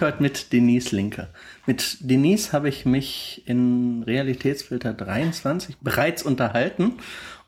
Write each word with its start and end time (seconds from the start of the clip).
heute 0.00 0.22
mit 0.22 0.52
Denise 0.52 0.94
Linke. 0.94 1.28
Mit 1.66 1.98
Denise 2.00 2.52
habe 2.52 2.68
ich 2.68 2.84
mich 2.84 3.42
in 3.46 4.02
Realitätsfilter 4.02 4.92
23 4.92 5.78
bereits 5.78 6.22
unterhalten 6.22 6.94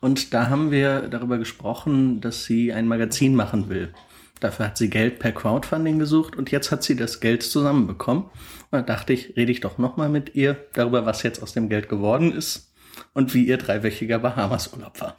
und 0.00 0.32
da 0.34 0.48
haben 0.48 0.70
wir 0.70 1.08
darüber 1.08 1.38
gesprochen, 1.38 2.20
dass 2.20 2.44
sie 2.44 2.72
ein 2.72 2.88
Magazin 2.88 3.34
machen 3.34 3.68
will. 3.68 3.92
Dafür 4.40 4.66
hat 4.66 4.78
sie 4.78 4.88
Geld 4.88 5.18
per 5.18 5.32
Crowdfunding 5.32 5.98
gesucht 5.98 6.36
und 6.36 6.50
jetzt 6.50 6.70
hat 6.70 6.82
sie 6.82 6.96
das 6.96 7.20
Geld 7.20 7.42
zusammenbekommen. 7.42 8.24
Und 8.24 8.30
da 8.72 8.82
dachte 8.82 9.12
ich, 9.12 9.36
rede 9.36 9.52
ich 9.52 9.60
doch 9.60 9.78
nochmal 9.78 10.08
mit 10.08 10.34
ihr 10.34 10.56
darüber, 10.72 11.04
was 11.04 11.22
jetzt 11.22 11.42
aus 11.42 11.52
dem 11.52 11.68
Geld 11.68 11.88
geworden 11.88 12.32
ist 12.32 12.72
und 13.12 13.34
wie 13.34 13.44
ihr 13.44 13.58
dreiwöchiger 13.58 14.18
Bahamas-Urlaub 14.18 15.00
war. 15.00 15.16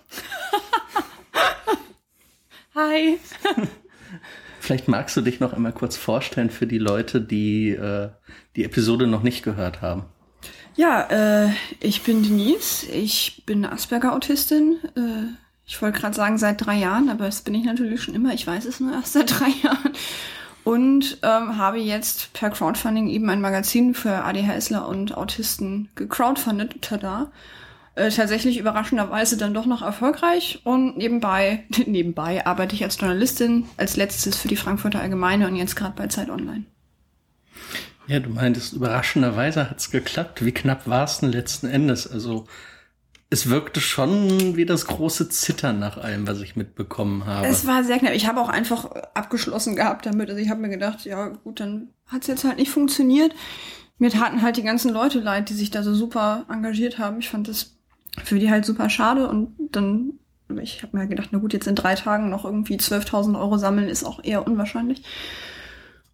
Hi. 2.76 3.20
Vielleicht 4.62 4.88
magst 4.88 5.18
du 5.18 5.22
dich 5.22 5.40
noch 5.40 5.54
einmal 5.54 5.74
kurz 5.74 5.98
vorstellen 5.98 6.52
für 6.52 6.68
die 6.68 6.78
Leute, 6.78 7.20
die 7.20 7.70
äh, 7.70 8.10
die 8.56 8.64
Episode 8.64 9.08
noch 9.08 9.24
nicht 9.24 9.42
gehört 9.42 9.82
haben. 9.82 10.06
Ja, 10.76 11.08
äh, 11.10 11.50
ich 11.80 12.04
bin 12.04 12.22
Denise. 12.22 12.86
Ich 12.86 13.42
bin 13.48 13.66
Asperger-Autistin. 13.66 14.78
Äh, 14.96 15.34
ich 15.66 15.82
wollte 15.82 16.00
gerade 16.00 16.16
sagen 16.16 16.38
seit 16.38 16.64
drei 16.64 16.76
Jahren, 16.76 17.10
aber 17.10 17.26
das 17.26 17.42
bin 17.42 17.56
ich 17.56 17.66
natürlich 17.66 18.04
schon 18.04 18.14
immer. 18.14 18.36
Ich 18.36 18.46
weiß 18.46 18.66
es 18.66 18.80
nur 18.80 18.94
erst 18.94 19.14
seit 19.14 19.32
drei 19.40 19.50
Jahren. 19.64 19.94
Und 20.64 21.18
ähm, 21.24 21.58
habe 21.58 21.80
jetzt 21.80 22.32
per 22.34 22.52
Crowdfunding 22.52 23.10
eben 23.10 23.32
ein 23.32 23.42
Magazin 23.42 23.96
für 23.96 24.24
ADHSler 24.24 24.88
und 24.88 25.18
Autisten 25.18 25.90
gecrowdfundet. 25.96 26.84
Tada. 26.84 27.32
Äh, 27.94 28.10
tatsächlich 28.10 28.58
überraschenderweise 28.58 29.36
dann 29.36 29.54
doch 29.54 29.66
noch 29.66 29.82
erfolgreich. 29.82 30.62
Und 30.64 30.98
nebenbei, 30.98 31.66
nebenbei 31.86 32.46
arbeite 32.46 32.76
ich 32.76 32.84
als 32.84 33.00
Journalistin 33.00 33.66
als 33.78 33.98
letztes 33.98 34.38
für 34.38 34.48
die 34.48 34.56
Frankfurter 34.56 35.02
Allgemeine 35.02 35.48
und 35.48 35.56
jetzt 35.56 35.76
gerade 35.76 35.94
bei 35.96 36.08
Zeit 36.08 36.30
Online. 36.30 36.64
Ja, 38.08 38.20
du 38.20 38.30
meintest, 38.30 38.74
überraschenderweise 38.74 39.70
hat's 39.70 39.92
geklappt. 39.92 40.44
Wie 40.44 40.54
knapp 40.54 40.88
war 40.88 41.04
es 41.04 41.20
denn 41.20 41.32
letzten 41.32 41.68
Endes? 41.68 42.10
Also 42.10 42.48
es 43.30 43.50
wirkte 43.50 43.82
schon 43.82 44.56
wie 44.56 44.66
das 44.66 44.88
große 44.88 45.30
Zittern 45.30 45.80
nach 45.80 45.98
allem, 45.98 46.28
was 46.28 46.42
ich 46.42 46.56
mitbekommen 46.56 47.26
habe. 47.26 47.48
Es 47.48 47.68
war 47.68 47.84
sehr 47.84 48.00
knapp. 48.00 48.14
Ich 48.14 48.28
habe 48.28 48.40
auch 48.40 48.50
einfach 48.50 48.86
abgeschlossen 49.14 49.76
gehabt 49.76 50.06
damit. 50.06 50.30
Also 50.30 50.42
ich 50.42 50.50
habe 50.50 50.62
mir 50.62 50.70
gedacht, 50.70 51.04
ja 51.06 51.28
gut, 51.28 51.60
dann 51.60 51.90
hat's 52.08 52.28
jetzt 52.28 52.46
halt 52.46 52.58
nicht 52.58 52.72
funktioniert. 52.72 53.34
Mir 53.98 54.10
taten 54.10 54.42
halt 54.42 54.58
die 54.58 54.64
ganzen 54.64 54.92
Leute 54.92 55.20
leid, 55.20 55.50
die 55.50 55.54
sich 55.54 55.72
da 55.72 55.84
so 55.84 55.94
super 55.94 56.46
engagiert 56.50 56.98
haben. 56.98 57.20
Ich 57.20 57.30
fand 57.30 57.48
das 57.48 57.81
für 58.24 58.40
die 58.40 58.50
halt 58.50 58.66
super 58.66 58.90
schade 58.90 59.28
und 59.28 59.56
dann, 59.72 60.20
ich 60.62 60.84
habe 60.84 60.98
mir 60.98 61.08
gedacht, 61.08 61.30
na 61.32 61.40
gut, 61.40 61.54
jetzt 61.54 61.68
in 61.68 61.76
drei 61.76 61.96
Tagen 61.96 62.30
noch 62.30 62.46
irgendwie 62.46 62.76
12.000 62.76 63.40
Euro 63.40 63.58
sammeln 63.58 63.90
ist 63.90 64.04
auch 64.04 64.24
eher 64.24 64.46
unwahrscheinlich. 64.46 65.04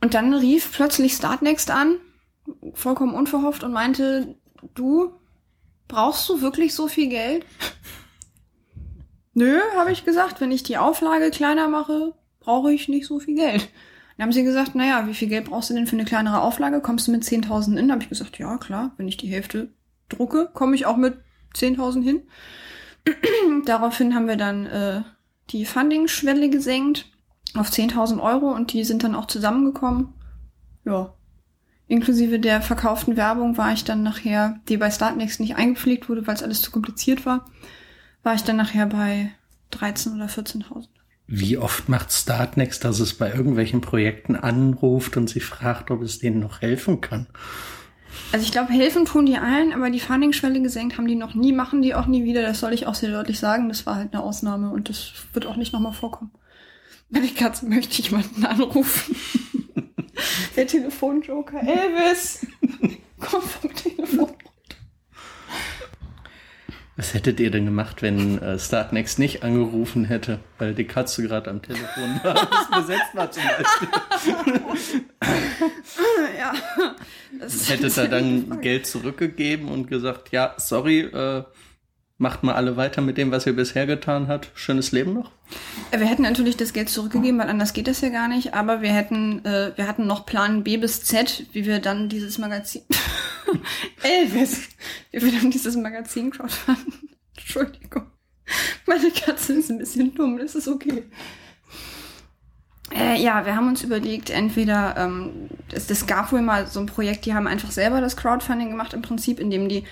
Und 0.02 0.14
dann 0.14 0.34
rief 0.34 0.72
plötzlich 0.74 1.14
Startnext 1.14 1.72
an, 1.72 1.96
vollkommen 2.74 3.16
unverhofft 3.16 3.64
und 3.64 3.74
meinte, 3.74 4.36
du, 4.76 5.12
brauchst 5.88 6.30
du 6.30 6.42
wirklich 6.42 6.76
so 6.76 6.88
viel 6.88 7.10
Geld? 7.10 7.46
Nö, 9.34 9.60
habe 9.76 9.92
ich 9.92 10.06
gesagt, 10.06 10.42
wenn 10.42 10.52
ich 10.52 10.64
die 10.64 10.78
Auflage 10.78 11.32
kleiner 11.32 11.68
mache, 11.68 12.14
brauche 12.40 12.72
ich 12.74 12.88
nicht 12.88 13.08
so 13.08 13.20
viel 13.20 13.36
Geld. 13.36 13.70
Dann 14.18 14.26
haben 14.26 14.32
sie 14.32 14.44
gesagt, 14.44 14.74
naja, 14.74 15.06
wie 15.08 15.14
viel 15.14 15.28
Geld 15.28 15.46
brauchst 15.46 15.70
du 15.70 15.76
denn 15.76 15.86
für 15.86 15.96
eine 15.96 16.06
kleinere 16.06 16.42
Auflage? 16.42 16.82
Kommst 16.82 17.08
du 17.08 17.12
mit 17.12 17.24
10.000 17.24 17.78
in? 17.78 17.88
Da 17.88 17.94
habe 17.94 18.04
ich 18.04 18.10
gesagt, 18.10 18.40
ja, 18.40 18.58
klar, 18.58 18.94
wenn 18.98 19.08
ich 19.08 19.18
die 19.18 19.28
Hälfte 19.28 19.70
drucke, 20.10 20.50
komme 20.54 20.76
ich 20.76 20.88
auch 20.88 20.98
mit 20.98 21.20
10.000 21.58 22.04
hin. 22.04 22.22
Daraufhin 23.66 24.16
haben 24.16 24.28
wir 24.28 24.38
dann 24.38 24.66
äh, 24.66 25.02
die 25.50 25.66
Funding-Schwelle 25.66 26.50
gesenkt 26.50 27.06
auf 27.56 27.70
10.000 27.70 28.22
Euro 28.22 28.52
und 28.52 28.74
die 28.74 28.84
sind 28.84 29.04
dann 29.04 29.16
auch 29.16 29.28
zusammengekommen. 29.28 30.14
Ja. 30.86 31.14
Inklusive 31.88 32.40
der 32.40 32.62
verkauften 32.62 33.16
Werbung 33.16 33.58
war 33.58 33.72
ich 33.72 33.86
dann 33.86 34.04
nachher, 34.04 34.60
die 34.68 34.78
bei 34.78 34.92
Startnext 34.92 35.40
nicht 35.40 35.56
eingepflegt 35.56 36.10
wurde, 36.10 36.28
weil 36.28 36.36
es 36.36 36.44
alles 36.44 36.62
zu 36.62 36.72
kompliziert 36.72 37.26
war, 37.26 37.46
war 38.24 38.36
ich 38.36 38.44
dann 38.44 38.58
nachher 38.58 38.88
bei 38.88 39.32
13.000 39.72 40.16
oder 40.16 40.26
14.000. 40.26 40.88
Wie 41.28 41.58
oft 41.58 41.90
macht 41.90 42.12
Startnext, 42.12 42.84
dass 42.86 43.00
es 43.00 43.14
bei 43.14 43.34
irgendwelchen 43.34 43.82
Projekten 43.82 44.36
anruft 44.36 45.18
und 45.18 45.30
sie 45.30 45.42
fragt, 45.42 45.92
ob 45.92 46.02
es 46.02 46.20
denen 46.20 46.40
noch 46.40 46.62
helfen 46.62 47.02
kann? 47.02 47.28
Also 48.32 48.46
ich 48.46 48.52
glaube, 48.52 48.74
helfen 48.74 49.06
tun 49.06 49.26
die 49.26 49.38
allen, 49.38 49.74
aber 49.74 49.90
die 49.90 50.00
Funding-Schwelle 50.00 50.62
gesenkt 50.62 50.98
haben 50.98 51.08
die 51.08 51.16
noch 51.16 51.34
nie, 51.34 51.54
machen 51.54 51.82
die 51.82 51.96
auch 51.96 52.08
nie 52.08 52.24
wieder. 52.24 52.42
Das 52.42 52.60
soll 52.60 52.74
ich 52.74 52.88
auch 52.88 52.96
sehr 52.96 53.12
deutlich 53.12 53.40
sagen. 53.40 53.70
Das 53.70 53.86
war 53.86 53.96
halt 53.96 54.14
eine 54.14 54.24
Ausnahme 54.24 54.72
und 54.72 54.90
das 54.90 55.14
wird 55.34 55.46
auch 55.46 55.56
nicht 55.56 55.74
nochmal 55.74 55.94
vorkommen. 55.94 56.32
Meine 57.10 57.30
Katze 57.30 57.66
möchte 57.66 58.02
jemanden 58.02 58.46
anrufen. 58.46 59.16
Der 60.56 60.68
Telefonjoker. 60.68 61.62
Elvis! 61.62 62.46
Komm 63.20 63.42
vom 63.42 63.74
Telefon. 63.74 64.34
Was 66.98 67.14
hättet 67.14 67.40
ihr 67.40 67.52
denn 67.52 67.66
gemacht, 67.66 68.02
wenn 68.02 68.42
äh, 68.42 68.58
Startnext 68.58 69.20
nicht 69.20 69.44
angerufen 69.44 70.06
hätte, 70.06 70.40
weil 70.58 70.74
die 70.74 70.86
Katze 70.86 71.22
gerade 71.22 71.52
am 71.52 71.62
Telefon 71.62 72.20
war, 72.24 72.34
besetzt 72.82 73.14
war 73.14 73.30
zum 73.30 73.44
Beispiel? 73.44 75.02
ja. 76.40 76.54
Hättet 77.68 77.98
ihr 77.98 78.08
dann 78.08 78.62
Geld 78.62 78.88
zurückgegeben 78.88 79.70
und 79.70 79.88
gesagt, 79.88 80.32
ja, 80.32 80.56
sorry, 80.58 81.02
äh, 81.02 81.44
macht 82.18 82.44
mal 82.44 82.56
alle 82.56 82.78
weiter 82.78 83.02
mit 83.02 83.18
dem, 83.18 83.32
was 83.32 83.46
ihr 83.46 83.56
bisher 83.56 83.86
getan 83.86 84.28
habt. 84.28 84.52
Schönes 84.56 84.92
Leben 84.92 85.14
noch? 85.14 85.32
Wir 85.92 86.08
hätten 86.08 86.24
natürlich 86.24 86.58
das 86.58 86.74
Geld 86.74 86.90
zurückgegeben, 86.90 87.40
weil 87.40 87.50
anders 87.50 87.74
geht 87.74 87.88
das 87.88 88.02
ja 88.02 88.10
gar 88.10 88.28
nicht. 88.28 88.54
Aber 88.54 88.82
wir 88.82 88.92
hätten, 88.92 89.46
äh, 89.46 89.72
wir 89.76 89.88
hatten 89.88 90.08
noch 90.08 90.26
Plan 90.26 90.64
B 90.64 90.78
bis 90.78 91.04
Z, 91.04 91.46
wie 91.54 91.66
wir 91.66 91.80
dann 91.80 92.10
dieses 92.10 92.38
Magazin, 92.38 92.82
Elvis, 94.04 94.70
wie 95.12 95.22
wir 95.22 95.32
dann 95.32 95.52
dieses 95.52 95.76
Magazin 95.76 96.32
crowdfunden. 96.32 97.10
Entschuldigung. 97.38 98.08
Meine 98.86 99.12
Katze 99.12 99.54
ist 99.54 99.70
ein 99.70 99.78
bisschen 99.78 100.16
dumm, 100.16 100.38
das 100.38 100.56
ist 100.56 100.68
okay. 100.68 101.04
Äh, 102.96 103.22
ja, 103.22 103.46
wir 103.46 103.56
haben 103.56 103.68
uns 103.68 103.84
überlegt, 103.84 104.30
entweder, 104.30 104.96
ähm, 104.98 105.50
das, 105.70 105.88
das 105.88 106.08
gab 106.08 106.32
wohl 106.32 106.42
mal 106.42 106.68
so 106.68 106.80
ein 106.80 106.86
Projekt, 106.86 107.26
die 107.26 107.34
haben 107.34 107.46
einfach 107.46 107.72
selber 107.72 108.00
das 108.00 108.16
Crowdfunding 108.16 108.70
gemacht, 108.70 108.94
im 108.94 109.02
Prinzip, 109.02 109.40
indem 109.40 109.68
die 109.68 109.84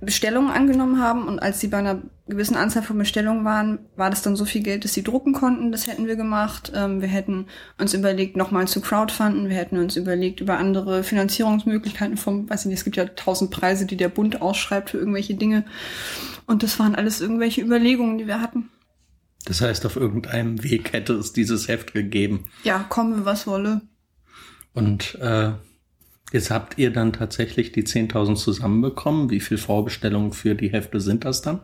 Bestellungen 0.00 0.50
angenommen 0.50 1.00
haben 1.00 1.26
und 1.26 1.38
als 1.38 1.60
sie 1.60 1.68
bei 1.68 1.78
einer 1.78 2.02
gewissen 2.28 2.56
Anzahl 2.56 2.82
von 2.82 2.98
Bestellungen 2.98 3.44
waren, 3.44 3.78
war 3.96 4.10
das 4.10 4.20
dann 4.20 4.36
so 4.36 4.44
viel 4.44 4.62
Geld, 4.62 4.84
dass 4.84 4.92
sie 4.92 5.02
drucken 5.02 5.32
konnten. 5.32 5.72
Das 5.72 5.86
hätten 5.86 6.06
wir 6.06 6.16
gemacht. 6.16 6.72
Ähm, 6.74 7.00
wir 7.00 7.08
hätten 7.08 7.46
uns 7.78 7.94
überlegt, 7.94 8.36
nochmal 8.36 8.68
zu 8.68 8.80
crowdfunden. 8.82 9.48
Wir 9.48 9.56
hätten 9.56 9.78
uns 9.78 9.96
überlegt, 9.96 10.40
über 10.40 10.58
andere 10.58 11.02
Finanzierungsmöglichkeiten 11.02 12.18
vom, 12.18 12.48
weiß 12.50 12.62
ich 12.62 12.66
nicht, 12.66 12.78
es 12.78 12.84
gibt 12.84 12.96
ja 12.96 13.06
tausend 13.06 13.50
Preise, 13.50 13.86
die 13.86 13.96
der 13.96 14.10
Bund 14.10 14.42
ausschreibt 14.42 14.90
für 14.90 14.98
irgendwelche 14.98 15.34
Dinge. 15.34 15.64
Und 16.46 16.62
das 16.62 16.78
waren 16.78 16.94
alles 16.94 17.20
irgendwelche 17.20 17.62
Überlegungen, 17.62 18.18
die 18.18 18.26
wir 18.26 18.40
hatten. 18.40 18.68
Das 19.46 19.60
heißt, 19.60 19.86
auf 19.86 19.96
irgendeinem 19.96 20.62
Weg 20.62 20.92
hätte 20.92 21.14
es 21.14 21.32
dieses 21.32 21.68
Heft 21.68 21.94
gegeben. 21.94 22.48
Ja, 22.64 22.84
komme, 22.88 23.24
was 23.24 23.46
wolle. 23.46 23.80
Und 24.74 25.14
äh, 25.22 25.52
Jetzt 26.32 26.50
habt 26.50 26.76
ihr 26.78 26.92
dann 26.92 27.12
tatsächlich 27.12 27.72
die 27.72 27.84
10.000 27.84 28.34
zusammenbekommen. 28.36 29.30
Wie 29.30 29.40
viel 29.40 29.58
Vorbestellungen 29.58 30.32
für 30.32 30.54
die 30.54 30.68
Hefte 30.68 31.00
sind 31.00 31.24
das 31.24 31.42
dann? 31.42 31.60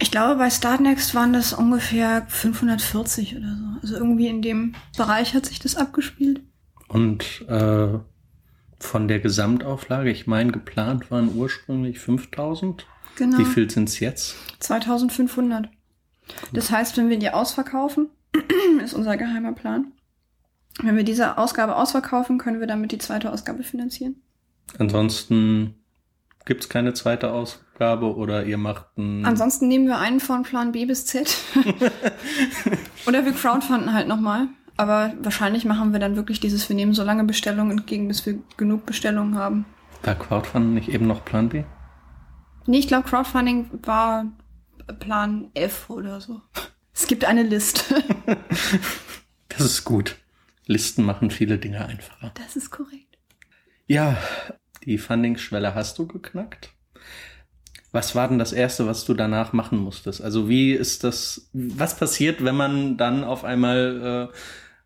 Ich 0.00 0.10
glaube, 0.10 0.36
bei 0.36 0.48
Startnext 0.48 1.14
waren 1.14 1.32
das 1.32 1.52
ungefähr 1.52 2.24
540 2.28 3.36
oder 3.36 3.56
so. 3.56 3.80
Also 3.82 3.94
irgendwie 3.96 4.28
in 4.28 4.42
dem 4.42 4.74
Bereich 4.96 5.34
hat 5.34 5.46
sich 5.46 5.58
das 5.58 5.76
abgespielt. 5.76 6.40
Und 6.88 7.44
äh, 7.48 7.98
von 8.78 9.08
der 9.08 9.18
Gesamtauflage, 9.18 10.10
ich 10.10 10.26
meine, 10.26 10.52
geplant 10.52 11.10
waren 11.10 11.34
ursprünglich 11.34 11.98
5000. 11.98 12.86
Genau. 13.16 13.38
Wie 13.38 13.44
viel 13.44 13.68
sind 13.68 13.88
es 13.88 14.00
jetzt? 14.00 14.36
2500. 14.60 15.68
Das 16.52 16.70
heißt, 16.70 16.96
wenn 16.96 17.08
wir 17.10 17.18
die 17.18 17.30
ausverkaufen, 17.30 18.08
ist 18.84 18.94
unser 18.94 19.16
geheimer 19.16 19.52
Plan, 19.52 19.92
wenn 20.82 20.96
wir 20.96 21.04
diese 21.04 21.38
Ausgabe 21.38 21.76
ausverkaufen, 21.76 22.38
können 22.38 22.60
wir 22.60 22.66
damit 22.66 22.92
die 22.92 22.98
zweite 22.98 23.32
Ausgabe 23.32 23.62
finanzieren. 23.62 24.16
Ansonsten 24.78 25.74
gibt's 26.44 26.68
keine 26.68 26.94
zweite 26.94 27.32
Ausgabe 27.32 28.16
oder 28.16 28.44
ihr 28.44 28.58
macht 28.58 28.86
ein. 28.96 29.24
Ansonsten 29.24 29.68
nehmen 29.68 29.86
wir 29.86 29.98
einen 29.98 30.20
von 30.20 30.42
Plan 30.42 30.72
B 30.72 30.86
bis 30.86 31.06
Z. 31.06 31.36
oder 33.06 33.24
wir 33.24 33.32
crowdfunden 33.32 33.92
halt 33.92 34.08
nochmal. 34.08 34.48
Aber 34.76 35.12
wahrscheinlich 35.20 35.64
machen 35.64 35.92
wir 35.92 35.98
dann 35.98 36.14
wirklich 36.14 36.38
dieses, 36.38 36.68
wir 36.68 36.76
nehmen 36.76 36.94
so 36.94 37.02
lange 37.02 37.24
Bestellungen 37.24 37.78
entgegen, 37.78 38.06
bis 38.06 38.24
wir 38.24 38.38
genug 38.56 38.86
Bestellungen 38.86 39.36
haben. 39.36 39.66
War 40.04 40.14
Crowdfunding 40.14 40.74
nicht 40.74 40.88
eben 40.88 41.06
noch 41.06 41.24
Plan 41.24 41.48
B? 41.48 41.64
Nee, 42.66 42.78
ich 42.78 42.86
glaube, 42.86 43.08
Crowdfunding 43.08 43.68
war 43.82 44.26
Plan 45.00 45.50
F 45.54 45.90
oder 45.90 46.20
so. 46.20 46.40
Es 46.94 47.06
gibt 47.08 47.24
eine 47.24 47.42
Liste. 47.42 48.04
das 49.48 49.60
ist 49.60 49.84
gut. 49.84 50.16
Listen 50.68 51.02
machen 51.02 51.30
viele 51.30 51.58
Dinge 51.58 51.84
einfacher. 51.84 52.30
Das 52.34 52.54
ist 52.54 52.70
korrekt. 52.70 53.18
Ja, 53.86 54.18
die 54.84 54.98
Funding-Schwelle 54.98 55.74
hast 55.74 55.98
du 55.98 56.06
geknackt. 56.06 56.70
Was 57.90 58.14
war 58.14 58.28
denn 58.28 58.38
das 58.38 58.52
erste, 58.52 58.86
was 58.86 59.06
du 59.06 59.14
danach 59.14 59.54
machen 59.54 59.78
musstest? 59.78 60.20
Also 60.20 60.46
wie 60.48 60.72
ist 60.72 61.04
das, 61.04 61.48
was 61.54 61.96
passiert, 61.96 62.44
wenn 62.44 62.54
man 62.54 62.98
dann 62.98 63.24
auf 63.24 63.44
einmal 63.44 64.30
äh, 64.30 64.36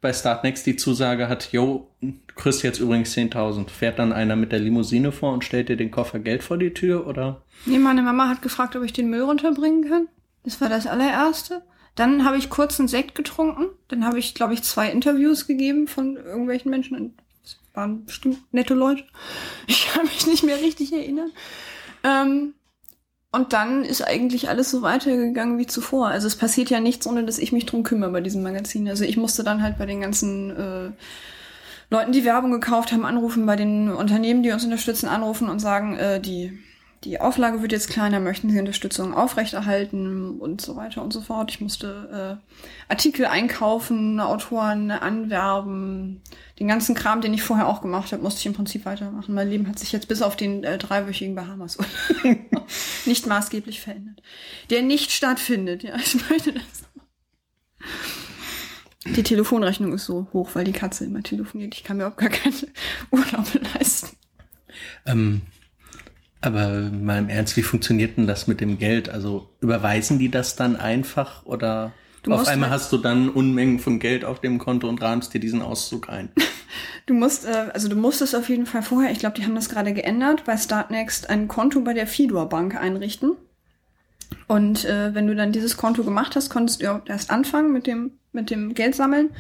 bei 0.01 0.13
Startnext 0.13 0.65
die 0.67 0.77
Zusage 0.77 1.29
hat, 1.29 1.51
yo, 1.51 1.91
du 2.01 2.13
kriegst 2.37 2.63
jetzt 2.63 2.79
übrigens 2.79 3.17
10.000. 3.17 3.69
Fährt 3.69 3.99
dann 3.99 4.13
einer 4.13 4.37
mit 4.37 4.53
der 4.53 4.61
Limousine 4.61 5.11
vor 5.11 5.33
und 5.33 5.43
stellt 5.43 5.69
dir 5.69 5.77
den 5.77 5.91
Koffer 5.91 6.21
Geld 6.21 6.45
vor 6.45 6.59
die 6.59 6.75
Tür 6.75 7.09
oder? 7.09 7.43
Nee, 7.67 7.79
meine 7.79 8.03
Mama 8.03 8.29
hat 8.29 8.41
gefragt, 8.41 8.77
ob 8.77 8.85
ich 8.85 8.93
den 8.93 9.11
Müll 9.11 9.23
runterbringen 9.23 9.89
kann. 9.89 10.07
Das 10.45 10.61
war 10.61 10.69
das 10.69 10.87
allererste. 10.87 11.63
Dann 11.95 12.25
habe 12.25 12.39
ich 12.39 12.51
kurz 12.51 12.79
einen 12.79 12.89
Sekt 12.89 13.15
getrunken. 13.15 13.67
Dann 13.89 14.05
habe 14.05 14.19
ich, 14.19 14.35
glaube 14.35 14.55
ich, 14.55 14.63
zwei 14.63 14.91
Interviews 14.91 15.47
gegeben 15.47 15.89
von 15.89 16.17
irgendwelchen 16.17 16.71
Menschen. 16.71 17.15
Das 17.43 17.59
waren 17.75 18.05
bestimmt 18.05 18.39
nette 18.53 18.75
Leute. 18.75 19.05
Ich 19.67 19.89
kann 19.93 20.07
mich 20.07 20.27
nicht 20.27 20.43
mehr 20.43 20.61
richtig 20.61 20.93
erinnern. 20.93 21.31
Ähm, 22.03 22.55
und 23.31 23.55
dann 23.55 23.85
ist 23.85 24.03
eigentlich 24.03 24.49
alles 24.49 24.71
so 24.71 24.83
weitergegangen 24.83 25.59
wie 25.59 25.67
zuvor. 25.67 26.09
Also 26.09 26.27
es 26.27 26.37
passiert 26.37 26.69
ja 26.69 26.81
nichts, 26.81 27.07
ohne 27.07 27.25
dass 27.25 27.39
ich 27.39 27.53
mich 27.53 27.65
drum 27.65 27.83
kümmere 27.83 28.11
bei 28.11 28.21
diesem 28.21 28.43
Magazin. 28.43 28.89
Also 28.89 29.05
ich 29.05 29.17
musste 29.17 29.43
dann 29.43 29.63
halt 29.63 29.79
bei 29.79 29.87
den 29.87 30.03
ganzen 30.03 30.51
äh, 30.51 30.91
Leuten, 31.89 32.13
die 32.13 32.25
Werbung 32.25 32.53
gekauft 32.53 32.93
haben, 32.93 33.07
anrufen, 33.07 33.47
bei 33.47 33.57
den 33.57 33.91
Unternehmen, 33.91 34.43
die 34.43 34.51
uns 34.51 34.65
unterstützen, 34.65 35.09
anrufen 35.09 35.49
und 35.49 35.61
sagen, 35.61 35.97
äh, 35.97 36.21
die 36.21 36.59
die 37.05 37.21
Auflage 37.21 37.63
wird 37.63 37.73
jetzt 37.73 37.89
kleiner, 37.89 38.21
möchten 38.21 38.49
Sie 38.49 38.59
Unterstützung 38.59 39.13
aufrechterhalten 39.15 40.39
und 40.39 40.61
so 40.61 40.77
weiter 40.77 41.03
und 41.03 41.13
so 41.13 41.21
fort. 41.21 41.51
Ich 41.51 41.61
musste 41.61 42.39
äh, 42.41 42.91
Artikel 42.91 43.27
einkaufen, 43.27 44.21
Autoren 44.21 44.91
anwerben, 44.91 46.23
den 46.61 46.69
ganzen 46.69 46.95
Kram, 46.95 47.21
den 47.21 47.35
ich 47.35 47.43
vorher 47.43 47.67
auch 47.67 47.81
gemacht 47.83 48.13
habe, 48.13 48.23
musste 48.23 48.39
ich 48.39 48.47
im 48.47 48.53
Prinzip 48.53 48.85
weitermachen. 48.85 49.35
Mein 49.35 49.51
Leben 49.51 49.69
hat 49.69 49.79
sich 49.79 49.91
jetzt 49.91 50.07
bis 50.07 50.23
auf 50.23 50.37
den 50.37 50.63
äh, 50.63 50.79
dreiwöchigen 50.79 51.35
Bahamas 51.35 51.79
nicht 53.05 53.27
maßgeblich 53.27 53.81
verändert. 53.81 54.23
Der 54.71 54.83
nicht 54.83 55.11
stattfindet, 55.11 55.83
ja, 55.83 55.97
ich 55.97 56.17
möchte 56.31 56.53
das. 56.53 56.85
Die 59.17 59.25
Telefonrechnung 59.25 59.93
ist 59.93 60.05
so 60.05 60.29
hoch, 60.33 60.51
weil 60.55 60.65
die 60.65 60.73
Katze 60.73 61.05
immer 61.05 61.25
telefoniert. 61.25 61.75
Ich 61.75 61.83
kann 61.83 61.97
mir 61.97 62.07
auch 62.07 62.17
gar 62.17 62.29
keine 62.29 62.55
Urlaube 63.11 63.61
leisten. 63.75 64.17
Ähm, 65.05 65.43
aber 66.43 66.91
mal 66.91 67.19
im 67.19 67.29
Ernst, 67.29 67.57
wie 67.57 67.63
funktioniert 67.63 68.17
denn 68.17 68.27
das 68.27 68.47
mit 68.47 68.61
dem 68.61 68.79
Geld? 68.79 69.09
Also 69.09 69.49
überweisen 69.61 70.19
die 70.19 70.31
das 70.31 70.57
dann 70.57 70.77
einfach 70.77 71.47
oder 71.47 71.93
auf 72.29 72.47
einmal 72.47 72.71
hast 72.71 72.93
du 72.93 72.99
dann 72.99 73.29
Unmengen 73.29 73.79
von 73.79 73.99
Geld 73.99 74.25
auf 74.25 74.41
dem 74.41 74.59
Konto 74.59 74.89
und 74.89 75.03
rahmst 75.03 75.35
dir 75.35 75.41
diesen 75.41 75.63
Auszug 75.63 76.09
ein? 76.09 76.31
Du 77.05 77.15
musst, 77.15 77.45
äh, 77.45 77.69
also 77.75 77.89
du 77.89 77.97
musst 77.97 78.23
es 78.23 78.33
auf 78.33 78.49
jeden 78.49 78.65
Fall 78.65 78.83
vorher, 78.83 79.11
ich 79.11 79.19
glaube, 79.19 79.35
die 79.37 79.45
haben 79.45 79.57
das 79.57 79.69
gerade 79.69 79.93
geändert, 79.93 80.45
bei 80.45 80.57
Startnext 80.57 81.29
ein 81.29 81.49
Konto 81.49 81.81
bei 81.81 81.95
der 81.95 82.07
Fidor 82.07 82.49
Bank 82.49 82.81
einrichten. 82.81 83.33
Und 84.47 84.85
äh, 84.85 85.13
wenn 85.13 85.27
du 85.27 85.35
dann 85.35 85.51
dieses 85.51 85.77
Konto 85.77 86.05
gemacht 86.05 86.37
hast, 86.37 86.49
konntest 86.49 86.81
du 86.81 87.03
erst 87.07 87.31
anfangen 87.33 87.73
mit 87.73 87.89
dem, 87.89 88.13
mit 88.31 88.51
dem 88.51 88.73
Geld 88.75 88.95
sammeln. 88.95 89.31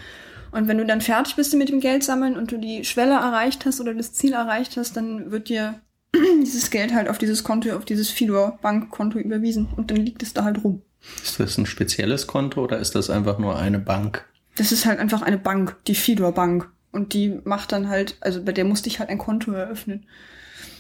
Und 0.50 0.66
wenn 0.66 0.76
du 0.76 0.84
dann 0.84 1.00
fertig 1.00 1.36
bist 1.36 1.54
mit 1.54 1.68
dem 1.68 1.80
Geld 1.80 2.02
sammeln 2.02 2.36
und 2.36 2.50
du 2.50 2.58
die 2.58 2.84
Schwelle 2.84 3.14
erreicht 3.14 3.64
hast 3.64 3.80
oder 3.80 3.94
das 3.94 4.12
Ziel 4.12 4.32
erreicht 4.32 4.76
hast, 4.76 4.96
dann 4.96 5.30
wird 5.30 5.48
dir 5.48 5.80
dieses 6.42 6.70
Geld 6.70 6.92
halt 6.92 7.08
auf 7.08 7.18
dieses 7.18 7.44
Konto, 7.44 7.70
auf 7.76 7.84
dieses 7.84 8.10
Fidor 8.10 8.58
Bankkonto 8.62 9.18
überwiesen 9.18 9.68
und 9.76 9.90
dann 9.90 9.98
liegt 9.98 10.22
es 10.22 10.34
da 10.34 10.44
halt 10.44 10.62
rum. 10.62 10.82
Ist 11.22 11.40
das 11.40 11.58
ein 11.58 11.66
spezielles 11.66 12.26
Konto 12.26 12.62
oder 12.62 12.78
ist 12.78 12.94
das 12.94 13.10
einfach 13.10 13.38
nur 13.38 13.58
eine 13.58 13.78
Bank? 13.78 14.24
Das 14.56 14.72
ist 14.72 14.86
halt 14.86 14.98
einfach 14.98 15.22
eine 15.22 15.38
Bank, 15.38 15.76
die 15.86 15.94
Fidor 15.94 16.32
Bank. 16.32 16.68
Und 16.92 17.14
die 17.14 17.40
macht 17.44 17.72
dann 17.72 17.88
halt, 17.88 18.16
also 18.20 18.42
bei 18.42 18.52
der 18.52 18.64
musste 18.64 18.88
ich 18.88 18.98
halt 18.98 19.08
ein 19.08 19.18
Konto 19.18 19.50
eröffnen. 19.52 20.06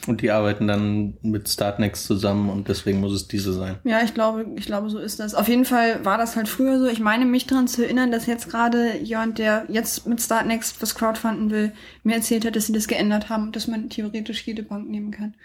Und 0.08 0.20
die 0.20 0.32
arbeiten 0.32 0.66
dann 0.66 1.16
mit 1.22 1.48
Startnext 1.48 2.06
zusammen 2.06 2.50
und 2.50 2.68
deswegen 2.68 2.98
muss 2.98 3.12
es 3.12 3.28
diese 3.28 3.52
sein. 3.52 3.76
Ja, 3.84 4.02
ich 4.02 4.14
glaube, 4.14 4.46
ich 4.56 4.66
glaube, 4.66 4.90
so 4.90 4.98
ist 4.98 5.20
das. 5.20 5.34
Auf 5.34 5.46
jeden 5.46 5.64
Fall 5.64 6.04
war 6.04 6.18
das 6.18 6.34
halt 6.34 6.48
früher 6.48 6.80
so. 6.80 6.88
Ich 6.88 6.98
meine 6.98 7.24
mich 7.24 7.46
daran 7.46 7.68
zu 7.68 7.84
erinnern, 7.84 8.10
dass 8.10 8.26
jetzt 8.26 8.50
gerade 8.50 8.98
jemand, 8.98 9.38
der 9.38 9.64
jetzt 9.68 10.06
mit 10.08 10.20
Startnext 10.20 10.82
was 10.82 10.96
crowdfunden 10.96 11.50
will, 11.50 11.72
mir 12.02 12.16
erzählt 12.16 12.44
hat, 12.44 12.56
dass 12.56 12.66
sie 12.66 12.72
das 12.72 12.88
geändert 12.88 13.28
haben 13.28 13.44
und 13.44 13.56
dass 13.56 13.68
man 13.68 13.90
theoretisch 13.90 14.42
jede 14.44 14.64
Bank 14.64 14.88
nehmen 14.90 15.12
kann. 15.12 15.36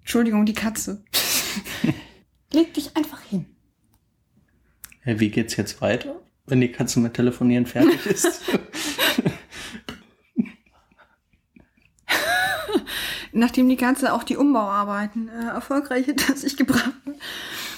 Entschuldigung, 0.00 0.46
die 0.46 0.54
Katze. 0.54 1.02
Leg 2.52 2.72
dich 2.72 2.96
einfach 2.96 3.20
hin. 3.22 3.46
Wie 5.04 5.30
geht's 5.30 5.56
jetzt 5.56 5.80
weiter, 5.80 6.20
wenn 6.46 6.60
die 6.60 6.70
Katze 6.70 7.00
mit 7.00 7.14
Telefonieren 7.14 7.66
fertig 7.66 8.06
ist? 8.06 8.42
nachdem 13.38 13.68
die 13.68 13.76
ganze 13.76 14.12
auch 14.12 14.22
die 14.22 14.36
Umbauarbeiten 14.36 15.28
äh, 15.28 15.46
erfolgreich 15.46 16.04
hinter 16.06 16.36
sich 16.36 16.56
gebracht 16.56 16.92
hat. 17.06 17.14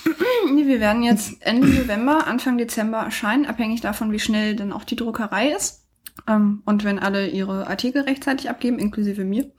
nee, 0.53 0.67
wir 0.67 0.81
werden 0.81 1.03
jetzt 1.03 1.35
Ende 1.41 1.69
November, 1.69 2.27
Anfang 2.27 2.59
Dezember 2.59 2.99
erscheinen, 2.99 3.47
abhängig 3.47 3.81
davon, 3.81 4.13
wie 4.13 4.19
schnell 4.19 4.57
dann 4.57 4.73
auch 4.73 4.85
die 4.85 4.97
Druckerei 4.97 5.51
ist. 5.51 5.87
Ähm, 6.27 6.63
und 6.65 6.85
wenn 6.85 6.99
alle 6.99 7.29
ihre 7.29 7.67
Artikel 7.67 8.03
rechtzeitig 8.03 8.51
abgeben, 8.51 8.79
inklusive 8.79 9.25
mir. 9.25 9.51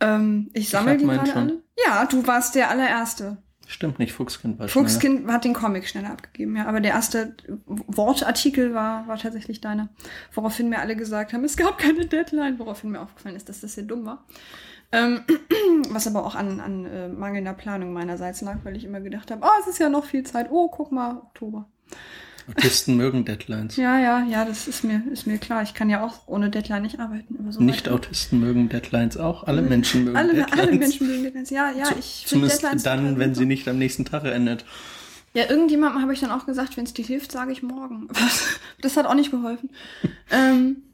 Ähm, 0.00 0.50
ich 0.52 0.68
sammle 0.68 0.96
die 0.96 1.04
gerade 1.04 1.34
alle. 1.34 1.62
Ja, 1.84 2.06
du 2.06 2.26
warst 2.26 2.54
der 2.54 2.70
allererste. 2.70 3.38
Stimmt 3.66 3.98
nicht, 3.98 4.14
Fuchskind 4.14 4.58
war 4.58 4.66
Fuchskind 4.66 5.18
schneller. 5.20 5.34
hat 5.34 5.44
den 5.44 5.52
Comic 5.52 5.86
schneller 5.86 6.10
abgegeben, 6.10 6.56
ja. 6.56 6.66
Aber 6.66 6.80
der 6.80 6.92
erste 6.92 7.36
Wortartikel 7.66 8.72
war, 8.72 9.06
war 9.08 9.18
tatsächlich 9.18 9.60
deiner. 9.60 9.90
Woraufhin 10.32 10.70
mir 10.70 10.78
alle 10.78 10.96
gesagt 10.96 11.34
haben, 11.34 11.44
es 11.44 11.58
gab 11.58 11.76
keine 11.76 12.06
Deadline. 12.06 12.58
Woraufhin 12.58 12.90
mir 12.90 13.00
aufgefallen 13.02 13.36
ist, 13.36 13.50
dass 13.50 13.60
das 13.60 13.74
sehr 13.74 13.84
dumm 13.84 14.06
war. 14.06 14.24
Ähm, 14.90 15.20
was 15.90 16.06
aber 16.06 16.24
auch 16.24 16.34
an, 16.34 16.60
an 16.60 16.86
äh, 16.86 17.08
mangelnder 17.08 17.52
Planung 17.52 17.92
meinerseits 17.92 18.40
lag, 18.40 18.58
weil 18.64 18.76
ich 18.76 18.84
immer 18.84 19.00
gedacht 19.00 19.30
habe, 19.30 19.42
oh, 19.44 19.60
es 19.60 19.66
ist 19.66 19.78
ja 19.78 19.88
noch 19.88 20.04
viel 20.04 20.24
Zeit. 20.24 20.48
Oh, 20.50 20.68
guck 20.68 20.92
mal, 20.92 21.16
Oktober. 21.16 21.66
Autisten 22.48 22.96
mögen 22.96 23.26
Deadlines. 23.26 23.76
Ja, 23.76 23.98
ja, 23.98 24.24
ja, 24.24 24.44
das 24.44 24.68
ist 24.68 24.82
mir, 24.82 25.02
ist 25.12 25.26
mir 25.26 25.36
klar. 25.36 25.62
Ich 25.62 25.74
kann 25.74 25.90
ja 25.90 26.02
auch 26.02 26.26
ohne 26.26 26.48
Deadline 26.48 26.82
nicht 26.82 26.98
arbeiten. 26.98 27.36
So 27.50 27.60
Nicht-Autisten 27.60 28.40
mögen 28.40 28.70
Deadlines 28.70 29.18
auch. 29.18 29.44
Alle 29.44 29.60
Menschen 29.60 30.04
mögen 30.04 30.16
alle, 30.16 30.34
Deadlines. 30.34 30.58
Alle 30.58 30.78
Menschen 30.78 31.06
mögen 31.06 31.22
Deadlines. 31.24 31.50
Ja, 31.50 31.70
ja, 31.72 31.90
ich 31.98 32.24
Zumindest 32.26 32.62
Deadlines 32.62 32.82
dann, 32.84 33.18
wenn 33.18 33.34
sie 33.34 33.44
nicht 33.44 33.68
am 33.68 33.78
nächsten 33.78 34.06
Tag 34.06 34.24
endet. 34.24 34.64
Ja, 35.34 35.44
irgendjemandem 35.50 36.00
habe 36.00 36.14
ich 36.14 36.20
dann 36.20 36.30
auch 36.30 36.46
gesagt, 36.46 36.78
wenn 36.78 36.84
es 36.84 36.94
dir 36.94 37.04
hilft, 37.04 37.32
sage 37.32 37.52
ich 37.52 37.62
morgen. 37.62 38.08
das 38.80 38.96
hat 38.96 39.04
auch 39.04 39.14
nicht 39.14 39.30
geholfen. 39.30 39.70
ähm, 40.30 40.84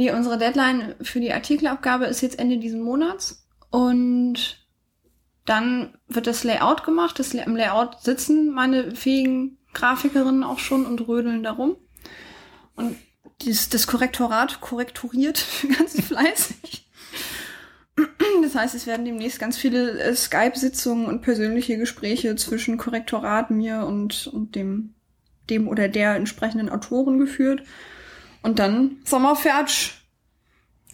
Nee, 0.00 0.12
unsere 0.12 0.38
Deadline 0.38 0.94
für 1.02 1.20
die 1.20 1.30
Artikelabgabe 1.30 2.06
ist 2.06 2.22
jetzt 2.22 2.38
Ende 2.38 2.56
diesen 2.56 2.80
Monats. 2.80 3.46
Und 3.68 4.66
dann 5.44 5.98
wird 6.08 6.26
das 6.26 6.42
Layout 6.42 6.84
gemacht. 6.84 7.18
Das, 7.18 7.34
Im 7.34 7.54
Layout 7.54 8.00
sitzen 8.00 8.50
meine 8.50 8.96
fähigen 8.96 9.58
Grafikerinnen 9.74 10.42
auch 10.42 10.58
schon 10.58 10.86
und 10.86 11.06
rödeln 11.06 11.42
darum. 11.42 11.76
Und 12.76 12.96
das, 13.44 13.68
das 13.68 13.86
Korrektorat 13.86 14.62
korrekturiert 14.62 15.44
ganz 15.78 16.00
fleißig. 16.00 16.88
Das 18.42 18.54
heißt, 18.54 18.74
es 18.74 18.86
werden 18.86 19.04
demnächst 19.04 19.38
ganz 19.38 19.58
viele 19.58 20.00
äh, 20.00 20.14
Skype-Sitzungen 20.14 21.08
und 21.08 21.20
persönliche 21.20 21.76
Gespräche 21.76 22.36
zwischen 22.36 22.78
Korrektorat, 22.78 23.50
mir 23.50 23.84
und, 23.84 24.28
und 24.28 24.54
dem, 24.54 24.94
dem 25.50 25.68
oder 25.68 25.88
der 25.88 26.14
entsprechenden 26.14 26.70
Autoren 26.70 27.18
geführt. 27.18 27.64
Und 28.42 28.58
dann 28.58 28.96
Sommerfertig. 29.04 29.94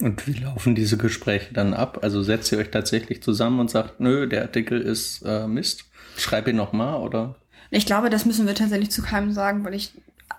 Und 0.01 0.27
wie 0.27 0.39
laufen 0.39 0.75
diese 0.75 0.99
Gespräche 0.99 1.55
dann 1.55 1.73
ab? 1.73 2.01
Also 2.03 2.23
setzt 2.23 2.53
ihr 2.53 2.59
euch 2.59 2.71
tatsächlich 2.71 3.23
zusammen 3.23 3.61
und 3.61 3.71
sagt, 3.71 4.01
nö, 4.01 4.29
der 4.29 4.43
Artikel 4.43 4.81
ist 4.81 5.23
äh, 5.23 5.47
Mist, 5.47 5.85
schreib 6.19 6.49
ihn 6.49 6.57
nochmal, 6.57 7.01
oder? 7.01 7.37
Ich 7.71 7.87
glaube, 7.87 8.11
das 8.11 8.27
müssen 8.27 8.47
wir 8.47 8.55
tatsächlich 8.55 8.91
zu 8.91 9.03
keinem 9.03 9.33
sagen, 9.33 9.65
weil 9.65 9.75
ich 9.75 9.93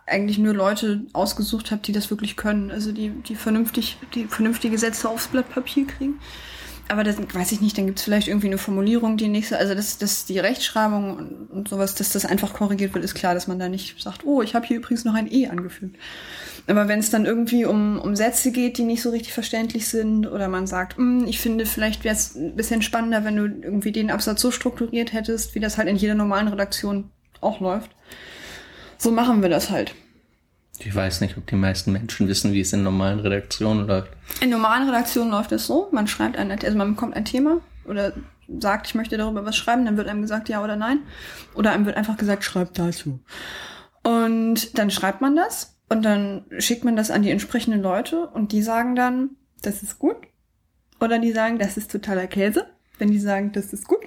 eigentlich 0.05 0.37
nur 0.37 0.53
Leute 0.53 1.01
ausgesucht 1.13 1.71
habe, 1.71 1.81
die 1.81 1.91
das 1.91 2.09
wirklich 2.09 2.35
können. 2.35 2.71
Also 2.71 2.91
die, 2.91 3.09
die 3.09 3.35
vernünftig, 3.35 3.97
die 4.13 4.25
vernünftige 4.25 4.77
Sätze 4.77 5.09
aufs 5.09 5.27
Blatt 5.27 5.49
Papier 5.49 5.87
kriegen. 5.87 6.19
Aber 6.89 7.03
das 7.03 7.17
weiß 7.17 7.51
ich 7.51 7.59
nicht, 7.59 7.77
dann 7.77 7.85
gibt 7.85 7.99
es 7.99 8.05
vielleicht 8.05 8.29
irgendwie 8.29 8.47
eine 8.47 8.57
Formulierung, 8.57 9.17
die 9.17 9.27
nächste, 9.27 9.57
also 9.57 9.75
dass, 9.75 9.97
dass 9.97 10.25
die 10.25 10.39
Rechtschreibung 10.39 11.17
und, 11.17 11.51
und 11.51 11.67
sowas, 11.67 11.95
dass 11.95 12.11
das 12.11 12.25
einfach 12.25 12.53
korrigiert 12.53 12.93
wird, 12.93 13.03
ist 13.03 13.13
klar, 13.13 13.33
dass 13.33 13.47
man 13.47 13.59
da 13.59 13.67
nicht 13.67 14.01
sagt, 14.01 14.25
oh, 14.25 14.41
ich 14.41 14.55
habe 14.55 14.65
hier 14.65 14.77
übrigens 14.77 15.03
noch 15.03 15.13
ein 15.13 15.31
E 15.31 15.47
angefügt. 15.47 15.97
Aber 16.67 16.87
wenn 16.87 16.99
es 16.99 17.09
dann 17.09 17.25
irgendwie 17.25 17.65
um, 17.65 17.99
um 17.99 18.15
Sätze 18.15 18.51
geht, 18.51 18.77
die 18.77 18.83
nicht 18.83 19.01
so 19.01 19.09
richtig 19.09 19.33
verständlich 19.33 19.87
sind, 19.87 20.27
oder 20.27 20.47
man 20.47 20.65
sagt, 20.65 20.97
hm, 20.97 21.25
ich 21.27 21.39
finde, 21.39 21.65
vielleicht 21.65 22.03
wäre 22.03 22.15
es 22.15 22.35
ein 22.35 22.55
bisschen 22.55 22.81
spannender, 22.81 23.25
wenn 23.25 23.35
du 23.35 23.45
irgendwie 23.45 23.91
den 23.91 24.11
Absatz 24.11 24.41
so 24.41 24.51
strukturiert 24.51 25.11
hättest, 25.11 25.55
wie 25.55 25.59
das 25.59 25.77
halt 25.77 25.89
in 25.89 25.97
jeder 25.97 26.15
normalen 26.15 26.47
Redaktion 26.47 27.11
auch 27.41 27.59
läuft. 27.59 27.91
So 28.97 29.11
machen 29.11 29.41
wir 29.41 29.49
das 29.49 29.69
halt. 29.69 29.93
Ich 30.79 30.93
weiß 30.93 31.21
nicht, 31.21 31.37
ob 31.37 31.47
die 31.47 31.55
meisten 31.55 31.91
Menschen 31.91 32.27
wissen, 32.27 32.53
wie 32.53 32.61
es 32.61 32.73
in 32.73 32.83
normalen 32.83 33.19
Redaktionen 33.19 33.87
läuft. 33.87 34.11
In 34.41 34.51
normalen 34.51 34.87
Redaktionen 34.87 35.31
läuft 35.31 35.51
es 35.51 35.65
so, 35.65 35.89
man 35.91 36.07
schreibt 36.07 36.37
ein, 36.37 36.51
also 36.51 36.77
man 36.77 36.93
bekommt 36.93 37.15
ein 37.15 37.25
Thema 37.25 37.61
oder 37.85 38.13
sagt, 38.59 38.87
ich 38.87 38.95
möchte 38.95 39.17
darüber 39.17 39.45
was 39.45 39.57
schreiben, 39.57 39.85
dann 39.85 39.97
wird 39.97 40.07
einem 40.07 40.21
gesagt 40.21 40.49
ja 40.49 40.63
oder 40.63 40.75
nein. 40.75 40.99
Oder 41.55 41.71
einem 41.71 41.85
wird 41.85 41.97
einfach 41.97 42.17
gesagt, 42.17 42.43
schreib 42.43 42.73
dazu. 42.73 43.19
Und 44.03 44.77
dann 44.77 44.91
schreibt 44.91 45.21
man 45.21 45.35
das 45.35 45.77
und 45.89 46.03
dann 46.03 46.45
schickt 46.59 46.83
man 46.83 46.95
das 46.95 47.11
an 47.11 47.23
die 47.23 47.31
entsprechenden 47.31 47.81
Leute 47.81 48.27
und 48.27 48.51
die 48.51 48.61
sagen 48.61 48.95
dann, 48.95 49.31
das 49.61 49.83
ist 49.83 49.99
gut. 49.99 50.17
Oder 50.99 51.19
die 51.19 51.31
sagen, 51.31 51.59
das 51.59 51.77
ist 51.77 51.91
totaler 51.91 52.27
Käse. 52.27 52.67
Wenn 52.97 53.11
die 53.11 53.19
sagen, 53.19 53.51
das 53.51 53.73
ist 53.73 53.87
gut, 53.87 53.99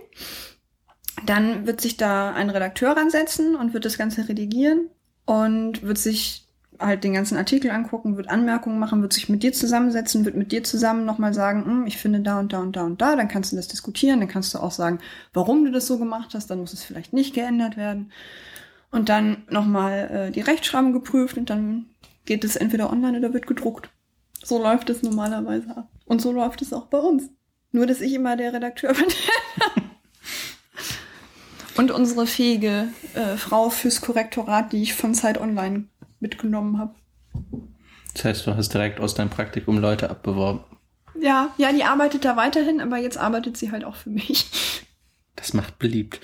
dann 1.26 1.66
wird 1.66 1.80
sich 1.80 1.96
da 1.96 2.32
ein 2.32 2.50
Redakteur 2.50 2.96
ransetzen 2.96 3.54
und 3.54 3.74
wird 3.74 3.84
das 3.84 3.98
Ganze 3.98 4.28
redigieren 4.28 4.88
und 5.26 5.82
wird 5.82 5.98
sich 5.98 6.48
halt 6.80 7.04
den 7.04 7.12
ganzen 7.12 7.36
Artikel 7.36 7.70
angucken, 7.70 8.16
wird 8.16 8.28
Anmerkungen 8.28 8.78
machen, 8.78 9.02
wird 9.02 9.12
sich 9.12 9.28
mit 9.28 9.42
dir 9.42 9.52
zusammensetzen, 9.52 10.24
wird 10.24 10.34
mit 10.34 10.50
dir 10.50 10.64
zusammen 10.64 11.04
nochmal 11.04 11.34
sagen, 11.34 11.64
hm, 11.64 11.86
ich 11.86 11.98
finde 11.98 12.20
da 12.20 12.40
und 12.40 12.52
da 12.52 12.60
und 12.60 12.74
da 12.74 12.84
und 12.84 13.00
da, 13.00 13.16
dann 13.16 13.28
kannst 13.28 13.52
du 13.52 13.56
das 13.56 13.68
diskutieren, 13.68 14.20
dann 14.20 14.28
kannst 14.28 14.54
du 14.54 14.58
auch 14.58 14.70
sagen, 14.70 14.98
warum 15.32 15.64
du 15.64 15.70
das 15.70 15.86
so 15.86 15.98
gemacht 15.98 16.30
hast, 16.34 16.50
dann 16.50 16.60
muss 16.60 16.72
es 16.72 16.82
vielleicht 16.82 17.12
nicht 17.12 17.34
geändert 17.34 17.76
werden. 17.76 18.10
Und 18.90 19.08
dann 19.08 19.44
nochmal 19.48 20.10
äh, 20.10 20.30
die 20.32 20.40
Rechtschreibung 20.40 20.92
geprüft 20.92 21.36
und 21.36 21.50
dann 21.50 21.86
geht 22.24 22.44
es 22.44 22.56
entweder 22.56 22.90
online 22.90 23.18
oder 23.18 23.32
wird 23.32 23.46
gedruckt. 23.46 23.90
So 24.42 24.60
läuft 24.60 24.90
es 24.90 25.02
normalerweise 25.02 25.76
ab. 25.76 25.88
Und 26.06 26.20
so 26.20 26.32
läuft 26.32 26.62
es 26.62 26.72
auch 26.72 26.86
bei 26.86 26.98
uns. 26.98 27.30
Nur, 27.72 27.86
dass 27.86 28.00
ich 28.00 28.14
immer 28.14 28.36
der 28.36 28.52
Redakteur 28.52 28.94
bin. 28.94 29.06
und 31.76 31.92
unsere 31.92 32.26
fähige 32.26 32.88
äh, 33.14 33.36
Frau 33.36 33.70
fürs 33.70 34.00
Korrektorat, 34.00 34.72
die 34.72 34.82
ich 34.82 34.94
von 34.94 35.14
Zeit 35.14 35.40
Online 35.40 35.84
mitgenommen 36.20 36.78
habe. 36.78 36.94
Das 38.14 38.24
heißt, 38.24 38.46
du 38.46 38.56
hast 38.56 38.72
direkt 38.74 39.00
aus 39.00 39.14
deinem 39.14 39.30
Praktikum 39.30 39.78
Leute 39.78 40.10
abbeworben. 40.10 40.60
Ja, 41.20 41.50
ja, 41.58 41.72
die 41.72 41.84
arbeitet 41.84 42.24
da 42.24 42.36
weiterhin, 42.36 42.80
aber 42.80 42.98
jetzt 42.98 43.18
arbeitet 43.18 43.56
sie 43.56 43.70
halt 43.70 43.84
auch 43.84 43.96
für 43.96 44.10
mich. 44.10 44.86
Das 45.36 45.54
macht 45.54 45.78
beliebt. 45.78 46.20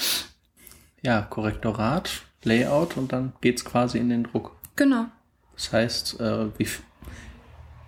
ja, 1.02 1.22
Korrektorat, 1.22 2.22
Layout 2.44 2.96
und 2.96 3.12
dann 3.12 3.32
geht's 3.40 3.64
quasi 3.64 3.98
in 3.98 4.08
den 4.08 4.24
Druck. 4.24 4.56
Genau. 4.76 5.06
Das 5.54 5.72
heißt, 5.72 6.20
äh, 6.20 6.58
wie, 6.58 6.68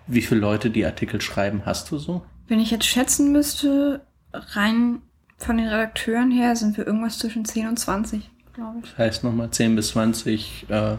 wie 0.07 0.21
viele 0.21 0.41
Leute 0.41 0.69
die 0.69 0.85
Artikel 0.85 1.21
schreiben, 1.21 1.63
hast 1.65 1.91
du 1.91 1.97
so? 1.97 2.25
Wenn 2.47 2.59
ich 2.59 2.71
jetzt 2.71 2.85
schätzen 2.85 3.31
müsste, 3.31 4.05
rein 4.33 5.01
von 5.37 5.57
den 5.57 5.67
Redakteuren 5.67 6.31
her 6.31 6.55
sind 6.55 6.77
wir 6.77 6.85
irgendwas 6.85 7.19
zwischen 7.19 7.45
10 7.45 7.67
und 7.67 7.77
20, 7.77 8.29
glaube 8.59 8.79
ich. 8.83 8.89
Das 8.91 8.97
heißt 8.97 9.23
nochmal 9.23 9.49
10 9.51 9.75
bis 9.75 9.89
20 9.89 10.65
äh, 10.69 10.95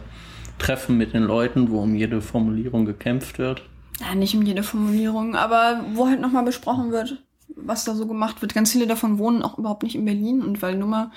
Treffen 0.59 0.97
mit 0.97 1.13
den 1.13 1.23
Leuten, 1.23 1.69
wo 1.71 1.81
um 1.81 1.95
jede 1.95 2.21
Formulierung 2.21 2.85
gekämpft 2.85 3.39
wird. 3.39 3.63
Ja, 3.99 4.15
nicht 4.15 4.35
um 4.35 4.41
jede 4.43 4.63
Formulierung, 4.63 5.35
aber 5.35 5.83
wo 5.93 6.07
halt 6.07 6.21
nochmal 6.21 6.43
besprochen 6.43 6.91
wird, 6.91 7.21
was 7.55 7.83
da 7.83 7.93
so 7.95 8.07
gemacht 8.07 8.41
wird. 8.41 8.53
Ganz 8.53 8.71
viele 8.71 8.87
davon 8.87 9.17
wohnen 9.17 9.43
auch 9.43 9.57
überhaupt 9.57 9.83
nicht 9.83 9.95
in 9.95 10.05
Berlin 10.05 10.41
und 10.41 10.61
weil 10.61 10.75
Nummer 10.77 11.11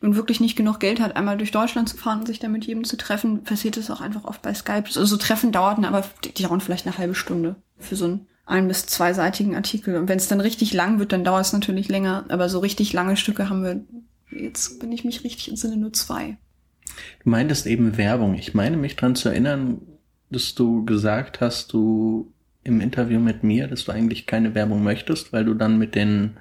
nun 0.00 0.16
wirklich 0.16 0.40
nicht 0.40 0.56
genug 0.56 0.80
Geld 0.80 1.00
hat, 1.00 1.14
einmal 1.16 1.36
durch 1.38 1.52
Deutschland 1.52 1.88
zu 1.88 1.96
fahren 1.96 2.20
und 2.20 2.26
sich 2.26 2.38
da 2.40 2.48
mit 2.48 2.64
jedem 2.64 2.84
zu 2.84 2.96
treffen, 2.96 3.44
passiert 3.44 3.76
es 3.76 3.90
auch 3.90 4.00
einfach 4.00 4.24
oft 4.24 4.42
bei 4.42 4.52
Skype. 4.52 4.84
Also 4.86 5.04
so 5.04 5.16
Treffen 5.16 5.52
dauerten, 5.52 5.84
aber 5.84 6.02
die, 6.24 6.32
die 6.34 6.42
dauern 6.42 6.60
vielleicht 6.60 6.86
eine 6.86 6.98
halbe 6.98 7.14
Stunde 7.14 7.56
für 7.78 7.96
so 7.96 8.06
ein 8.06 8.26
ein- 8.44 8.66
bis 8.68 8.86
zweiseitigen 8.86 9.54
Artikel. 9.54 9.96
Und 9.96 10.08
wenn 10.08 10.18
es 10.18 10.26
dann 10.28 10.40
richtig 10.40 10.72
lang 10.74 10.98
wird, 10.98 11.12
dann 11.12 11.22
dauert 11.22 11.46
es 11.46 11.52
natürlich 11.52 11.88
länger. 11.88 12.24
Aber 12.28 12.48
so 12.48 12.58
richtig 12.58 12.92
lange 12.92 13.16
Stücke 13.16 13.48
haben 13.48 13.62
wir, 13.62 13.80
jetzt 14.36 14.80
bin 14.80 14.92
ich 14.92 15.04
mich 15.04 15.24
richtig 15.24 15.48
entsinne, 15.48 15.76
nur 15.76 15.92
zwei. 15.92 16.36
Du 17.22 17.30
meintest 17.30 17.66
eben 17.66 17.96
Werbung. 17.96 18.34
Ich 18.34 18.54
meine 18.54 18.76
mich 18.76 18.96
dran 18.96 19.14
zu 19.14 19.28
erinnern, 19.28 19.80
dass 20.30 20.54
du 20.54 20.84
gesagt 20.84 21.40
hast, 21.40 21.72
du 21.72 22.32
im 22.64 22.80
Interview 22.80 23.18
mit 23.18 23.42
mir, 23.42 23.66
dass 23.66 23.84
du 23.84 23.92
eigentlich 23.92 24.26
keine 24.26 24.54
Werbung 24.54 24.82
möchtest, 24.82 25.32
weil 25.32 25.44
du 25.44 25.54
dann 25.54 25.78
mit 25.78 25.94
den 25.94 26.36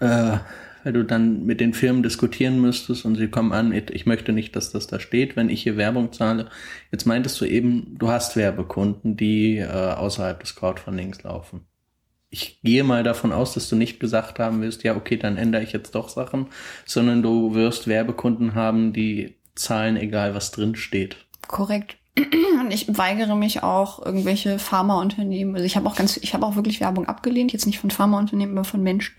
äh, 0.00 0.38
weil 0.86 0.92
du 0.92 1.04
dann 1.04 1.44
mit 1.44 1.60
den 1.60 1.74
Firmen 1.74 2.04
diskutieren 2.04 2.60
müsstest 2.60 3.04
und 3.04 3.16
sie 3.16 3.26
kommen 3.26 3.52
an, 3.52 3.72
ich 3.72 4.06
möchte 4.06 4.32
nicht, 4.32 4.54
dass 4.54 4.70
das 4.70 4.86
da 4.86 5.00
steht, 5.00 5.34
wenn 5.34 5.48
ich 5.48 5.64
hier 5.64 5.76
Werbung 5.76 6.12
zahle. 6.12 6.48
Jetzt 6.92 7.06
meintest 7.06 7.40
du 7.40 7.44
eben, 7.44 7.96
du 7.98 8.08
hast 8.08 8.36
Werbekunden, 8.36 9.16
die 9.16 9.56
äh, 9.56 9.66
außerhalb 9.66 10.38
des 10.38 10.54
Crowdfundings 10.54 11.24
laufen. 11.24 11.66
Ich 12.36 12.60
gehe 12.62 12.84
mal 12.84 13.02
davon 13.02 13.32
aus, 13.32 13.54
dass 13.54 13.70
du 13.70 13.76
nicht 13.76 13.98
gesagt 13.98 14.38
haben 14.38 14.60
wirst, 14.60 14.82
ja, 14.82 14.94
okay, 14.94 15.16
dann 15.16 15.38
ändere 15.38 15.62
ich 15.62 15.72
jetzt 15.72 15.94
doch 15.94 16.10
Sachen, 16.10 16.48
sondern 16.84 17.22
du 17.22 17.54
wirst 17.54 17.88
Werbekunden 17.88 18.54
haben, 18.54 18.92
die 18.92 19.36
zahlen, 19.54 19.96
egal 19.96 20.34
was 20.34 20.50
drin 20.50 20.76
steht. 20.76 21.16
Korrekt. 21.48 21.96
Und 22.60 22.70
ich 22.70 22.98
weigere 22.98 23.36
mich 23.36 23.62
auch 23.62 24.04
irgendwelche 24.04 24.58
Pharmaunternehmen. 24.58 25.54
Also 25.54 25.64
ich 25.64 25.76
habe 25.76 25.88
auch 25.88 25.96
ganz, 25.96 26.18
ich 26.18 26.34
habe 26.34 26.44
auch 26.44 26.56
wirklich 26.56 26.78
Werbung 26.78 27.06
abgelehnt, 27.06 27.54
jetzt 27.54 27.64
nicht 27.64 27.78
von 27.78 27.90
Pharmaunternehmen, 27.90 28.58
aber 28.58 28.66
von 28.66 28.82
Menschen, 28.82 29.14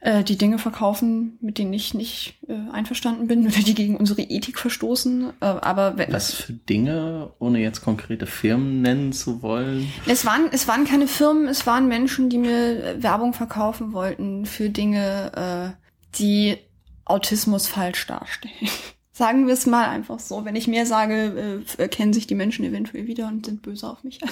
äh, 0.00 0.22
die 0.22 0.38
Dinge 0.38 0.58
verkaufen, 0.58 1.38
mit 1.40 1.58
denen 1.58 1.72
ich 1.72 1.92
nicht 1.92 2.38
äh, 2.46 2.54
einverstanden 2.72 3.26
bin 3.26 3.44
oder 3.46 3.58
die 3.58 3.74
gegen 3.74 3.96
unsere 3.96 4.22
Ethik 4.22 4.58
verstoßen. 4.58 5.32
Äh, 5.40 5.44
aber 5.44 5.98
wenn, 5.98 6.12
Was 6.12 6.32
für 6.32 6.52
Dinge, 6.52 7.32
ohne 7.40 7.58
jetzt 7.60 7.82
konkrete 7.82 8.26
Firmen 8.26 8.80
nennen 8.80 9.12
zu 9.12 9.42
wollen? 9.42 9.92
Es 10.06 10.24
waren, 10.24 10.48
es 10.52 10.68
waren 10.68 10.84
keine 10.84 11.08
Firmen, 11.08 11.48
es 11.48 11.66
waren 11.66 11.88
Menschen, 11.88 12.30
die 12.30 12.38
mir 12.38 13.02
Werbung 13.02 13.32
verkaufen 13.32 13.92
wollten 13.92 14.46
für 14.46 14.70
Dinge, 14.70 15.74
äh, 15.74 16.16
die 16.18 16.58
Autismus 17.04 17.66
falsch 17.66 18.06
darstellen. 18.06 18.54
Sagen 19.12 19.48
wir 19.48 19.54
es 19.54 19.66
mal 19.66 19.88
einfach 19.88 20.20
so. 20.20 20.44
Wenn 20.44 20.54
ich 20.54 20.68
mehr 20.68 20.86
sage, 20.86 21.64
äh, 21.76 21.82
erkennen 21.82 22.12
sich 22.12 22.28
die 22.28 22.36
Menschen 22.36 22.64
eventuell 22.64 23.08
wieder 23.08 23.26
und 23.26 23.46
sind 23.46 23.62
böse 23.62 23.88
auf 23.88 24.04
mich. 24.04 24.20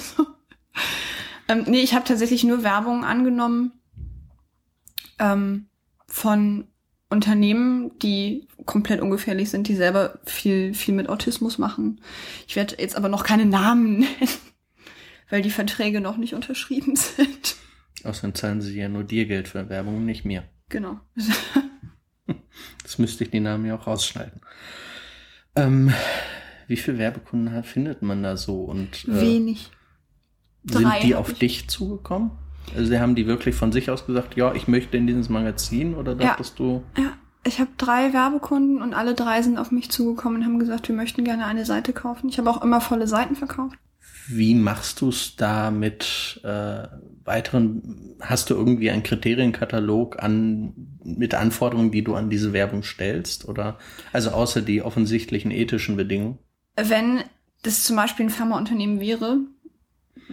Also, 1.49 1.61
ähm, 1.61 1.63
nee, 1.71 1.79
ich 1.79 1.95
habe 1.95 2.03
tatsächlich 2.03 2.43
nur 2.43 2.61
Werbung 2.61 3.03
angenommen 3.03 3.71
ähm, 5.19 5.67
von 6.07 6.67
Unternehmen, 7.09 7.97
die 7.99 8.47
komplett 8.65 9.01
ungefährlich 9.01 9.49
sind, 9.49 9.67
die 9.67 9.75
selber 9.75 10.19
viel, 10.25 10.73
viel 10.73 10.93
mit 10.93 11.07
Autismus 11.09 11.57
machen. 11.57 12.01
Ich 12.47 12.55
werde 12.55 12.75
jetzt 12.79 12.97
aber 12.97 13.07
noch 13.09 13.23
keine 13.23 13.45
Namen 13.45 13.99
nennen, 13.99 14.29
weil 15.29 15.41
die 15.41 15.51
Verträge 15.51 16.01
noch 16.01 16.17
nicht 16.17 16.33
unterschrieben 16.33 16.95
sind. 16.95 17.55
Außerdem 18.03 18.35
zahlen 18.35 18.61
sie 18.61 18.77
ja 18.77 18.89
nur 18.89 19.03
dir 19.03 19.25
Geld 19.25 19.47
für 19.47 19.69
Werbung, 19.69 20.05
nicht 20.05 20.25
mir. 20.25 20.43
Genau. 20.69 20.99
Das 22.83 22.97
müsste 22.99 23.25
ich 23.25 23.31
die 23.31 23.41
Namen 23.41 23.65
ja 23.65 23.75
auch 23.75 23.85
rausschneiden. 23.85 24.39
Ähm, 25.55 25.93
wie 26.67 26.77
viele 26.77 26.97
Werbekunden 26.97 27.63
findet 27.63 28.01
man 28.01 28.23
da 28.23 28.37
so? 28.37 28.61
Und 28.63 29.05
äh, 29.07 29.21
Wenig. 29.21 29.71
sind 30.63 30.83
Drei 30.85 30.99
die 31.01 31.13
hab 31.13 31.21
auf 31.21 31.31
ich. 31.33 31.39
dich 31.39 31.67
zugekommen? 31.67 32.31
Also 32.75 32.89
sie 32.89 32.99
haben 32.99 33.15
die 33.15 33.27
wirklich 33.27 33.55
von 33.55 33.71
sich 33.71 33.89
aus 33.89 34.05
gesagt, 34.05 34.35
ja, 34.35 34.53
ich 34.53 34.67
möchte 34.67 34.97
in 34.97 35.07
dieses 35.07 35.29
Magazin 35.29 35.95
oder 35.95 36.11
Ja. 36.13 36.29
dachtest 36.29 36.59
du? 36.59 36.83
Ja, 36.97 37.13
ich 37.45 37.59
habe 37.59 37.69
drei 37.77 38.13
Werbekunden 38.13 38.81
und 38.81 38.93
alle 38.93 39.13
drei 39.13 39.41
sind 39.41 39.57
auf 39.57 39.71
mich 39.71 39.89
zugekommen 39.89 40.39
und 40.39 40.45
haben 40.45 40.59
gesagt, 40.59 40.87
wir 40.87 40.95
möchten 40.95 41.23
gerne 41.23 41.45
eine 41.45 41.65
Seite 41.65 41.93
kaufen. 41.93 42.29
Ich 42.29 42.37
habe 42.37 42.49
auch 42.49 42.61
immer 42.63 42.81
volle 42.81 43.07
Seiten 43.07 43.35
verkauft. 43.35 43.77
Wie 44.29 44.55
machst 44.55 44.99
du 44.99 45.09
es 45.09 45.37
da 45.37 45.71
mit 45.71 46.41
äh, 46.43 46.87
weiteren, 47.23 48.15
hast 48.19 48.49
du 48.49 48.55
irgendwie 48.55 48.91
einen 48.91 49.03
Kriterienkatalog 49.03 50.21
an 50.21 50.73
mit 51.03 51.33
Anforderungen, 51.33 51.91
die 51.91 52.03
du 52.03 52.15
an 52.15 52.29
diese 52.29 52.51
Werbung 52.51 52.83
stellst? 52.83 53.47
Oder 53.47 53.77
also 54.11 54.31
außer 54.31 54.61
die 54.61 54.81
offensichtlichen 54.81 55.51
ethischen 55.51 55.95
Bedingungen? 55.95 56.39
Wenn 56.75 57.23
das 57.63 57.85
zum 57.85 57.95
Beispiel 57.95 58.25
ein 58.25 58.29
Pharmaunternehmen 58.29 58.99
wäre, 58.99 59.39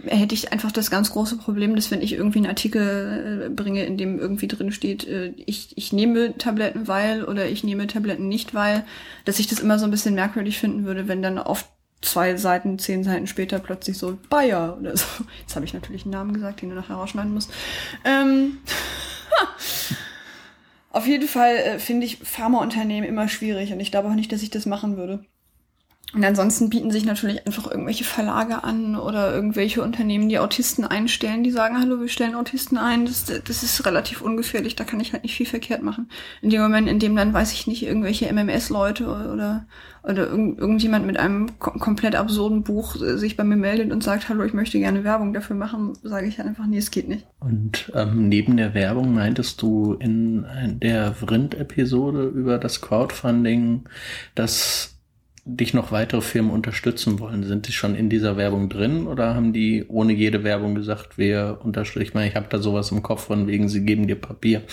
hätte 0.03 0.35
ich 0.35 0.51
einfach 0.51 0.71
das 0.71 0.91
ganz 0.91 1.11
große 1.11 1.37
Problem, 1.37 1.75
dass 1.75 1.91
wenn 1.91 2.01
ich 2.01 2.13
irgendwie 2.13 2.39
einen 2.39 2.47
Artikel 2.47 3.45
äh, 3.45 3.49
bringe, 3.49 3.85
in 3.85 3.97
dem 3.97 4.19
irgendwie 4.19 4.47
drin 4.47 4.71
steht, 4.71 5.07
äh, 5.07 5.33
ich, 5.45 5.77
ich 5.77 5.93
nehme 5.93 6.37
Tabletten 6.37 6.87
weil 6.87 7.23
oder 7.23 7.47
ich 7.47 7.63
nehme 7.63 7.87
Tabletten 7.87 8.27
nicht 8.27 8.53
weil, 8.53 8.83
dass 9.23 9.39
ich 9.39 9.47
das 9.47 9.59
immer 9.59 9.79
so 9.79 9.85
ein 9.85 9.91
bisschen 9.91 10.15
merkwürdig 10.15 10.57
finden 10.59 10.85
würde, 10.85 11.07
wenn 11.07 11.21
dann 11.21 11.37
auf 11.37 11.69
zwei 12.01 12.35
Seiten, 12.35 12.77
zehn 12.77 13.03
Seiten 13.03 13.27
später 13.27 13.59
plötzlich 13.59 13.97
so 13.97 14.17
Bayer 14.29 14.77
oder 14.79 14.95
so. 14.97 15.05
Jetzt 15.41 15.55
habe 15.55 15.65
ich 15.65 15.73
natürlich 15.73 16.03
einen 16.03 16.11
Namen 16.11 16.33
gesagt, 16.33 16.61
den 16.61 16.69
du 16.69 16.75
nachher 16.75 16.95
rausschneiden 16.95 17.33
musst. 17.33 17.51
Ähm, 18.03 18.57
auf 20.91 21.07
jeden 21.07 21.27
Fall 21.27 21.55
äh, 21.55 21.79
finde 21.79 22.05
ich 22.05 22.17
Pharmaunternehmen 22.17 23.09
immer 23.09 23.29
schwierig 23.29 23.71
und 23.71 23.79
ich 23.79 23.91
glaube 23.91 24.09
auch 24.09 24.15
nicht, 24.15 24.31
dass 24.31 24.43
ich 24.43 24.49
das 24.49 24.65
machen 24.65 24.97
würde. 24.97 25.25
Und 26.15 26.23
ansonsten 26.23 26.69
bieten 26.69 26.91
sich 26.91 27.05
natürlich 27.05 27.45
einfach 27.45 27.69
irgendwelche 27.69 28.05
Verlage 28.05 28.63
an 28.63 28.95
oder 28.95 29.35
irgendwelche 29.35 29.83
Unternehmen, 29.83 30.29
die 30.29 30.39
Autisten 30.39 30.85
einstellen, 30.85 31.43
die 31.43 31.51
sagen, 31.51 31.77
hallo, 31.77 31.99
wir 31.99 32.07
stellen 32.07 32.35
Autisten 32.35 32.77
ein. 32.77 33.05
Das, 33.05 33.25
das 33.25 33.63
ist 33.63 33.85
relativ 33.85 34.21
ungefährlich, 34.21 34.77
da 34.77 34.85
kann 34.85 35.01
ich 35.01 35.11
halt 35.11 35.23
nicht 35.23 35.35
viel 35.35 35.45
verkehrt 35.45 35.83
machen. 35.83 36.07
In 36.41 36.51
dem 36.51 36.61
Moment, 36.61 36.87
in 36.87 36.99
dem 36.99 37.17
dann, 37.17 37.33
weiß 37.33 37.51
ich 37.51 37.67
nicht, 37.67 37.83
irgendwelche 37.83 38.31
MMS-Leute 38.31 39.07
oder, 39.07 39.65
oder 40.03 40.27
irgend, 40.29 40.57
irgendjemand 40.57 41.05
mit 41.05 41.17
einem 41.17 41.59
kom 41.59 41.79
komplett 41.79 42.15
absurden 42.15 42.63
Buch 42.63 42.95
äh, 42.95 43.17
sich 43.17 43.35
bei 43.35 43.43
mir 43.43 43.57
meldet 43.57 43.91
und 43.91 44.01
sagt, 44.01 44.29
hallo, 44.29 44.45
ich 44.45 44.53
möchte 44.53 44.79
gerne 44.79 45.03
Werbung 45.03 45.33
dafür 45.33 45.57
machen, 45.57 45.97
sage 46.01 46.27
ich 46.27 46.37
halt 46.37 46.47
einfach, 46.47 46.65
nee, 46.65 46.77
es 46.77 46.91
geht 46.91 47.09
nicht. 47.09 47.27
Und 47.41 47.91
ähm, 47.93 48.29
neben 48.29 48.55
der 48.55 48.73
Werbung 48.73 49.13
meintest 49.13 49.61
du 49.61 49.95
in 49.99 50.45
der 50.81 51.13
Vrind-Episode 51.13 52.27
über 52.27 52.57
das 52.57 52.79
Crowdfunding, 52.79 53.83
dass 54.33 54.94
dich 55.45 55.75
noch 55.75 55.91
weitere 55.91 56.21
Firmen 56.21 56.51
unterstützen 56.51 57.19
wollen. 57.19 57.43
Sind 57.43 57.67
die 57.67 57.71
schon 57.71 57.95
in 57.95 58.09
dieser 58.09 58.35
Werbung 58.35 58.67
drin 58.67 59.05
oder 59.05 59.35
haben 59.35 59.53
die 59.53 59.85
ohne 59.87 60.11
jede 60.11 60.43
Werbung 60.43 60.73
gesagt, 60.73 61.19
wir 61.19 61.59
unterstützen? 61.63 62.01
Ich 62.01 62.13
meine, 62.15 62.27
ich 62.27 62.35
habe 62.35 62.47
da 62.49 62.57
sowas 62.57 62.91
im 62.91 63.03
Kopf 63.03 63.25
von 63.25 63.45
wegen, 63.45 63.69
sie 63.69 63.85
geben 63.85 64.07
dir 64.07 64.15
Papier. 64.15 64.63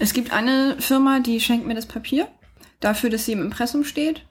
Es 0.00 0.12
gibt 0.12 0.32
eine 0.32 0.76
Firma, 0.80 1.20
die 1.20 1.38
schenkt 1.38 1.66
mir 1.66 1.74
das 1.74 1.86
Papier 1.86 2.26
dafür, 2.80 3.08
dass 3.08 3.24
sie 3.24 3.32
im 3.32 3.42
Impressum 3.42 3.84
steht. 3.84 4.26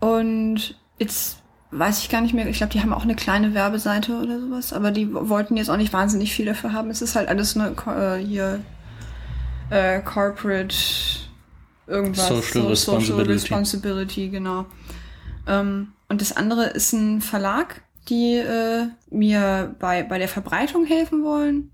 Und 0.00 0.76
jetzt 0.98 1.38
weiß 1.70 2.00
ich 2.00 2.08
gar 2.08 2.20
nicht 2.20 2.34
mehr, 2.34 2.48
ich 2.48 2.56
glaube, 2.56 2.72
die 2.72 2.80
haben 2.80 2.92
auch 2.92 3.04
eine 3.04 3.14
kleine 3.14 3.54
Werbeseite 3.54 4.16
oder 4.20 4.40
sowas, 4.40 4.72
aber 4.72 4.90
die 4.90 5.12
wollten 5.12 5.56
jetzt 5.56 5.70
auch 5.70 5.76
nicht 5.76 5.92
wahnsinnig 5.92 6.32
viel 6.32 6.46
dafür 6.46 6.72
haben. 6.72 6.90
Es 6.90 7.02
ist 7.02 7.14
halt 7.14 7.28
alles 7.28 7.56
eine 7.56 7.74
äh, 7.86 8.24
hier 8.24 8.60
äh, 9.70 10.00
Corporate 10.00 10.74
irgendwas. 11.86 12.28
Social 12.28 12.66
Responsibility. 12.68 13.32
Responsibility, 13.32 14.28
genau. 14.28 14.66
Ähm, 15.46 15.92
Und 16.08 16.20
das 16.20 16.36
andere 16.36 16.66
ist 16.66 16.92
ein 16.92 17.20
Verlag, 17.20 17.82
die 18.08 18.36
äh, 18.36 18.86
mir 19.10 19.74
bei, 19.78 20.02
bei 20.02 20.18
der 20.18 20.28
Verbreitung 20.28 20.84
helfen 20.84 21.24
wollen. 21.24 21.70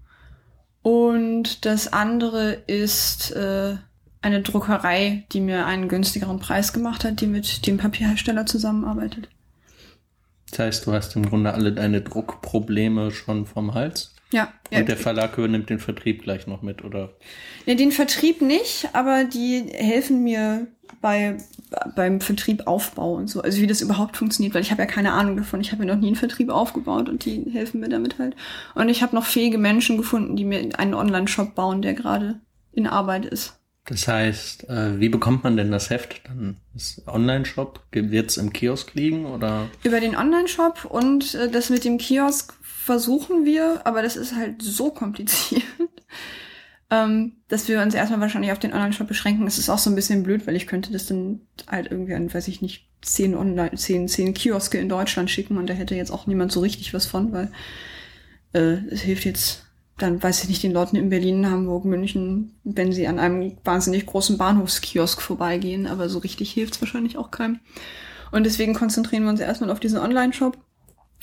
Und 0.82 1.64
das 1.66 1.92
andere 1.92 2.52
ist 2.66 3.32
äh, 3.32 3.76
eine 4.22 4.42
Druckerei, 4.42 5.24
die 5.32 5.40
mir 5.40 5.66
einen 5.66 5.88
günstigeren 5.88 6.38
Preis 6.38 6.72
gemacht 6.72 7.04
hat, 7.04 7.20
die 7.20 7.26
mit 7.26 7.66
dem 7.66 7.76
Papierhersteller 7.76 8.46
zusammenarbeitet. 8.46 9.28
Das 10.50 10.58
heißt, 10.58 10.86
du 10.86 10.92
hast 10.92 11.16
im 11.16 11.26
Grunde 11.28 11.52
alle 11.52 11.72
deine 11.72 12.00
Druckprobleme 12.00 13.10
schon 13.10 13.46
vom 13.46 13.74
Hals? 13.74 14.14
Ja. 14.32 14.52
Und 14.70 14.78
ja. 14.78 14.82
der 14.84 14.96
Verlag 14.96 15.36
übernimmt 15.38 15.70
den 15.70 15.80
Vertrieb 15.80 16.22
gleich 16.22 16.46
noch 16.46 16.62
mit, 16.62 16.84
oder? 16.84 17.10
Ja, 17.66 17.74
den 17.74 17.92
Vertrieb 17.92 18.40
nicht, 18.40 18.88
aber 18.92 19.24
die 19.24 19.64
helfen 19.72 20.22
mir 20.22 20.68
bei 21.00 21.38
beim 21.94 22.20
Vertriebaufbau 22.20 23.14
und 23.14 23.28
so. 23.28 23.42
Also 23.42 23.60
wie 23.60 23.66
das 23.66 23.80
überhaupt 23.80 24.16
funktioniert, 24.16 24.54
weil 24.54 24.62
ich 24.62 24.70
habe 24.70 24.82
ja 24.82 24.86
keine 24.86 25.12
Ahnung 25.12 25.36
davon. 25.36 25.60
Ich 25.60 25.72
habe 25.72 25.84
ja 25.84 25.94
noch 25.94 26.00
nie 26.00 26.08
einen 26.08 26.16
Vertrieb 26.16 26.50
aufgebaut 26.50 27.08
und 27.08 27.24
die 27.24 27.46
helfen 27.52 27.80
mir 27.80 27.88
damit 27.88 28.18
halt. 28.18 28.34
Und 28.74 28.88
ich 28.88 29.02
habe 29.02 29.14
noch 29.14 29.24
fähige 29.24 29.58
Menschen 29.58 29.96
gefunden, 29.96 30.36
die 30.36 30.44
mir 30.44 30.78
einen 30.78 30.94
Online-Shop 30.94 31.54
bauen, 31.54 31.82
der 31.82 31.94
gerade 31.94 32.40
in 32.72 32.86
Arbeit 32.86 33.24
ist. 33.24 33.60
Das 33.86 34.06
heißt, 34.06 34.68
äh, 34.68 35.00
wie 35.00 35.08
bekommt 35.08 35.42
man 35.42 35.56
denn 35.56 35.70
das 35.70 35.90
Heft? 35.90 36.22
Dann 36.28 36.58
ist 36.74 37.06
Online-Shop, 37.08 37.80
wird 37.92 38.30
es 38.30 38.36
im 38.36 38.52
Kiosk 38.52 38.94
liegen 38.94 39.26
oder? 39.26 39.68
Über 39.82 40.00
den 40.00 40.16
Online-Shop 40.16 40.84
und 40.84 41.34
äh, 41.34 41.50
das 41.50 41.70
mit 41.70 41.84
dem 41.84 41.98
Kiosk 41.98 42.54
versuchen 42.62 43.44
wir, 43.44 43.80
aber 43.84 44.02
das 44.02 44.16
ist 44.16 44.34
halt 44.36 44.62
so 44.62 44.90
kompliziert, 44.90 45.62
ähm, 46.90 47.36
dass 47.48 47.68
wir 47.68 47.80
uns 47.80 47.94
erstmal 47.94 48.20
wahrscheinlich 48.20 48.52
auf 48.52 48.58
den 48.58 48.72
Online-Shop 48.72 49.06
beschränken. 49.06 49.44
Das 49.44 49.58
ist 49.58 49.70
auch 49.70 49.78
so 49.78 49.90
ein 49.90 49.96
bisschen 49.96 50.22
blöd, 50.22 50.46
weil 50.46 50.56
ich 50.56 50.66
könnte 50.66 50.92
das 50.92 51.06
dann 51.06 51.40
halt 51.68 51.90
irgendwie 51.90 52.14
an, 52.14 52.32
weiß 52.32 52.48
ich 52.48 52.62
nicht, 52.62 52.88
zehn 53.02 53.34
Online, 53.34 53.74
zehn, 53.76 54.08
zehn 54.08 54.34
Kioske 54.34 54.78
in 54.78 54.88
Deutschland 54.88 55.30
schicken 55.30 55.56
und 55.56 55.68
da 55.68 55.74
hätte 55.74 55.94
jetzt 55.94 56.10
auch 56.10 56.26
niemand 56.26 56.52
so 56.52 56.60
richtig 56.60 56.92
was 56.92 57.06
von, 57.06 57.32
weil 57.32 57.50
äh, 58.52 58.78
es 58.90 59.00
hilft 59.02 59.24
jetzt 59.24 59.64
dann 60.02 60.22
weiß 60.22 60.42
ich 60.42 60.48
nicht, 60.48 60.62
den 60.62 60.72
Leuten 60.72 60.96
in 60.96 61.10
Berlin, 61.10 61.50
Hamburg, 61.50 61.84
München, 61.84 62.54
wenn 62.64 62.92
sie 62.92 63.06
an 63.06 63.18
einem 63.18 63.56
wahnsinnig 63.64 64.06
großen 64.06 64.38
Bahnhofskiosk 64.38 65.20
vorbeigehen, 65.20 65.86
aber 65.86 66.08
so 66.08 66.18
richtig 66.18 66.52
hilft's 66.52 66.80
wahrscheinlich 66.80 67.18
auch 67.18 67.30
keinem. 67.30 67.60
Und 68.30 68.44
deswegen 68.44 68.74
konzentrieren 68.74 69.24
wir 69.24 69.30
uns 69.30 69.40
erstmal 69.40 69.70
auf 69.70 69.80
diesen 69.80 69.98
Online-Shop 69.98 70.56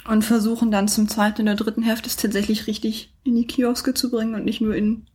und 0.07 0.23
versuchen 0.23 0.71
dann 0.71 0.87
zum 0.87 1.07
zweiten 1.07 1.41
oder 1.41 1.55
dritten 1.55 1.83
Heft 1.83 2.05
es 2.05 2.17
tatsächlich 2.17 2.67
richtig 2.67 3.13
in 3.23 3.35
die 3.35 3.47
Kioske 3.47 3.93
zu 3.93 4.11
bringen 4.11 4.35
und 4.35 4.45
nicht 4.45 4.61
nur 4.61 4.75
in 4.75 5.07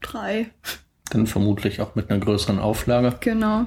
drei. 0.00 0.50
Dann 1.10 1.26
vermutlich 1.26 1.80
auch 1.80 1.94
mit 1.94 2.10
einer 2.10 2.20
größeren 2.20 2.58
Auflage. 2.58 3.16
Genau. 3.20 3.66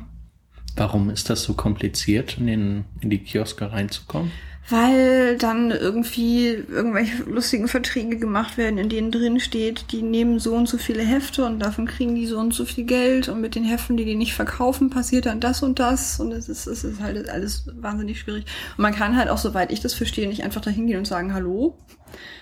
Warum 0.75 1.09
ist 1.09 1.29
das 1.29 1.43
so 1.43 1.53
kompliziert, 1.53 2.37
in, 2.37 2.47
den, 2.47 2.85
in 3.01 3.09
die 3.09 3.19
Kioske 3.19 3.71
reinzukommen? 3.71 4.31
Weil 4.70 5.38
dann 5.38 5.72
irgendwie 5.72 6.48
irgendwelche 6.51 7.24
lustigen 7.24 7.67
Verträge 7.67 8.17
gemacht 8.17 8.58
werden, 8.58 8.77
in 8.77 8.88
denen 8.88 9.12
drin 9.12 9.39
steht, 9.41 9.91
die 9.91 10.01
nehmen 10.01 10.39
so 10.39 10.55
und 10.55 10.70
so 10.70 10.77
viele 10.77 11.03
Hefte 11.03 11.46
und 11.46 11.60
davon 11.60 11.86
kriegen 11.86 12.15
die 12.15 12.27
so 12.27 12.39
und 12.39 12.53
so 12.53 12.63
viel 12.63 12.86
Geld 12.86 13.27
und 13.27 13.41
mit 13.41 13.55
den 13.55 13.65
Heften, 13.65 13.98
die 13.98 14.05
die 14.05 14.15
nicht 14.15 14.34
verkaufen, 14.34 14.89
passiert 14.89 15.25
dann 15.25 15.42
das 15.42 15.64
und 15.64 15.79
das 15.79 16.20
und 16.20 16.31
es 16.31 16.48
ist, 16.48 16.68
es 16.68 16.85
ist 16.85 17.01
halt 17.01 17.29
alles 17.29 17.66
wahnsinnig 17.75 18.20
schwierig. 18.20 18.46
Und 18.77 18.83
man 18.83 18.96
kann 18.96 19.18
halt 19.18 19.29
auch, 19.29 19.37
soweit 19.37 19.72
ich 19.72 19.81
das 19.81 19.94
verstehe, 19.94 20.27
nicht 20.27 20.44
einfach 20.44 20.61
da 20.61 20.70
hingehen 20.70 21.00
und 21.00 21.07
sagen, 21.07 21.33
hallo, 21.33 21.77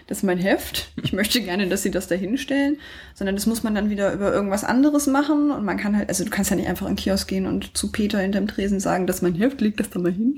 das 0.06 0.20
ist 0.20 0.24
mein 0.24 0.38
Heft, 0.38 0.92
ich 1.02 1.14
möchte 1.14 1.42
gerne, 1.42 1.68
dass 1.70 1.82
sie 1.82 1.92
das 1.92 2.08
da 2.08 2.14
hinstellen, 2.14 2.78
sondern 3.16 3.36
das 3.36 3.48
muss 3.48 3.64
man 3.64 3.74
dann 3.74 3.90
wieder 3.90 4.14
über 4.14 4.32
irgendwas 4.32 4.64
anderes 4.64 5.08
machen 5.08 5.50
und 5.50 5.66
man 5.66 5.78
kann 5.78 5.98
halt, 5.98 6.10
also 6.10 6.24
du 6.24 6.30
kannst 6.30 6.52
ja 6.52 6.56
nicht 6.56 6.70
einfach 6.70 6.86
in 6.86 6.94
den 6.94 6.98
Kiosk 6.98 7.28
gehen 7.28 7.48
und 7.48 7.76
zu 7.76 7.92
Peter 7.92 8.20
hinterm 8.20 8.48
Tresen 8.48 8.80
sagen, 8.80 9.08
dass 9.08 9.24
mein 9.24 9.34
Heft 9.34 9.60
liegt, 9.60 9.80
das 9.80 9.90
da 9.90 9.98
mal 9.98 10.12
hin. 10.12 10.38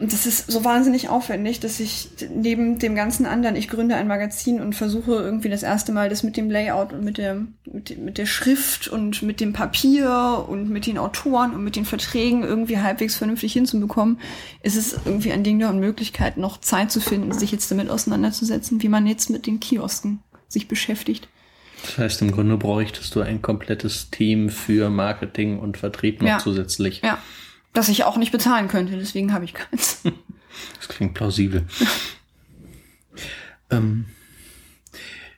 Und 0.00 0.12
das 0.12 0.26
ist 0.26 0.50
so 0.50 0.64
wahnsinnig 0.64 1.08
aufwendig, 1.08 1.58
dass 1.58 1.80
ich 1.80 2.08
neben 2.32 2.78
dem 2.78 2.94
ganzen 2.94 3.26
anderen, 3.26 3.56
ich 3.56 3.66
gründe 3.68 3.96
ein 3.96 4.06
Magazin 4.06 4.60
und 4.60 4.74
versuche 4.76 5.12
irgendwie 5.12 5.48
das 5.48 5.64
erste 5.64 5.90
Mal 5.90 6.08
das 6.08 6.22
mit 6.22 6.36
dem 6.36 6.50
Layout 6.50 6.92
und 6.92 7.02
mit 7.02 7.18
der, 7.18 7.42
mit, 7.64 7.98
mit 7.98 8.16
der 8.16 8.26
Schrift 8.26 8.86
und 8.86 9.22
mit 9.22 9.40
dem 9.40 9.52
Papier 9.52 10.44
und 10.48 10.70
mit 10.70 10.86
den 10.86 10.98
Autoren 10.98 11.52
und 11.52 11.64
mit 11.64 11.74
den 11.74 11.84
Verträgen 11.84 12.44
irgendwie 12.44 12.78
halbwegs 12.78 13.16
vernünftig 13.16 13.52
hinzubekommen, 13.54 14.20
ist 14.62 14.76
es 14.76 14.92
irgendwie 15.04 15.32
ein 15.32 15.42
Ding 15.42 15.58
der 15.58 15.70
Unmöglichkeit, 15.70 16.36
noch 16.36 16.60
Zeit 16.60 16.92
zu 16.92 17.00
finden, 17.00 17.32
sich 17.32 17.50
jetzt 17.50 17.68
damit 17.70 17.90
auseinanderzusetzen, 17.90 18.80
wie 18.82 18.88
man 18.88 19.06
jetzt 19.06 19.30
mit 19.30 19.46
den 19.48 19.58
Kiosken 19.58 20.20
sich 20.46 20.68
beschäftigt. 20.68 21.28
Das 21.82 21.98
heißt, 21.98 22.22
im 22.22 22.30
Grunde 22.30 22.56
bräuchtest 22.56 23.14
du 23.14 23.20
ein 23.20 23.42
komplettes 23.42 24.10
Team 24.10 24.48
für 24.48 24.90
Marketing 24.90 25.58
und 25.58 25.76
Vertrieb 25.76 26.20
noch 26.22 26.28
Ja. 26.28 26.38
zusätzlich. 26.38 27.02
Ja. 27.04 27.18
Das 27.72 27.88
ich 27.88 28.04
auch 28.04 28.16
nicht 28.16 28.32
bezahlen 28.32 28.68
könnte, 28.68 28.96
deswegen 28.96 29.32
habe 29.32 29.44
ich 29.44 29.54
keins. 29.54 30.02
Das 30.78 30.88
klingt 30.88 31.14
plausibel. 31.14 31.66
ähm, 33.70 34.06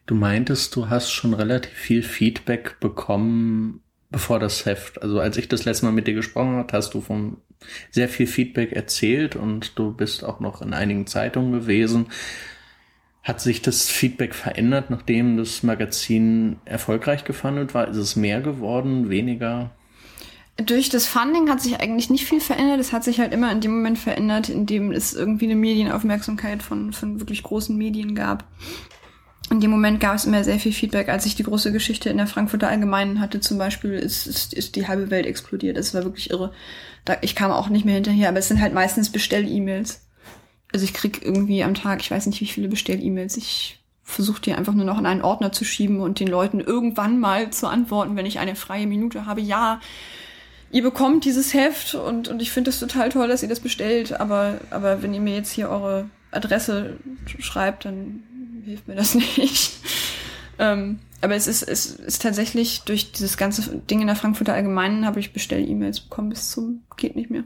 du 0.06 0.14
meintest, 0.14 0.74
du 0.76 0.88
hast 0.88 1.10
schon 1.10 1.34
relativ 1.34 1.72
viel 1.72 2.02
Feedback 2.02 2.80
bekommen, 2.80 3.82
bevor 4.10 4.38
das 4.38 4.64
Heft. 4.64 5.02
Also 5.02 5.20
als 5.20 5.36
ich 5.36 5.48
das 5.48 5.66
letzte 5.66 5.84
Mal 5.84 5.92
mit 5.92 6.06
dir 6.06 6.14
gesprochen 6.14 6.56
habe, 6.56 6.72
hast 6.72 6.94
du 6.94 7.02
von 7.02 7.36
sehr 7.90 8.08
viel 8.08 8.26
Feedback 8.26 8.72
erzählt 8.72 9.36
und 9.36 9.78
du 9.78 9.92
bist 9.92 10.24
auch 10.24 10.40
noch 10.40 10.62
in 10.62 10.74
einigen 10.74 11.06
Zeitungen 11.06 11.52
gewesen. 11.52 12.06
Hat 13.22 13.40
sich 13.40 13.60
das 13.60 13.88
Feedback 13.88 14.34
verändert, 14.34 14.88
nachdem 14.88 15.36
das 15.36 15.62
Magazin 15.62 16.58
erfolgreich 16.64 17.24
gefunden 17.24 17.72
war? 17.74 17.88
Ist 17.88 17.98
es 17.98 18.16
mehr 18.16 18.40
geworden, 18.40 19.10
weniger? 19.10 19.72
Durch 20.66 20.88
das 20.88 21.06
Funding 21.06 21.48
hat 21.48 21.60
sich 21.60 21.80
eigentlich 21.80 22.10
nicht 22.10 22.26
viel 22.26 22.40
verändert. 22.40 22.80
Es 22.80 22.92
hat 22.92 23.04
sich 23.04 23.20
halt 23.20 23.32
immer 23.32 23.52
in 23.52 23.60
dem 23.60 23.72
Moment 23.72 23.98
verändert, 23.98 24.48
in 24.48 24.66
dem 24.66 24.92
es 24.92 25.14
irgendwie 25.14 25.46
eine 25.46 25.56
Medienaufmerksamkeit 25.56 26.62
von, 26.62 26.92
von 26.92 27.20
wirklich 27.20 27.42
großen 27.42 27.76
Medien 27.76 28.14
gab. 28.14 28.44
In 29.50 29.60
dem 29.60 29.70
Moment 29.70 29.98
gab 30.00 30.14
es 30.14 30.24
immer 30.24 30.44
sehr 30.44 30.60
viel 30.60 30.72
Feedback. 30.72 31.08
Als 31.08 31.26
ich 31.26 31.34
die 31.34 31.42
große 31.42 31.72
Geschichte 31.72 32.08
in 32.08 32.18
der 32.18 32.26
Frankfurter 32.26 32.68
Allgemeinen 32.68 33.20
hatte, 33.20 33.40
zum 33.40 33.58
Beispiel, 33.58 33.92
ist, 33.92 34.26
ist, 34.26 34.54
ist 34.54 34.76
die 34.76 34.86
halbe 34.86 35.10
Welt 35.10 35.26
explodiert. 35.26 35.76
Das 35.76 35.92
war 35.92 36.04
wirklich 36.04 36.30
irre. 36.30 36.52
Da, 37.04 37.16
ich 37.22 37.34
kam 37.34 37.50
auch 37.50 37.68
nicht 37.68 37.84
mehr 37.84 37.94
hinterher, 37.94 38.28
aber 38.28 38.38
es 38.38 38.48
sind 38.48 38.60
halt 38.60 38.74
meistens 38.74 39.10
Bestell-E-Mails. 39.10 40.06
Also 40.72 40.84
ich 40.84 40.94
krieg 40.94 41.22
irgendwie 41.22 41.64
am 41.64 41.74
Tag, 41.74 42.00
ich 42.00 42.10
weiß 42.10 42.26
nicht 42.26 42.40
wie 42.40 42.46
viele 42.46 42.68
Bestell-E-Mails. 42.68 43.36
Ich 43.36 43.80
versuche 44.04 44.40
die 44.40 44.54
einfach 44.54 44.74
nur 44.74 44.84
noch 44.84 44.98
in 44.98 45.06
einen 45.06 45.22
Ordner 45.22 45.50
zu 45.50 45.64
schieben 45.64 46.00
und 46.00 46.20
den 46.20 46.28
Leuten 46.28 46.60
irgendwann 46.60 47.18
mal 47.18 47.50
zu 47.50 47.66
antworten, 47.66 48.16
wenn 48.16 48.26
ich 48.26 48.38
eine 48.38 48.54
freie 48.54 48.86
Minute 48.86 49.26
habe. 49.26 49.40
Ja, 49.40 49.80
ihr 50.70 50.82
bekommt 50.82 51.24
dieses 51.24 51.54
Heft 51.54 51.94
und, 51.94 52.28
und 52.28 52.40
ich 52.40 52.50
finde 52.50 52.70
es 52.70 52.80
total 52.80 53.08
toll, 53.08 53.28
dass 53.28 53.42
ihr 53.42 53.48
das 53.48 53.60
bestellt, 53.60 54.18
aber, 54.18 54.60
aber 54.70 55.02
wenn 55.02 55.14
ihr 55.14 55.20
mir 55.20 55.34
jetzt 55.34 55.52
hier 55.52 55.68
eure 55.68 56.08
Adresse 56.30 56.96
schreibt, 57.38 57.84
dann 57.84 58.22
hilft 58.64 58.88
mir 58.88 58.94
das 58.94 59.14
nicht. 59.36 59.72
ähm, 60.58 61.00
aber 61.20 61.34
es 61.34 61.46
ist, 61.46 61.62
es 61.62 61.86
ist 61.86 62.22
tatsächlich 62.22 62.82
durch 62.82 63.12
dieses 63.12 63.36
ganze 63.36 63.76
Ding 63.76 64.00
in 64.00 64.06
der 64.06 64.16
Frankfurter 64.16 64.54
Allgemeinen 64.54 65.04
habe 65.04 65.20
ich 65.20 65.32
Bestell-E-Mails 65.32 66.00
bekommen 66.00 66.30
bis 66.30 66.50
zum 66.50 66.82
geht 66.96 67.16
nicht 67.16 67.30
mehr. 67.30 67.44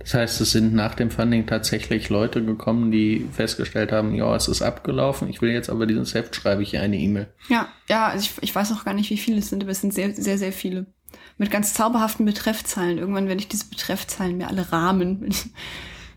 Das 0.00 0.14
heißt, 0.14 0.40
es 0.40 0.52
sind 0.52 0.74
nach 0.74 0.94
dem 0.94 1.10
Funding 1.10 1.46
tatsächlich 1.46 2.08
Leute 2.08 2.44
gekommen, 2.44 2.92
die 2.92 3.26
festgestellt 3.32 3.90
haben, 3.90 4.14
ja, 4.14 4.34
es 4.36 4.46
ist 4.46 4.62
abgelaufen, 4.62 5.28
ich 5.28 5.42
will 5.42 5.50
jetzt 5.50 5.68
aber 5.68 5.86
dieses 5.86 6.14
Heft, 6.14 6.36
schreibe 6.36 6.62
ich 6.62 6.70
hier 6.70 6.82
eine 6.82 6.96
E-Mail. 6.96 7.26
Ja, 7.48 7.68
ja, 7.88 8.06
also 8.06 8.24
ich, 8.24 8.42
ich 8.42 8.54
weiß 8.54 8.72
auch 8.72 8.84
gar 8.84 8.94
nicht, 8.94 9.10
wie 9.10 9.18
viele 9.18 9.38
es 9.38 9.50
sind, 9.50 9.64
aber 9.64 9.72
es 9.72 9.80
sind 9.80 9.92
sehr, 9.92 10.14
sehr, 10.14 10.38
sehr 10.38 10.52
viele. 10.52 10.86
Mit 11.36 11.50
ganz 11.50 11.74
zauberhaften 11.74 12.26
Betreffzeilen. 12.26 12.98
Irgendwann 12.98 13.28
werde 13.28 13.40
ich 13.40 13.48
diese 13.48 13.66
Betreffzeilen 13.66 14.36
mir 14.36 14.48
alle 14.48 14.72
rahmen. 14.72 15.20
Mit, 15.20 15.46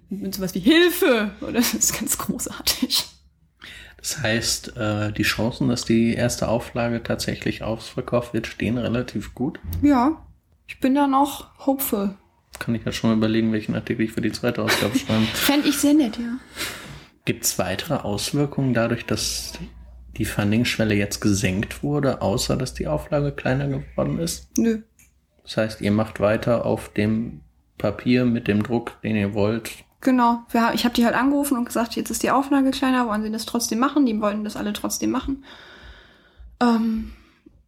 mit 0.09 0.35
sowas 0.35 0.55
wie 0.55 0.59
Hilfe! 0.59 1.31
Oder 1.41 1.53
das 1.53 1.73
ist 1.73 1.97
ganz 1.97 2.17
großartig. 2.17 3.05
Das 3.97 4.19
heißt, 4.19 4.77
äh, 4.77 5.11
die 5.11 5.23
Chancen, 5.23 5.69
dass 5.69 5.85
die 5.85 6.15
erste 6.15 6.47
Auflage 6.47 7.03
tatsächlich 7.03 7.61
ausverkauft 7.61 8.33
wird, 8.33 8.47
stehen 8.47 8.79
relativ 8.79 9.35
gut. 9.35 9.59
Ja, 9.83 10.25
ich 10.67 10.79
bin 10.79 10.95
da 10.95 11.05
noch 11.05 11.65
hopeful. 11.65 12.15
Kann 12.57 12.73
ich 12.73 12.83
ja 12.83 12.91
schon 12.91 13.11
mal 13.11 13.17
überlegen, 13.17 13.53
welchen 13.53 13.75
Artikel 13.75 14.03
ich 14.03 14.11
für 14.11 14.21
die 14.21 14.31
zweite 14.31 14.63
Ausgabe 14.63 14.97
schreibe. 14.97 15.25
Fände 15.33 15.69
ich 15.69 15.77
sehr 15.77 15.93
nett, 15.93 16.17
ja. 16.17 16.37
Gibt 17.25 17.45
es 17.45 17.59
weitere 17.59 17.95
Auswirkungen 17.95 18.73
dadurch, 18.73 19.05
dass 19.05 19.53
die 20.17 20.25
Funding-Schwelle 20.25 20.95
jetzt 20.95 21.19
gesenkt 21.21 21.83
wurde, 21.83 22.21
außer 22.21 22.57
dass 22.57 22.73
die 22.73 22.87
Auflage 22.87 23.31
kleiner 23.31 23.67
geworden 23.67 24.19
ist? 24.19 24.57
Nö. 24.57 24.81
Das 25.43 25.57
heißt, 25.57 25.81
ihr 25.81 25.91
macht 25.91 26.19
weiter 26.19 26.65
auf 26.65 26.89
dem 26.89 27.41
Papier 27.77 28.25
mit 28.25 28.47
dem 28.47 28.63
Druck, 28.63 29.01
den 29.01 29.15
ihr 29.15 29.33
wollt. 29.33 29.71
Genau. 30.01 30.41
Wir, 30.49 30.71
ich 30.73 30.83
habe 30.83 30.95
die 30.95 31.05
halt 31.05 31.15
angerufen 31.15 31.57
und 31.57 31.65
gesagt, 31.65 31.95
jetzt 31.95 32.09
ist 32.09 32.23
die 32.23 32.31
Auflage 32.31 32.71
kleiner, 32.71 33.07
wollen 33.07 33.23
sie 33.23 33.31
das 33.31 33.45
trotzdem 33.45 33.79
machen? 33.79 34.05
Die 34.05 34.19
wollten 34.19 34.43
das 34.43 34.55
alle 34.55 34.73
trotzdem 34.73 35.11
machen. 35.11 35.45
Ähm, 36.59 37.13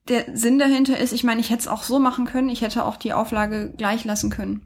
der 0.07 0.25
Sinn 0.35 0.59
dahinter 0.59 0.97
ist, 0.97 1.13
ich 1.13 1.23
meine, 1.23 1.39
ich 1.41 1.49
hätte 1.49 1.61
es 1.61 1.67
auch 1.67 1.83
so 1.83 1.99
machen 1.99 2.25
können, 2.25 2.49
ich 2.49 2.61
hätte 2.61 2.85
auch 2.85 2.97
die 2.97 3.13
Auflage 3.13 3.73
gleich 3.77 4.03
lassen 4.03 4.29
können. 4.29 4.65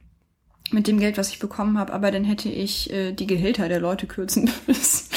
Mit 0.71 0.87
dem 0.87 0.99
Geld, 0.99 1.17
was 1.17 1.29
ich 1.29 1.39
bekommen 1.39 1.77
habe, 1.77 1.93
aber 1.93 2.11
dann 2.11 2.25
hätte 2.25 2.49
ich 2.49 2.91
äh, 2.91 3.13
die 3.13 3.27
Gehälter 3.27 3.69
der 3.69 3.79
Leute 3.79 4.07
kürzen 4.07 4.49
müssen. 4.67 5.07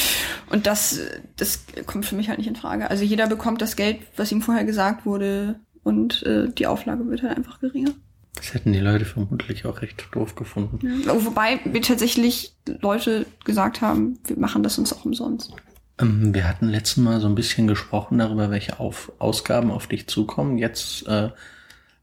Und 0.50 0.66
das, 0.66 1.00
das 1.36 1.64
kommt 1.86 2.06
für 2.06 2.16
mich 2.16 2.28
halt 2.28 2.38
nicht 2.38 2.48
in 2.48 2.56
Frage. 2.56 2.90
Also 2.90 3.04
jeder 3.04 3.26
bekommt 3.28 3.62
das 3.62 3.76
Geld, 3.76 3.98
was 4.16 4.32
ihm 4.32 4.42
vorher 4.42 4.64
gesagt 4.64 5.06
wurde, 5.06 5.60
und 5.82 6.22
äh, 6.24 6.48
die 6.48 6.66
Auflage 6.66 7.08
wird 7.08 7.22
halt 7.22 7.36
einfach 7.36 7.60
geringer. 7.60 7.92
Das 8.34 8.54
hätten 8.54 8.72
die 8.72 8.80
Leute 8.80 9.04
vermutlich 9.04 9.66
auch 9.66 9.82
recht 9.82 10.06
doof 10.12 10.34
gefunden. 10.34 11.02
Ja. 11.04 11.24
Wobei 11.24 11.60
wir 11.64 11.82
tatsächlich 11.82 12.54
Leute 12.80 13.26
gesagt 13.44 13.80
haben, 13.80 14.18
wir 14.26 14.38
machen 14.38 14.62
das 14.62 14.78
uns 14.78 14.92
auch 14.92 15.04
umsonst. 15.04 15.52
Ähm, 15.98 16.32
wir 16.34 16.48
hatten 16.48 16.68
letztes 16.68 16.98
Mal 16.98 17.20
so 17.20 17.28
ein 17.28 17.34
bisschen 17.34 17.66
gesprochen 17.66 18.18
darüber, 18.18 18.50
welche 18.50 18.80
auf 18.80 19.12
Ausgaben 19.18 19.70
auf 19.70 19.86
dich 19.86 20.06
zukommen. 20.06 20.58
Jetzt 20.58 21.06
äh, 21.06 21.30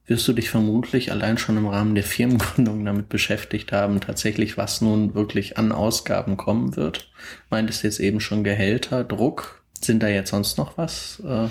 wirst 0.07 0.27
du 0.27 0.33
dich 0.33 0.49
vermutlich 0.49 1.11
allein 1.11 1.37
schon 1.37 1.57
im 1.57 1.67
Rahmen 1.67 1.93
der 1.93 2.03
Firmengründung 2.03 2.83
damit 2.85 3.09
beschäftigt 3.09 3.71
haben, 3.73 3.99
tatsächlich 3.99 4.57
was 4.57 4.81
nun 4.81 5.13
wirklich 5.13 5.57
an 5.57 5.71
Ausgaben 5.71 6.37
kommen 6.37 6.75
wird. 6.75 7.11
Meintest 7.49 7.83
jetzt 7.83 7.99
eben 7.99 8.19
schon 8.19 8.43
Gehälter, 8.43 9.03
Druck. 9.03 9.61
Sind 9.79 10.01
da 10.01 10.07
jetzt 10.07 10.31
sonst 10.31 10.57
noch 10.57 10.77
was? 10.77 11.21
Äh, 11.25 11.49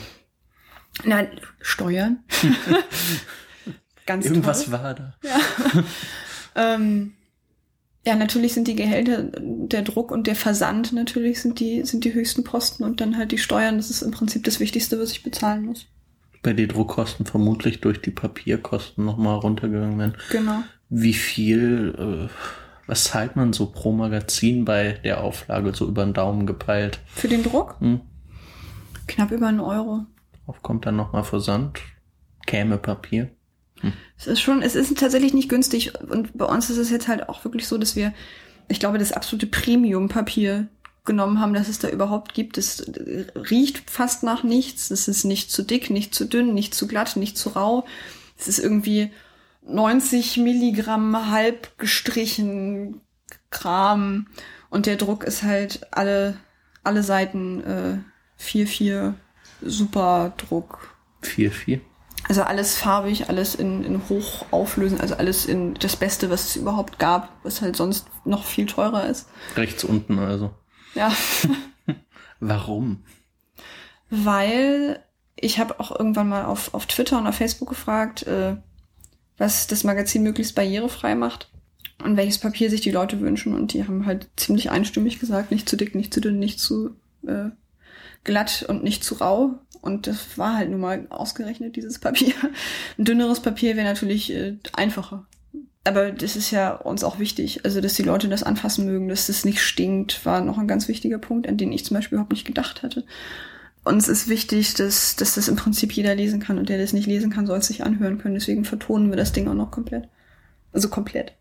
Nein, 1.05 1.29
Steuern. 1.61 2.25
Ganz 4.07 4.25
Irgendwas 4.25 4.65
toll. 4.65 4.73
war 4.73 4.95
da. 4.95 5.15
Ja. 5.23 5.85
ähm, 6.75 7.13
ja, 8.07 8.15
natürlich 8.15 8.55
sind 8.55 8.69
die 8.69 8.77
Gehälter, 8.77 9.25
der 9.37 9.83
Druck 9.83 10.13
und 10.13 10.27
der 10.29 10.37
Versand 10.37 10.93
natürlich 10.93 11.43
sind 11.43 11.61
die, 11.61 11.85
sind 11.85 12.05
die 12.05 12.15
höchsten 12.15 12.45
Posten 12.45 12.85
und 12.85 13.01
dann 13.01 13.19
halt 13.19 13.33
die 13.33 13.39
Steuern, 13.39 13.77
das 13.77 13.91
ist 13.91 14.03
im 14.03 14.13
Prinzip 14.13 14.45
das 14.45 14.61
Wichtigste, 14.61 14.99
was 15.01 15.11
ich 15.11 15.25
bezahlen 15.25 15.67
muss. 15.67 15.87
Bei 16.47 16.53
den 16.53 16.69
Druckkosten 16.69 17.27
vermutlich 17.27 17.81
durch 17.81 18.01
die 18.01 18.13
Papierkosten 18.13 19.05
nochmal 19.05 19.35
runtergegangen 19.35 19.99
werden. 19.99 20.15
Genau. 20.31 20.63
Wie 20.89 21.13
viel, 21.13 21.93
äh, 21.99 22.29
was 22.87 23.03
zahlt 23.03 23.35
man 23.35 23.53
so 23.53 23.67
pro 23.67 23.91
Magazin 23.91 24.65
bei 24.65 24.93
der 25.03 25.25
Auflage 25.25 25.75
so 25.75 25.89
über 25.89 26.05
den 26.05 26.15
Daumen 26.15 26.47
gepeilt? 26.47 27.01
Für 27.09 27.27
den 27.27 27.43
Druck? 27.43 27.75
Hm? 27.81 28.01
Knapp 29.09 29.33
über 29.33 29.49
einen 29.49 29.59
Euro. 29.59 30.05
Auf 30.47 30.63
kommt 30.63 30.87
dann 30.87 30.95
nochmal 30.95 31.25
Versand, 31.25 31.81
käme 32.47 32.79
Papier. 32.79 33.33
Hm. 33.81 33.95
Es 34.17 34.29
ist 34.29 34.41
schon, 34.41 34.63
es 34.63 34.77
ist 34.77 34.97
tatsächlich 34.97 35.35
nicht 35.35 35.49
günstig 35.49 36.01
und 36.01 36.39
bei 36.39 36.45
uns 36.45 36.71
ist 36.71 36.79
es 36.79 36.91
jetzt 36.91 37.09
halt 37.09 37.29
auch 37.29 37.43
wirklich 37.43 37.67
so, 37.67 37.77
dass 37.77 37.97
wir, 37.97 38.15
ich 38.69 38.79
glaube, 38.79 38.99
das 38.99 39.11
absolute 39.11 39.49
Premium-Papier 39.49 40.69
genommen 41.07 41.41
haben, 41.41 41.55
dass 41.55 41.69
es 41.69 41.79
da 41.79 41.89
überhaupt 41.89 42.35
gibt. 42.35 42.59
Es 42.59 42.91
riecht 43.35 43.89
fast 43.91 44.23
nach 44.23 44.43
nichts. 44.43 44.91
Es 44.91 45.09
ist 45.09 45.25
nicht 45.25 45.51
zu 45.51 45.63
dick, 45.63 45.91
nicht 45.91 46.15
zu 46.15 46.25
dünn, 46.25 46.55
nicht 46.55 46.75
zu 46.75 46.87
glatt, 46.87 47.17
nicht 47.17 47.39
zu 47.39 47.51
rau. 47.51 47.87
Es 48.39 48.49
ist 48.49 48.59
irgendwie 48.59 49.11
90 49.67 50.37
Milligramm 50.39 51.31
halb 51.31 51.79
gestrichen 51.79 53.01
Kram 53.51 54.27
und 54.71 54.87
der 54.87 54.97
Druck 54.97 55.25
ist 55.25 55.43
halt 55.43 55.87
alle, 55.93 56.37
alle 56.85 57.03
Seiten 57.03 57.63
äh, 57.65 58.43
4-4 58.43 59.15
super 59.63 60.33
Druck. 60.37 60.95
4-4? 61.23 61.81
Also 62.29 62.43
alles 62.43 62.77
farbig, 62.77 63.29
alles 63.29 63.55
in, 63.55 63.85
in 63.85 64.09
Hochauflösen, 64.09 65.01
also 65.01 65.15
alles 65.15 65.47
in 65.47 65.75
das 65.75 65.97
Beste, 65.97 66.29
was 66.29 66.49
es 66.49 66.57
überhaupt 66.57 66.99
gab, 66.99 67.31
was 67.45 67.63
halt 67.63 67.77
sonst 67.77 68.09
noch 68.25 68.45
viel 68.45 68.67
teurer 68.67 69.07
ist. 69.07 69.29
Rechts 69.57 69.85
unten 69.85 70.19
also. 70.19 70.51
Ja. 70.97 71.13
Warum? 72.41 73.05
Weil 74.11 75.03
ich 75.37 75.59
habe 75.59 75.79
auch 75.79 75.97
irgendwann 75.97 76.29
mal 76.29 76.45
auf, 76.45 76.75
auf 76.75 76.87
Twitter 76.87 77.19
und 77.19 77.27
auf 77.27 77.37
Facebook 77.37 77.69
gefragt, 77.69 78.27
äh, 78.27 78.57
was 79.39 79.67
das 79.67 79.85
Magazin 79.85 80.23
möglichst 80.23 80.55
barrierefrei 80.55 81.15
macht 81.15 81.51
und 82.03 82.17
welches 82.17 82.39
Papier 82.39 82.71
sich 82.71 82.81
die 82.81 82.91
Leute 82.91 83.21
wünschen. 83.21 83.55
Und 83.55 83.73
die 83.73 83.85
haben 83.85 84.07
halt 84.07 84.29
ziemlich 84.37 84.71
einstimmig 84.71 85.19
gesagt, 85.19 85.51
nicht 85.51 85.69
zu 85.69 85.77
dick, 85.77 85.95
nicht 85.95 86.13
zu 86.13 86.21
dünn, 86.21 86.39
nicht 86.39 86.59
zu 86.59 86.97
äh, 87.27 87.51
glatt 88.25 88.65
und 88.69 88.83
nicht 88.83 89.05
zu 89.05 89.17
rau. 89.17 89.59
Und 89.83 90.07
das 90.07 90.39
war 90.39 90.57
halt 90.57 90.71
nun 90.71 90.81
mal 90.81 91.07
ausgerechnet 91.11 91.77
dieses 91.77 91.99
Papier. 91.99 92.35
Ein 92.99 93.05
dünneres 93.05 93.41
Papier 93.41 93.77
wäre 93.77 93.87
natürlich 93.87 94.33
äh, 94.33 94.57
einfacher. 94.73 95.27
Aber 95.87 96.11
das 96.11 96.35
ist 96.35 96.51
ja 96.51 96.75
uns 96.75 97.05
auch 97.05 97.21
wichtig. 97.21 97.65
Also, 97.65 97.81
dass 97.81 97.95
die 97.95 98.03
Leute 98.03 98.29
das 98.29 98.43
anfassen 98.43 98.87
mögen, 98.87 99.09
dass 99.09 99.29
das 99.29 99.45
nicht 99.45 99.61
stinkt, 99.61 100.27
war 100.27 100.41
noch 100.41 100.59
ein 100.59 100.67
ganz 100.67 100.89
wichtiger 100.89 101.19
Punkt, 101.19 101.49
an 101.49 101.57
den 101.57 101.71
ich 101.71 101.85
zum 101.85 101.95
Beispiel 101.95 102.17
überhaupt 102.17 102.33
nicht 102.33 102.47
gedacht 102.47 102.83
hatte. 102.83 103.05
Uns 103.85 104.09
ist 104.09 104.29
wichtig, 104.29 104.75
dass, 104.75 105.15
dass 105.15 105.37
das 105.37 105.47
im 105.47 105.55
Prinzip 105.55 105.93
jeder 105.93 106.17
lesen 106.17 106.41
kann 106.41 106.59
und 106.59 106.69
der 106.69 106.79
das 106.79 106.93
nicht 106.93 107.07
lesen 107.07 107.31
kann, 107.31 107.47
soll 107.47 107.59
es 107.59 107.69
sich 107.69 107.85
anhören 107.85 108.19
können. 108.19 108.35
Deswegen 108.35 108.65
vertonen 108.65 109.11
wir 109.11 109.17
das 109.17 109.33
Ding 109.33 109.47
auch 109.47 109.55
noch 109.55 109.71
komplett. 109.71 110.09
Also 110.73 110.89
komplett. 110.89 111.35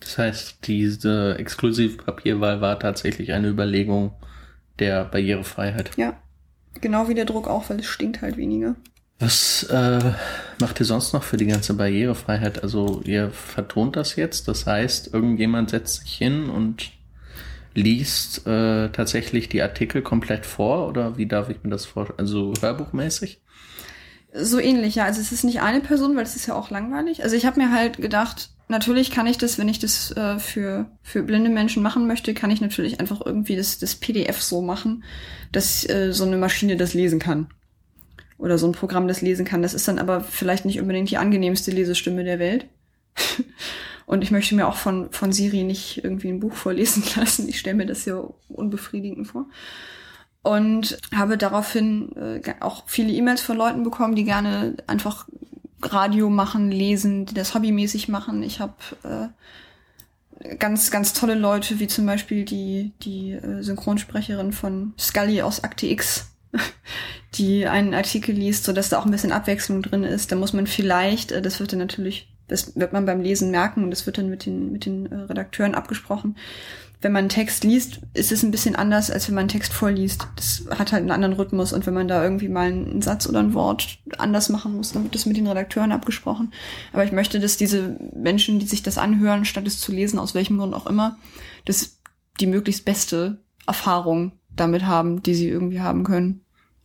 Das 0.00 0.18
heißt, 0.18 0.66
diese 0.66 1.36
exklusive 1.38 1.96
Papierwahl 1.98 2.60
war 2.60 2.80
tatsächlich 2.80 3.32
eine 3.32 3.48
Überlegung 3.48 4.12
der 4.80 5.04
Barrierefreiheit. 5.04 5.92
Ja. 5.96 6.16
Genau 6.80 7.08
wie 7.08 7.14
der 7.14 7.26
Druck 7.26 7.46
auch, 7.46 7.70
weil 7.70 7.78
es 7.78 7.86
stinkt 7.86 8.22
halt 8.22 8.36
weniger. 8.36 8.74
Was 9.22 9.62
äh, 9.70 10.14
macht 10.60 10.80
ihr 10.80 10.86
sonst 10.86 11.12
noch 11.12 11.22
für 11.22 11.36
die 11.36 11.46
ganze 11.46 11.74
Barrierefreiheit? 11.74 12.64
Also 12.64 13.02
ihr 13.04 13.30
vertont 13.30 13.94
das 13.94 14.16
jetzt, 14.16 14.48
das 14.48 14.66
heißt, 14.66 15.14
irgendjemand 15.14 15.70
setzt 15.70 16.02
sich 16.02 16.12
hin 16.12 16.50
und 16.50 16.90
liest 17.72 18.44
äh, 18.48 18.88
tatsächlich 18.88 19.48
die 19.48 19.62
Artikel 19.62 20.02
komplett 20.02 20.44
vor 20.44 20.88
oder 20.88 21.18
wie 21.18 21.26
darf 21.26 21.50
ich 21.50 21.62
mir 21.62 21.70
das 21.70 21.84
vorstellen? 21.84 22.18
Also 22.18 22.52
hörbuchmäßig? 22.60 23.40
So 24.34 24.58
ähnlich, 24.58 24.96
ja. 24.96 25.04
Also 25.04 25.20
es 25.20 25.30
ist 25.30 25.44
nicht 25.44 25.62
eine 25.62 25.82
Person, 25.82 26.16
weil 26.16 26.24
es 26.24 26.34
ist 26.34 26.46
ja 26.46 26.54
auch 26.54 26.70
langweilig. 26.70 27.22
Also 27.22 27.36
ich 27.36 27.46
habe 27.46 27.60
mir 27.60 27.70
halt 27.70 27.98
gedacht, 27.98 28.50
natürlich 28.66 29.12
kann 29.12 29.28
ich 29.28 29.38
das, 29.38 29.56
wenn 29.56 29.68
ich 29.68 29.78
das 29.78 30.10
äh, 30.16 30.40
für, 30.40 30.90
für 31.00 31.22
blinde 31.22 31.50
Menschen 31.50 31.84
machen 31.84 32.08
möchte, 32.08 32.34
kann 32.34 32.50
ich 32.50 32.60
natürlich 32.60 32.98
einfach 32.98 33.24
irgendwie 33.24 33.54
das, 33.54 33.78
das 33.78 33.94
PDF 33.94 34.42
so 34.42 34.62
machen, 34.62 35.04
dass 35.52 35.88
äh, 35.88 36.12
so 36.12 36.24
eine 36.24 36.38
Maschine 36.38 36.76
das 36.76 36.92
lesen 36.92 37.20
kann. 37.20 37.46
Oder 38.42 38.58
so 38.58 38.66
ein 38.66 38.72
Programm 38.72 39.06
das 39.06 39.20
lesen 39.20 39.44
kann. 39.44 39.62
Das 39.62 39.72
ist 39.72 39.86
dann 39.86 40.00
aber 40.00 40.20
vielleicht 40.20 40.64
nicht 40.64 40.80
unbedingt 40.80 41.08
die 41.08 41.16
angenehmste 41.16 41.70
Lesestimme 41.70 42.24
der 42.24 42.40
Welt. 42.40 42.66
Und 44.04 44.22
ich 44.22 44.32
möchte 44.32 44.56
mir 44.56 44.66
auch 44.66 44.74
von, 44.74 45.12
von 45.12 45.32
Siri 45.32 45.62
nicht 45.62 46.02
irgendwie 46.02 46.28
ein 46.28 46.40
Buch 46.40 46.54
vorlesen 46.54 47.04
lassen. 47.16 47.48
Ich 47.48 47.60
stelle 47.60 47.76
mir 47.76 47.86
das 47.86 48.04
ja 48.04 48.20
unbefriedigend 48.48 49.28
vor. 49.28 49.46
Und 50.42 50.98
habe 51.14 51.38
daraufhin 51.38 52.16
äh, 52.16 52.54
auch 52.58 52.82
viele 52.86 53.12
E-Mails 53.12 53.40
von 53.40 53.56
Leuten 53.56 53.84
bekommen, 53.84 54.16
die 54.16 54.24
gerne 54.24 54.76
einfach 54.88 55.28
Radio 55.80 56.28
machen, 56.28 56.72
lesen, 56.72 57.26
die 57.26 57.34
das 57.34 57.54
hobbymäßig 57.54 58.08
machen. 58.08 58.42
Ich 58.42 58.58
habe 58.58 58.74
äh, 59.04 60.56
ganz, 60.56 60.90
ganz 60.90 61.12
tolle 61.12 61.36
Leute, 61.36 61.78
wie 61.78 61.86
zum 61.86 62.06
Beispiel 62.06 62.44
die, 62.44 62.90
die 63.02 63.34
äh, 63.34 63.62
Synchronsprecherin 63.62 64.50
von 64.50 64.94
Scully 64.98 65.42
aus 65.42 65.62
Akte 65.62 65.86
X, 65.86 66.31
die 67.34 67.66
einen 67.66 67.94
Artikel 67.94 68.34
liest, 68.34 68.64
so 68.64 68.72
dass 68.72 68.88
da 68.88 68.98
auch 68.98 69.04
ein 69.04 69.10
bisschen 69.10 69.32
Abwechslung 69.32 69.82
drin 69.82 70.04
ist. 70.04 70.32
Da 70.32 70.36
muss 70.36 70.52
man 70.52 70.66
vielleicht, 70.66 71.32
äh, 71.32 71.42
das 71.42 71.60
wird 71.60 71.72
dann 71.72 71.78
natürlich, 71.78 72.32
das 72.48 72.76
wird 72.76 72.92
man 72.92 73.06
beim 73.06 73.20
Lesen 73.20 73.50
merken 73.50 73.84
und 73.84 73.90
das 73.90 74.06
wird 74.06 74.18
dann 74.18 74.28
mit 74.28 74.46
den, 74.46 74.72
mit 74.72 74.86
den 74.86 75.06
äh, 75.06 75.14
Redakteuren 75.14 75.74
abgesprochen, 75.74 76.36
wenn 77.02 77.12
man 77.12 77.20
einen 77.20 77.28
Text 77.28 77.64
liest, 77.64 78.00
ist 78.14 78.30
es 78.30 78.44
ein 78.44 78.52
bisschen 78.52 78.76
anders, 78.76 79.10
als 79.10 79.26
wenn 79.26 79.34
man 79.34 79.42
einen 79.42 79.48
Text 79.48 79.72
vorliest. 79.72 80.28
Das 80.36 80.64
hat 80.70 80.92
halt 80.92 81.02
einen 81.02 81.10
anderen 81.10 81.34
Rhythmus 81.34 81.72
und 81.72 81.84
wenn 81.84 81.94
man 81.94 82.06
da 82.06 82.22
irgendwie 82.22 82.48
mal 82.48 82.68
einen 82.68 83.02
Satz 83.02 83.26
oder 83.26 83.40
ein 83.40 83.54
Wort 83.54 83.98
anders 84.18 84.48
machen 84.48 84.76
muss, 84.76 84.92
dann 84.92 85.02
wird 85.02 85.14
das 85.14 85.26
mit 85.26 85.36
den 85.36 85.48
Redakteuren 85.48 85.90
abgesprochen. 85.90 86.52
Aber 86.92 87.04
ich 87.04 87.10
möchte, 87.10 87.40
dass 87.40 87.56
diese 87.56 87.96
Menschen, 88.14 88.60
die 88.60 88.66
sich 88.66 88.84
das 88.84 88.98
anhören, 88.98 89.44
statt 89.44 89.66
es 89.66 89.80
zu 89.80 89.90
lesen, 89.90 90.20
aus 90.20 90.34
welchem 90.34 90.58
Grund 90.58 90.74
auch 90.74 90.86
immer, 90.86 91.18
dass 91.64 91.98
die 92.38 92.46
möglichst 92.46 92.84
beste 92.84 93.38
Erfahrung 93.66 94.32
damit 94.54 94.86
haben, 94.86 95.22
die 95.22 95.34
sie 95.34 95.48
irgendwie 95.48 95.80
haben 95.80 96.04
können. 96.04 96.41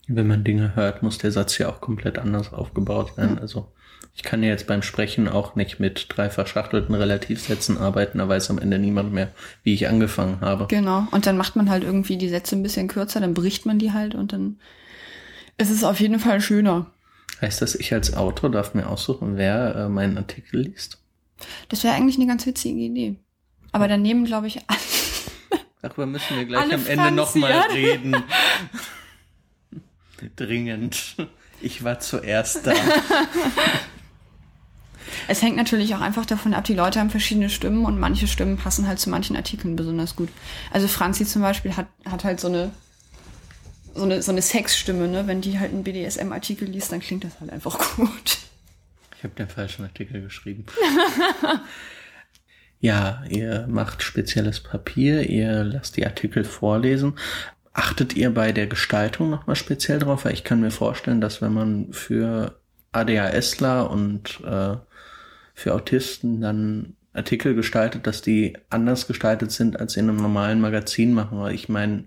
Wenn 0.08 0.28
man 0.28 0.43
Dinge 0.43 0.76
hört, 0.76 1.04
muss 1.04 1.17
der 1.17 1.32
Satz 1.32 1.58
ja 1.58 1.70
auch 1.70 1.82
komplett 1.82 2.17
anders 2.17 2.54
aufgebaut 2.54 3.13
sein. 3.15 3.39
Also 3.39 3.72
ich 4.17 4.24
kann 4.24 4.41
ja 4.41 4.50
jetzt 4.50 4.65
beim 4.65 4.82
Sprechen 4.82 5.28
auch 5.28 5.56
nicht 5.56 5.80
mit 5.80 6.08
drei 6.10 6.32
verschachtelten 6.32 6.96
Relativsätzen 6.96 7.78
arbeiten, 7.78 8.17
da 8.17 8.28
weiß 8.28 8.50
am 8.50 8.58
Ende 8.58 8.80
niemand 8.80 9.13
mehr, 9.13 9.32
wie 9.62 9.76
ich 9.76 9.88
angefangen 9.88 10.41
habe. 10.41 10.65
Genau. 10.70 11.08
Und 11.12 11.28
dann 11.28 11.38
macht 11.38 11.56
man 11.56 11.70
halt 11.70 11.84
irgendwie 11.84 12.17
die 12.17 12.30
Sätze 12.30 12.56
ein 12.56 12.63
bisschen 12.63 12.88
kürzer, 12.88 13.20
dann 13.20 13.36
bricht 13.36 13.67
man 13.67 13.78
die 13.78 13.93
halt 13.93 14.15
und 14.15 14.34
dann 14.34 14.60
ist 15.60 15.70
es 15.70 15.84
auf 15.84 16.00
jeden 16.00 16.20
Fall 16.20 16.41
schöner. 16.41 16.88
Heißt 17.41 17.62
das, 17.62 17.76
ich 17.76 17.93
als 17.93 18.15
Autor 18.15 18.50
darf 18.50 18.74
mir 18.74 18.89
aussuchen, 18.89 19.38
wer 19.38 19.76
äh, 19.76 19.89
meinen 19.89 20.17
Artikel 20.17 20.62
liest? 20.62 21.00
Das 21.70 21.84
wäre 21.84 21.93
eigentlich 21.93 22.17
eine 22.17 22.26
ganz 22.26 22.43
witzige 22.48 22.80
Idee. 22.80 23.17
Aber 23.72 23.88
daneben 23.88 24.26
glaube 24.26 24.48
ich. 24.48 24.60
Darüber 25.84 26.08
müssen 26.08 26.38
wir 26.38 26.46
gleich 26.46 26.74
am 26.74 26.88
Ende 26.88 27.12
nochmal 27.12 27.52
reden. 27.72 28.15
Dringend. 30.36 31.16
Ich 31.62 31.84
war 31.84 32.00
zuerst 32.00 32.68
da. 32.68 32.74
Es 35.28 35.42
hängt 35.42 35.58
natürlich 35.58 35.94
auch 35.96 36.02
einfach 36.02 36.26
davon 36.26 36.54
ab, 36.54 36.64
die 36.64 36.74
Leute 36.74 37.00
haben 37.00 37.10
verschiedene 37.10 37.50
Stimmen 37.50 37.86
und 37.86 38.00
manche 38.00 38.28
Stimmen 38.28 38.58
passen 38.58 38.88
halt 38.88 39.00
zu 39.00 39.10
manchen 39.10 39.36
Artikeln 39.36 39.76
besonders 39.76 40.16
gut. 40.16 40.30
Also 40.72 40.88
Franzi 40.88 41.26
zum 41.26 41.42
Beispiel 41.42 41.76
hat, 41.76 41.88
hat 42.06 42.24
halt 42.24 42.40
so 42.40 42.48
eine, 42.48 42.72
so 43.94 44.04
eine, 44.04 44.22
so 44.22 44.32
eine 44.32 44.42
Sexstimme, 44.42 45.08
ne? 45.08 45.28
Wenn 45.28 45.42
die 45.42 45.60
halt 45.60 45.72
einen 45.72 45.84
BDSM-Artikel 45.84 46.68
liest, 46.68 46.92
dann 46.92 47.02
klingt 47.02 47.24
das 47.24 47.40
halt 47.40 47.52
einfach 47.52 47.78
gut. 47.96 48.38
Ich 49.18 49.24
habe 49.24 49.34
den 49.36 49.50
falschen 49.50 49.84
Artikel 49.84 50.22
geschrieben. 50.22 50.66
ja, 52.80 53.24
ihr 53.30 53.66
macht 53.68 54.04
spezielles 54.04 54.62
Papier, 54.62 55.28
ihr 55.30 55.64
lasst 55.64 55.98
die 55.98 56.06
Artikel 56.06 56.44
vorlesen. 56.44 57.18
Achtet 57.78 58.16
ihr 58.16 58.34
bei 58.34 58.52
der 58.52 58.66
Gestaltung 58.66 59.30
nochmal 59.30 59.56
speziell 59.56 60.00
drauf? 60.00 60.26
Weil 60.26 60.34
ich 60.34 60.44
kann 60.44 60.62
mir 60.62 60.72
vorstellen, 60.72 61.22
dass 61.22 61.44
wenn 61.44 61.54
man 61.54 61.94
für 61.94 62.60
ADHSler 62.92 63.92
und 63.92 64.42
äh, 64.44 64.78
für 65.54 65.76
Autisten 65.76 66.42
dann 66.42 66.96
Artikel 67.13 67.54
gestaltet, 67.54 68.08
dass 68.08 68.24
die 68.24 68.58
anders 68.72 69.06
gestaltet 69.06 69.52
sind, 69.52 69.80
als 69.80 69.94
sie 69.94 70.00
in 70.00 70.10
einem 70.10 70.18
normalen 70.18 70.60
Magazin 70.60 71.13
machen. 71.13 71.40
Weil 71.40 71.54
ich 71.54 71.70
meine, 71.70 72.06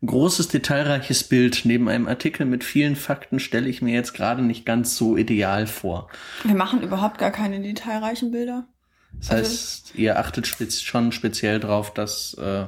ein 0.00 0.06
großes, 0.06 0.46
detailreiches 0.46 1.24
Bild 1.24 1.62
neben 1.64 1.88
einem 1.88 2.06
Artikel 2.06 2.46
mit 2.46 2.62
vielen 2.62 2.94
Fakten 2.94 3.40
stelle 3.40 3.68
ich 3.68 3.82
mir 3.82 3.92
jetzt 3.92 4.14
gerade 4.14 4.42
nicht 4.42 4.64
ganz 4.64 4.96
so 4.96 5.16
ideal 5.16 5.66
vor. 5.66 6.08
Wir 6.44 6.54
machen 6.54 6.82
überhaupt 6.82 7.18
gar 7.18 7.32
keine 7.32 7.60
detailreichen 7.60 8.30
Bilder. 8.30 8.64
Das 9.18 9.32
also, 9.32 9.50
heißt, 9.50 9.94
ihr 9.96 10.20
achtet 10.20 10.46
spez 10.46 10.80
schon 10.80 11.10
speziell 11.10 11.58
drauf, 11.58 11.92
dass 11.92 12.34
äh, 12.34 12.66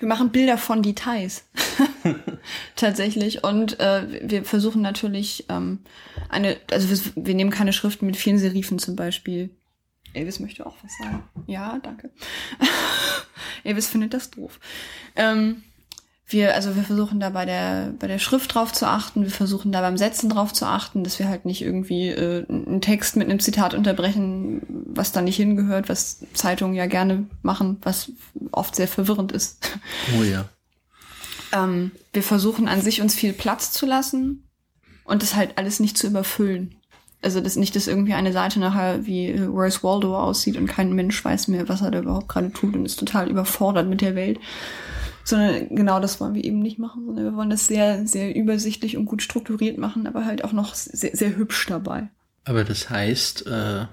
wir 0.00 0.08
machen 0.08 0.30
Bilder 0.30 0.58
von 0.58 0.82
Details. 0.82 1.44
Tatsächlich. 2.76 3.44
Und 3.44 3.78
äh, 3.78 4.20
wir 4.22 4.44
versuchen 4.44 4.82
natürlich 4.82 5.46
ähm, 5.48 5.80
eine, 6.28 6.56
also 6.70 6.90
wir, 6.90 7.24
wir 7.26 7.34
nehmen 7.34 7.50
keine 7.50 7.72
Schriften 7.72 8.06
mit 8.06 8.16
vielen 8.16 8.38
Serifen 8.38 8.78
zum 8.78 8.96
Beispiel. 8.96 9.50
Elvis 10.12 10.40
möchte 10.40 10.66
auch 10.66 10.76
was 10.82 10.96
sagen. 10.98 11.22
Ja, 11.46 11.78
danke. 11.82 12.10
Elvis 13.64 13.88
findet 13.88 14.14
das 14.14 14.30
doof. 14.30 14.58
Ähm, 15.14 15.62
wir, 16.32 16.54
also 16.54 16.76
wir 16.76 16.82
versuchen 16.82 17.20
da 17.20 17.30
bei 17.30 17.44
der, 17.44 17.92
bei 17.98 18.06
der 18.06 18.18
Schrift 18.18 18.54
drauf 18.54 18.72
zu 18.72 18.86
achten, 18.86 19.22
wir 19.22 19.30
versuchen 19.30 19.72
da 19.72 19.80
beim 19.80 19.96
Setzen 19.96 20.30
drauf 20.30 20.52
zu 20.52 20.66
achten, 20.66 21.04
dass 21.04 21.18
wir 21.18 21.28
halt 21.28 21.44
nicht 21.44 21.62
irgendwie 21.62 22.08
äh, 22.08 22.46
einen 22.48 22.80
Text 22.80 23.16
mit 23.16 23.28
einem 23.28 23.40
Zitat 23.40 23.74
unterbrechen, 23.74 24.62
was 24.68 25.12
da 25.12 25.22
nicht 25.22 25.36
hingehört, 25.36 25.88
was 25.88 26.24
Zeitungen 26.32 26.74
ja 26.74 26.86
gerne 26.86 27.26
machen, 27.42 27.78
was 27.82 28.12
oft 28.52 28.76
sehr 28.76 28.88
verwirrend 28.88 29.32
ist. 29.32 29.70
Oh 30.18 30.22
ja. 30.22 30.48
ähm, 31.52 31.90
wir 32.12 32.22
versuchen 32.22 32.68
an 32.68 32.80
sich 32.80 33.00
uns 33.00 33.14
viel 33.14 33.32
Platz 33.32 33.72
zu 33.72 33.86
lassen 33.86 34.48
und 35.04 35.22
das 35.22 35.34
halt 35.34 35.58
alles 35.58 35.80
nicht 35.80 35.98
zu 35.98 36.06
überfüllen. 36.06 36.76
Also 37.22 37.40
das 37.40 37.56
nicht, 37.56 37.76
dass 37.76 37.86
irgendwie 37.86 38.14
eine 38.14 38.32
Seite 38.32 38.60
nachher 38.60 39.04
wie 39.04 39.28
äh, 39.28 39.52
Where's 39.52 39.84
Waldo 39.84 40.16
aussieht 40.18 40.56
und 40.56 40.66
kein 40.66 40.92
Mensch 40.94 41.22
weiß 41.22 41.48
mehr, 41.48 41.68
was 41.68 41.82
er 41.82 41.90
da 41.90 41.98
überhaupt 42.00 42.28
gerade 42.28 42.52
tut 42.52 42.74
und 42.74 42.86
ist 42.86 42.98
total 42.98 43.28
überfordert 43.28 43.88
mit 43.88 44.00
der 44.00 44.14
Welt 44.14 44.38
sondern 45.24 45.68
genau 45.74 46.00
das 46.00 46.20
wollen 46.20 46.34
wir 46.34 46.44
eben 46.44 46.60
nicht 46.60 46.78
machen, 46.78 47.06
sondern 47.06 47.24
wir 47.24 47.36
wollen 47.36 47.50
das 47.50 47.66
sehr, 47.66 48.06
sehr 48.06 48.34
übersichtlich 48.34 48.96
und 48.96 49.06
gut 49.06 49.22
strukturiert 49.22 49.78
machen, 49.78 50.06
aber 50.06 50.24
halt 50.24 50.44
auch 50.44 50.52
noch 50.52 50.74
sehr, 50.74 51.16
sehr 51.16 51.36
hübsch 51.36 51.66
dabei. 51.66 52.08
Aber 52.44 52.64
das 52.64 52.90
heißt, 52.90 53.46
äh, 53.46 53.86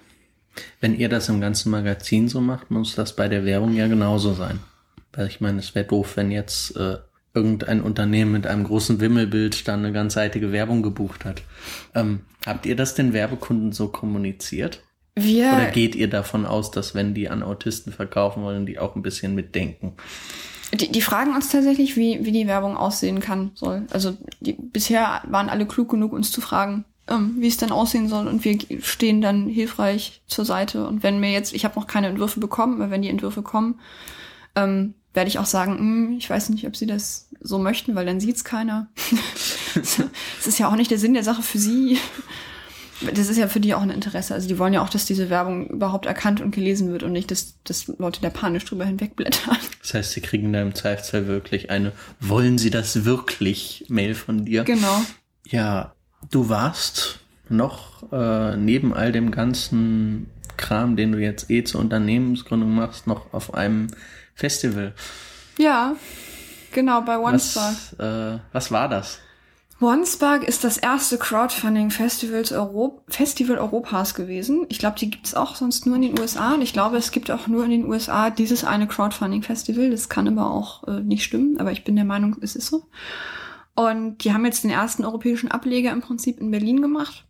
wenn 0.79 0.97
ihr 0.97 1.09
das 1.09 1.29
im 1.29 1.41
ganzen 1.41 1.69
Magazin 1.69 2.27
so 2.27 2.41
macht, 2.41 2.71
muss 2.71 2.95
das 2.95 3.15
bei 3.15 3.27
der 3.27 3.45
Werbung 3.45 3.73
ja 3.73 3.87
genauso 3.87 4.33
sein. 4.33 4.59
Weil 5.13 5.27
ich 5.27 5.41
meine, 5.41 5.59
es 5.59 5.75
wäre 5.75 5.85
doof, 5.85 6.13
wenn 6.15 6.31
jetzt 6.31 6.75
äh, 6.75 6.97
irgendein 7.33 7.81
Unternehmen 7.81 8.31
mit 8.31 8.47
einem 8.47 8.63
großen 8.63 8.99
Wimmelbild 8.99 9.67
dann 9.67 9.79
eine 9.79 9.93
ganzseitige 9.93 10.51
Werbung 10.51 10.81
gebucht 10.81 11.25
hat. 11.25 11.43
Ähm, 11.93 12.21
habt 12.45 12.65
ihr 12.65 12.75
das 12.75 12.95
den 12.95 13.13
Werbekunden 13.13 13.71
so 13.71 13.89
kommuniziert? 13.89 14.83
Wir 15.15 15.47
Oder 15.47 15.71
geht 15.71 15.95
ihr 15.95 16.09
davon 16.09 16.45
aus, 16.45 16.71
dass 16.71 16.93
wenn 16.93 17.13
die 17.13 17.29
an 17.29 17.43
Autisten 17.43 17.91
verkaufen 17.91 18.43
wollen, 18.43 18.65
die 18.65 18.79
auch 18.79 18.95
ein 18.95 19.01
bisschen 19.01 19.33
mitdenken? 19.33 19.93
Die, 20.73 20.91
die 20.91 21.01
fragen 21.01 21.33
uns 21.33 21.49
tatsächlich, 21.49 21.95
wie, 21.95 22.25
wie 22.25 22.31
die 22.31 22.47
Werbung 22.47 22.75
aussehen 22.75 23.19
kann, 23.19 23.51
soll. 23.55 23.87
Also 23.91 24.17
die, 24.39 24.53
bisher 24.53 25.21
waren 25.27 25.49
alle 25.49 25.65
klug 25.65 25.89
genug, 25.89 26.11
uns 26.11 26.31
zu 26.31 26.41
fragen, 26.41 26.83
ähm, 27.07 27.35
wie 27.39 27.47
es 27.47 27.57
denn 27.57 27.71
aussehen 27.71 28.09
soll. 28.09 28.27
Und 28.27 28.43
wir 28.43 28.57
stehen 28.81 29.21
dann 29.21 29.47
hilfreich 29.47 30.21
zur 30.27 30.45
Seite. 30.45 30.87
Und 30.87 31.03
wenn 31.03 31.19
mir 31.19 31.31
jetzt, 31.31 31.53
ich 31.53 31.63
habe 31.63 31.79
noch 31.79 31.87
keine 31.87 32.07
Entwürfe 32.07 32.39
bekommen, 32.39 32.81
aber 32.81 32.91
wenn 32.91 33.01
die 33.01 33.09
Entwürfe 33.09 33.43
kommen, 33.43 33.79
ähm, 34.55 34.93
werde 35.13 35.29
ich 35.29 35.39
auch 35.39 35.45
sagen, 35.45 35.77
hm, 35.77 36.15
ich 36.17 36.29
weiß 36.29 36.49
nicht, 36.49 36.67
ob 36.67 36.75
sie 36.75 36.85
das 36.85 37.29
so 37.39 37.59
möchten, 37.59 37.95
weil 37.95 38.05
dann 38.05 38.19
sieht's 38.19 38.43
keiner. 38.43 38.87
Es 39.75 40.47
ist 40.47 40.57
ja 40.57 40.69
auch 40.69 40.75
nicht 40.75 40.89
der 40.89 40.97
Sinn 40.97 41.13
der 41.13 41.23
Sache 41.23 41.43
für 41.43 41.59
sie 41.59 41.99
das 43.13 43.29
ist 43.29 43.37
ja 43.37 43.47
für 43.47 43.59
die 43.59 43.73
auch 43.73 43.81
ein 43.81 43.89
Interesse. 43.89 44.33
Also 44.33 44.47
die 44.47 44.57
wollen 44.57 44.73
ja 44.73 44.81
auch, 44.81 44.89
dass 44.89 45.05
diese 45.05 45.29
Werbung 45.29 45.67
überhaupt 45.67 46.05
erkannt 46.05 46.41
und 46.41 46.51
gelesen 46.51 46.91
wird 46.91 47.03
und 47.03 47.11
nicht, 47.11 47.29
dass, 47.31 47.55
dass 47.63 47.87
Leute 47.87 48.21
da 48.21 48.29
panisch 48.29 48.65
drüber 48.65 48.85
hinwegblättern. 48.85 49.57
Das 49.81 49.93
heißt, 49.93 50.11
sie 50.11 50.21
kriegen 50.21 50.51
da 50.51 50.61
im 50.61 50.75
Zweifelsfall 50.75 51.27
wirklich 51.27 51.69
eine 51.69 51.93
Wollen 52.19 52.57
sie 52.57 52.69
das 52.69 53.05
wirklich 53.05 53.85
Mail 53.87 54.15
von 54.15 54.43
dir? 54.43 54.65
Genau. 54.65 55.01
Ja, 55.45 55.93
du 56.29 56.49
warst 56.49 57.19
noch 57.47 58.11
äh, 58.11 58.57
neben 58.57 58.93
all 58.93 59.13
dem 59.13 59.31
ganzen 59.31 60.29
Kram, 60.57 60.97
den 60.97 61.13
du 61.13 61.19
jetzt 61.19 61.49
eh 61.49 61.63
zur 61.63 61.79
Unternehmensgründung 61.79 62.75
machst, 62.75 63.07
noch 63.07 63.33
auf 63.33 63.53
einem 63.53 63.87
Festival. 64.35 64.93
Ja, 65.57 65.95
genau, 66.73 67.01
bei 67.01 67.17
OneSpark. 67.17 67.75
Was, 67.97 68.33
äh, 68.33 68.39
was 68.51 68.71
war 68.71 68.89
das? 68.89 69.19
OneSpark 69.79 70.43
ist 70.43 70.63
das 70.63 70.77
erste 70.77 71.19
Crowdfunding-Festival 71.19 72.43
Europ 72.51 73.03
Festival 73.09 73.59
Europas 73.59 74.15
gewesen. 74.15 74.65
Ich 74.69 74.79
glaube, 74.79 74.97
die 74.97 75.11
gibt's 75.11 75.35
auch 75.35 75.55
sonst 75.55 75.85
nur 75.85 75.97
in 75.97 76.01
den 76.01 76.19
USA. 76.19 76.55
Und 76.55 76.63
ich 76.63 76.73
glaube, 76.73 76.97
es 76.97 77.11
gibt 77.11 77.29
auch 77.29 77.45
nur 77.47 77.63
in 77.63 77.69
den 77.69 77.85
USA 77.85 78.31
dieses 78.31 78.63
eine 78.63 78.87
Crowdfunding-Festival. 78.87 79.91
Das 79.91 80.09
kann 80.09 80.27
aber 80.27 80.49
auch 80.49 80.87
äh, 80.87 81.01
nicht 81.01 81.23
stimmen, 81.23 81.59
aber 81.59 81.71
ich 81.71 81.83
bin 81.83 81.95
der 81.95 82.05
Meinung, 82.05 82.37
es 82.41 82.55
ist 82.55 82.67
so. 82.67 82.87
Und 83.75 84.23
die 84.23 84.33
haben 84.33 84.45
jetzt 84.45 84.63
den 84.63 84.71
ersten 84.71 85.05
europäischen 85.05 85.51
Ableger 85.51 85.91
im 85.91 86.01
Prinzip 86.01 86.39
in 86.39 86.49
Berlin 86.49 86.81
gemacht. 86.81 87.25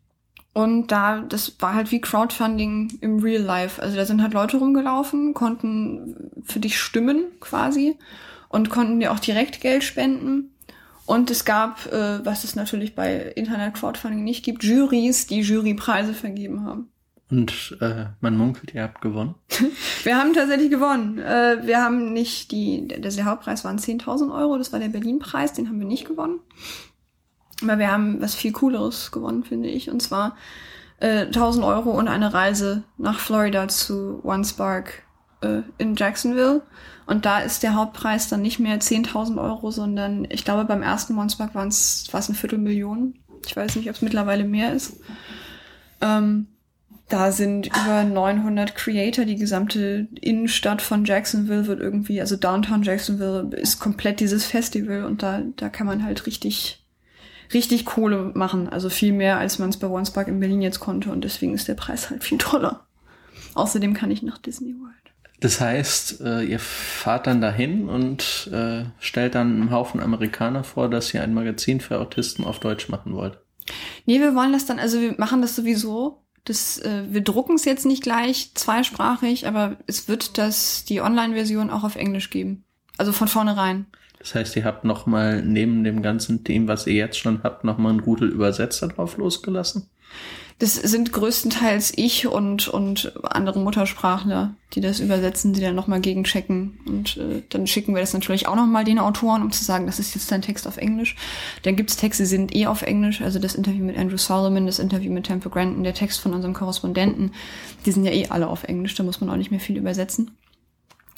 Und 0.53 0.87
da, 0.87 1.19
das 1.19 1.57
war 1.59 1.75
halt 1.75 1.91
wie 1.91 1.99
Crowdfunding 1.99 2.99
im 3.01 3.19
Real 3.19 3.43
Life. 3.43 3.81
Also 3.81 3.97
da 3.97 4.05
sind 4.05 4.21
halt 4.23 4.33
Leute 4.33 4.57
rumgelaufen, 4.57 5.33
konnten 5.33 6.31
für 6.45 6.61
dich 6.61 6.79
stimmen 6.79 7.25
quasi 7.41 7.97
und 8.47 8.69
konnten 8.69 9.01
dir 9.01 9.11
auch 9.11 9.19
direkt 9.19 9.59
Geld 9.59 9.83
spenden. 9.83 10.53
Und 11.07 11.31
es 11.31 11.45
gab, 11.45 11.85
äh, 11.87 12.23
was 12.25 12.43
es 12.43 12.55
natürlich 12.55 12.93
bei 12.93 13.31
Internet-Crowdfunding 13.35 14.23
nicht 14.23 14.43
gibt, 14.43 14.63
Juries, 14.63 15.25
die 15.25 15.39
Jurypreise 15.39 16.13
vergeben 16.13 16.65
haben. 16.65 16.89
Und 17.31 17.77
äh, 17.81 18.07
man 18.19 18.37
munkelt, 18.37 18.73
ihr 18.73 18.83
habt 18.83 18.99
gewonnen? 19.01 19.35
wir 20.03 20.17
haben 20.17 20.33
tatsächlich 20.33 20.69
gewonnen. 20.69 21.17
Äh, 21.17 21.65
wir 21.65 21.81
haben 21.81 22.11
nicht 22.11 22.51
die, 22.51 22.87
der, 22.89 22.99
der 22.99 23.25
Hauptpreis 23.25 23.63
waren 23.63 23.79
10.000 23.79 24.37
Euro, 24.37 24.57
das 24.57 24.73
war 24.73 24.79
der 24.79 24.89
Berlin-Preis, 24.89 25.53
den 25.53 25.69
haben 25.69 25.79
wir 25.79 25.87
nicht 25.87 26.05
gewonnen. 26.05 26.41
Aber 27.63 27.79
wir 27.79 27.89
haben 27.89 28.21
was 28.21 28.35
viel 28.35 28.51
Cooleres 28.51 29.11
gewonnen, 29.11 29.45
finde 29.45 29.69
ich. 29.69 29.89
Und 29.89 30.01
zwar 30.01 30.35
äh, 30.99 31.25
1000 31.25 31.65
Euro 31.65 31.91
und 31.91 32.09
eine 32.09 32.33
Reise 32.33 32.83
nach 32.97 33.19
Florida 33.19 33.69
zu 33.69 34.19
One 34.23 34.43
Spark 34.43 35.03
äh, 35.39 35.61
in 35.77 35.95
Jacksonville. 35.95 36.63
Und 37.07 37.25
da 37.25 37.39
ist 37.39 37.63
der 37.63 37.75
Hauptpreis 37.75 38.27
dann 38.27 38.41
nicht 38.41 38.59
mehr 38.59 38.79
10.000 38.79 39.41
Euro, 39.41 39.71
sondern 39.71 40.27
ich 40.29 40.43
glaube, 40.43 40.65
beim 40.65 40.83
ersten 40.83 41.13
Monsterpark 41.13 41.55
waren 41.55 41.69
es 41.69 42.05
fast 42.09 42.29
eine 42.29 42.37
Viertelmillion. 42.37 43.15
Ich 43.45 43.55
weiß 43.55 43.77
nicht, 43.77 43.89
ob 43.89 43.95
es 43.95 44.01
mittlerweile 44.01 44.43
mehr 44.43 44.73
ist. 44.73 44.99
Ähm, 46.01 46.47
da 47.07 47.31
sind 47.31 47.67
über 47.67 48.03
900 48.03 48.75
Creator, 48.75 49.23
die 49.23 49.37
gesamte 49.37 50.09
Innenstadt 50.19 50.81
von 50.81 51.05
Jacksonville 51.05 51.65
wird 51.67 51.79
irgendwie, 51.79 52.19
also 52.19 52.35
Downtown 52.35 52.83
Jacksonville 52.83 53.55
ist 53.55 53.79
komplett 53.79 54.19
dieses 54.19 54.45
Festival 54.45 55.05
und 55.05 55.23
da, 55.23 55.41
da 55.55 55.69
kann 55.69 55.87
man 55.87 56.03
halt 56.03 56.25
richtig, 56.25 56.85
richtig 57.53 57.85
Kohle 57.85 58.31
machen. 58.35 58.67
Also 58.67 58.89
viel 58.89 59.13
mehr, 59.13 59.37
als 59.37 59.57
man 59.57 59.69
es 59.69 59.77
bei 59.77 59.87
One 59.87 60.05
in 60.25 60.39
Berlin 60.41 60.61
jetzt 60.61 60.81
konnte 60.81 61.09
und 61.09 61.23
deswegen 61.23 61.53
ist 61.53 61.69
der 61.69 61.75
Preis 61.75 62.09
halt 62.09 62.25
viel 62.25 62.37
toller. 62.37 62.85
Außerdem 63.53 63.93
kann 63.93 64.11
ich 64.11 64.21
nach 64.21 64.37
Disney 64.37 64.75
World. 64.77 65.06
Das 65.39 65.61
heißt, 65.61 66.21
äh, 66.21 66.43
ihr 66.43 66.59
fahrt 66.59 67.27
dann 67.27 67.41
dahin 67.41 67.89
und 67.89 68.49
äh, 68.51 68.85
stellt 68.99 69.35
dann 69.35 69.55
einem 69.55 69.71
Haufen 69.71 70.01
Amerikaner 70.01 70.63
vor, 70.63 70.89
dass 70.89 71.13
ihr 71.13 71.21
ein 71.21 71.33
Magazin 71.33 71.79
für 71.79 71.99
Autisten 71.99 72.43
auf 72.43 72.59
Deutsch 72.59 72.89
machen 72.89 73.13
wollt. 73.13 73.37
Nee, 74.05 74.19
wir 74.19 74.33
wollen 74.33 74.53
das 74.53 74.65
dann, 74.65 74.79
also 74.79 74.99
wir 74.99 75.13
machen 75.17 75.41
das 75.41 75.55
sowieso. 75.55 76.23
Das, 76.45 76.79
äh, 76.79 77.03
wir 77.09 77.21
drucken 77.21 77.55
es 77.55 77.65
jetzt 77.65 77.85
nicht 77.85 78.01
gleich 78.01 78.51
zweisprachig, 78.55 79.47
aber 79.47 79.77
es 79.85 80.07
wird 80.07 80.37
das 80.37 80.85
die 80.85 81.01
Online-Version 81.01 81.69
auch 81.69 81.83
auf 81.83 81.97
Englisch 81.97 82.29
geben. 82.29 82.63
Also 82.97 83.11
von 83.11 83.27
vornherein. 83.27 83.85
Das 84.17 84.33
heißt, 84.33 84.55
ihr 84.55 84.65
habt 84.65 84.83
nochmal 84.85 85.43
neben 85.43 85.83
dem 85.83 86.01
ganzen 86.01 86.43
Team, 86.43 86.67
was 86.67 86.87
ihr 86.87 86.95
jetzt 86.95 87.19
schon 87.19 87.43
habt, 87.43 87.63
nochmal 87.63 87.91
einen 87.91 88.01
guten 88.01 88.31
Übersetzer 88.31 88.87
drauf 88.87 89.17
losgelassen? 89.17 89.89
Das 90.59 90.73
sind 90.73 91.13
größtenteils 91.13 91.93
ich 91.95 92.25
und, 92.25 92.67
und 92.67 93.13
andere 93.23 93.59
Muttersprachler, 93.59 94.55
die 94.73 94.81
das 94.81 94.99
übersetzen, 94.99 95.53
die 95.53 95.61
dann 95.61 95.75
nochmal 95.75 96.01
gegenchecken. 96.01 96.79
Und 96.87 97.17
äh, 97.17 97.43
dann 97.49 97.67
schicken 97.67 97.93
wir 97.93 98.01
das 98.01 98.13
natürlich 98.13 98.47
auch 98.47 98.55
nochmal 98.55 98.83
den 98.83 98.97
Autoren, 98.97 99.43
um 99.43 99.51
zu 99.51 99.63
sagen, 99.63 99.85
das 99.85 99.99
ist 99.99 100.15
jetzt 100.15 100.31
dein 100.31 100.41
Text 100.41 100.67
auf 100.67 100.77
Englisch. 100.77 101.15
Dann 101.61 101.75
gibt's 101.75 101.95
Texte, 101.95 102.23
die 102.23 102.29
sind 102.29 102.55
eh 102.55 102.65
auf 102.65 102.81
Englisch. 102.81 103.21
Also 103.21 103.37
das 103.37 103.53
Interview 103.53 103.85
mit 103.85 103.97
Andrew 103.97 104.17
Solomon, 104.17 104.65
das 104.65 104.79
Interview 104.79 105.11
mit 105.11 105.27
Temple 105.27 105.51
Granton, 105.51 105.83
der 105.83 105.93
Text 105.93 106.19
von 106.19 106.33
unserem 106.33 106.55
Korrespondenten, 106.55 107.33
die 107.85 107.91
sind 107.91 108.03
ja 108.03 108.11
eh 108.11 108.29
alle 108.29 108.47
auf 108.47 108.63
Englisch. 108.63 108.95
Da 108.95 109.03
muss 109.03 109.21
man 109.21 109.29
auch 109.29 109.37
nicht 109.37 109.51
mehr 109.51 109.59
viel 109.59 109.77
übersetzen. 109.77 110.31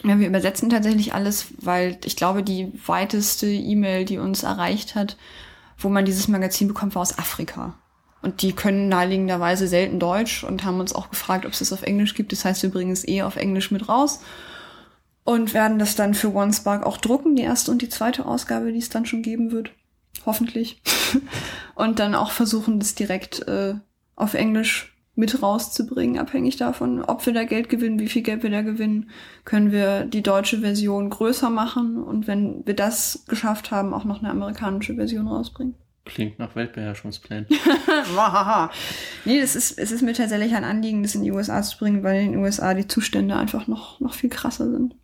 Ja, 0.04 0.20
wir 0.20 0.28
übersetzen 0.28 0.70
tatsächlich 0.70 1.14
alles, 1.14 1.48
weil 1.62 1.98
ich 2.04 2.18
glaube, 2.18 2.44
die 2.44 2.74
weiteste 2.86 3.48
E-Mail, 3.48 4.04
die 4.04 4.18
uns 4.18 4.44
erreicht 4.44 4.96
hat, 4.96 5.16
wo 5.78 5.88
man 5.88 6.04
dieses 6.04 6.28
Magazin 6.28 6.68
bekommt, 6.68 6.96
war 6.96 7.02
aus 7.02 7.18
Afrika. 7.18 7.76
Und 8.22 8.42
die 8.42 8.54
können 8.54 8.90
naheliegenderweise 8.90 9.68
selten 9.68 10.00
Deutsch 10.00 10.44
und 10.44 10.66
haben 10.66 10.80
uns 10.80 10.94
auch 10.94 11.10
gefragt, 11.10 11.46
ob 11.46 11.54
es 11.54 11.60
das 11.60 11.72
auf 11.72 11.84
Englisch 11.84 12.16
gibt. 12.16 12.32
Das 12.32 12.44
heißt, 12.44 12.64
wir 12.64 12.70
bringen 12.70 12.92
es 12.92 13.08
eh 13.08 13.22
auf 13.22 13.38
Englisch 13.38 13.72
mit 13.72 13.88
raus 13.88 14.20
und 15.24 15.54
werden 15.54 15.80
das 15.80 15.96
dann 15.96 16.14
für 16.14 16.34
OneSpark 16.34 16.86
auch 16.86 16.98
drucken, 16.98 17.36
die 17.36 17.44
erste 17.44 17.72
und 17.72 17.82
die 17.82 17.90
zweite 17.90 18.26
Ausgabe, 18.26 18.72
die 18.72 18.80
es 18.80 18.90
dann 18.90 19.06
schon 19.06 19.22
geben 19.22 19.52
wird. 19.52 19.72
Hoffentlich. 20.26 20.82
und 21.76 22.00
dann 22.00 22.16
auch 22.16 22.32
versuchen, 22.32 22.80
das 22.80 22.96
direkt 22.96 23.48
äh, 23.48 23.76
auf 24.16 24.34
Englisch 24.34 24.96
mit 25.20 25.44
rauszubringen, 25.44 26.18
abhängig 26.18 26.56
davon, 26.56 27.04
ob 27.04 27.26
wir 27.26 27.34
da 27.34 27.44
Geld 27.44 27.68
gewinnen, 27.68 28.00
wie 28.00 28.08
viel 28.08 28.22
Geld 28.22 28.42
wir 28.42 28.50
da 28.50 28.62
gewinnen, 28.62 29.10
können 29.44 29.72
wir 29.72 30.06
die 30.06 30.24
deutsche 30.24 30.60
Version 30.60 31.10
größer 31.10 31.50
machen 31.50 32.02
und 32.02 32.26
wenn 32.26 32.66
wir 32.66 32.74
das 32.74 33.26
geschafft 33.28 33.70
haben, 33.70 33.94
auch 33.94 34.06
noch 34.06 34.20
eine 34.20 34.30
amerikanische 34.30 34.96
Version 34.96 35.28
rausbringen. 35.28 35.76
Klingt 36.10 36.40
nach 36.40 36.56
Weltbeherrschungsplänen. 36.56 37.46
nee, 39.26 39.40
es 39.40 39.56
ist, 39.56 39.78
es 39.78 39.92
ist 39.92 40.02
mir 40.02 40.14
tatsächlich 40.14 40.56
ein 40.56 40.64
Anliegen, 40.64 41.04
das 41.04 41.14
in 41.14 41.24
die 41.24 41.32
USA 41.32 41.62
zu 41.62 41.78
bringen, 41.78 42.02
weil 42.02 42.24
in 42.24 42.32
den 42.32 42.42
USA 42.42 42.74
die 42.74 42.88
Zustände 42.88 43.36
einfach 43.36 43.68
noch, 43.68 44.00
noch 44.00 44.16
viel 44.16 44.32
krasser 44.32 44.72
sind. 44.72 44.96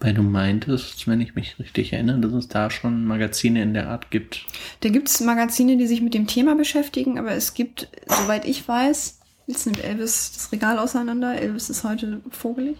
Weil 0.00 0.12
du 0.12 0.22
meintest, 0.22 1.08
wenn 1.08 1.22
ich 1.22 1.34
mich 1.34 1.58
richtig 1.58 1.94
erinnere, 1.94 2.20
dass 2.20 2.32
es 2.32 2.48
da 2.48 2.68
schon 2.68 3.06
Magazine 3.06 3.62
in 3.62 3.72
der 3.72 3.88
Art 3.88 4.10
gibt. 4.10 4.44
Da 4.80 4.90
gibt 4.90 5.08
es 5.08 5.20
Magazine, 5.20 5.78
die 5.78 5.86
sich 5.86 6.02
mit 6.02 6.12
dem 6.12 6.26
Thema 6.26 6.54
beschäftigen, 6.56 7.18
aber 7.18 7.32
es 7.32 7.54
gibt, 7.54 7.88
soweit 8.06 8.44
ich 8.44 8.68
weiß, 8.68 9.18
jetzt 9.46 9.64
nimmt 9.64 9.82
Elvis 9.82 10.32
das 10.34 10.52
Regal 10.52 10.78
auseinander. 10.78 11.40
Elvis 11.40 11.70
ist 11.70 11.84
heute 11.84 12.20
vogelig. 12.30 12.76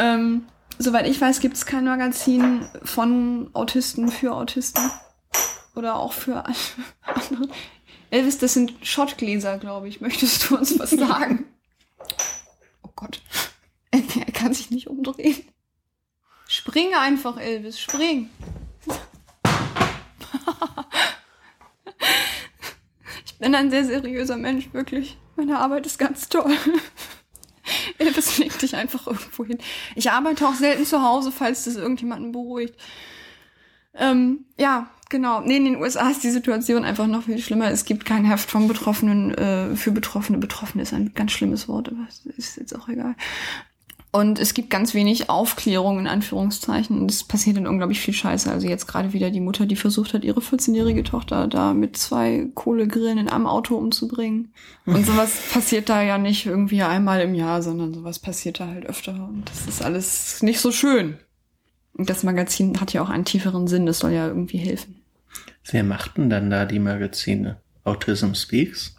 Ähm, 0.00 0.42
soweit 0.78 1.06
ich 1.06 1.20
weiß, 1.20 1.38
gibt 1.38 1.56
es 1.56 1.64
kein 1.64 1.84
Magazin 1.84 2.62
von 2.82 3.50
Autisten 3.52 4.08
für 4.08 4.32
Autisten. 4.32 4.82
Oder 5.74 5.96
auch 5.96 6.12
für 6.12 6.44
andere. 7.02 7.48
Elvis, 8.10 8.38
das 8.38 8.54
sind 8.54 8.74
Schottgläser, 8.82 9.58
glaube 9.58 9.88
ich. 9.88 10.00
Möchtest 10.00 10.48
du 10.48 10.56
uns 10.56 10.78
was 10.78 10.90
sagen? 10.90 11.46
oh 12.82 12.90
Gott. 12.94 13.20
Er 13.90 14.00
kann 14.32 14.52
sich 14.52 14.70
nicht 14.70 14.88
umdrehen. 14.88 15.44
Spring 16.46 16.94
einfach, 16.94 17.38
Elvis, 17.38 17.80
spring. 17.80 18.30
ich 23.24 23.38
bin 23.38 23.54
ein 23.54 23.70
sehr 23.70 23.84
seriöser 23.84 24.36
Mensch, 24.36 24.72
wirklich. 24.72 25.16
Meine 25.36 25.58
Arbeit 25.58 25.86
ist 25.86 25.98
ganz 25.98 26.28
toll. 26.28 26.56
Elvis 27.98 28.38
legt 28.38 28.62
dich 28.62 28.76
einfach 28.76 29.06
irgendwo 29.06 29.44
hin. 29.44 29.58
Ich 29.94 30.10
arbeite 30.10 30.46
auch 30.46 30.54
selten 30.54 30.84
zu 30.84 31.02
Hause, 31.02 31.32
falls 31.32 31.64
das 31.64 31.76
irgendjemanden 31.76 32.32
beruhigt. 32.32 32.74
Ähm, 33.94 34.46
ja, 34.58 34.90
genau. 35.08 35.40
Nee, 35.40 35.56
in 35.56 35.64
den 35.64 35.76
USA 35.76 36.10
ist 36.10 36.24
die 36.24 36.30
Situation 36.30 36.84
einfach 36.84 37.06
noch 37.06 37.24
viel 37.24 37.38
schlimmer. 37.38 37.70
Es 37.70 37.84
gibt 37.84 38.04
kein 38.04 38.24
Heft 38.24 38.50
von 38.50 38.68
Betroffenen 38.68 39.34
äh, 39.34 39.76
für 39.76 39.90
Betroffene. 39.90 40.38
Betroffene 40.38 40.82
ist 40.82 40.92
ein 40.92 41.12
ganz 41.14 41.32
schlimmes 41.32 41.68
Wort, 41.68 41.88
aber 41.88 42.06
ist 42.36 42.56
jetzt 42.56 42.74
auch 42.74 42.88
egal. 42.88 43.14
Und 44.14 44.38
es 44.38 44.54
gibt 44.54 44.70
ganz 44.70 44.94
wenig 44.94 45.28
Aufklärung 45.28 45.98
in 45.98 46.06
Anführungszeichen. 46.06 47.00
Und 47.00 47.10
es 47.10 47.24
passiert 47.24 47.56
dann 47.56 47.66
unglaublich 47.66 47.98
viel 47.98 48.14
Scheiße. 48.14 48.48
Also 48.48 48.68
jetzt 48.68 48.86
gerade 48.86 49.12
wieder 49.12 49.32
die 49.32 49.40
Mutter, 49.40 49.66
die 49.66 49.74
versucht 49.74 50.14
hat, 50.14 50.22
ihre 50.22 50.38
14-jährige 50.38 51.02
Tochter 51.02 51.48
da 51.48 51.74
mit 51.74 51.96
zwei 51.96 52.46
Kohlegrillen 52.54 53.18
in 53.18 53.28
einem 53.28 53.48
Auto 53.48 53.74
umzubringen. 53.74 54.52
Und 54.86 55.04
sowas 55.06 55.32
passiert 55.52 55.88
da 55.88 56.00
ja 56.00 56.16
nicht 56.18 56.46
irgendwie 56.46 56.84
einmal 56.84 57.22
im 57.22 57.34
Jahr, 57.34 57.60
sondern 57.60 57.92
sowas 57.92 58.20
passiert 58.20 58.60
da 58.60 58.68
halt 58.68 58.86
öfter. 58.86 59.14
Und 59.14 59.50
das 59.50 59.66
ist 59.66 59.82
alles 59.82 60.42
nicht 60.42 60.60
so 60.60 60.70
schön. 60.70 61.18
Das 61.96 62.22
Magazin 62.22 62.80
hat 62.80 62.92
ja 62.92 63.02
auch 63.02 63.10
einen 63.10 63.24
tieferen 63.24 63.68
Sinn. 63.68 63.86
Das 63.86 64.00
soll 64.00 64.12
ja 64.12 64.26
irgendwie 64.26 64.58
helfen. 64.58 64.96
Wer 65.70 65.84
macht 65.84 66.16
denn 66.16 66.30
dann 66.30 66.50
da 66.50 66.64
die 66.64 66.78
Magazine? 66.78 67.56
Autism 67.84 68.34
Speaks? 68.34 68.94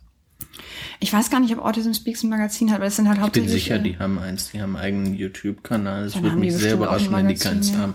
Ich 0.99 1.11
weiß 1.11 1.29
gar 1.29 1.39
nicht, 1.39 1.55
ob 1.55 1.63
Autism 1.63 1.93
Speaks 1.93 2.23
ein 2.23 2.29
Magazin 2.29 2.69
hat, 2.69 2.77
aber 2.77 2.85
es 2.85 2.95
sind 2.95 3.09
halt 3.09 3.19
hauptsächlich... 3.19 3.55
Ich 3.55 3.69
bin 3.69 3.77
sicher, 3.77 3.79
die 3.79 3.99
haben 3.99 4.19
eins, 4.19 4.51
die 4.51 4.61
haben 4.61 4.75
einen 4.75 4.85
eigenen 4.85 5.15
YouTube-Kanal. 5.15 6.05
Es 6.05 6.21
würde 6.21 6.35
mich 6.37 6.53
sehr 6.55 6.73
überraschen, 6.73 7.13
wenn 7.13 7.27
die 7.27 7.35
keins 7.35 7.71
ja. 7.71 7.79
haben. 7.79 7.93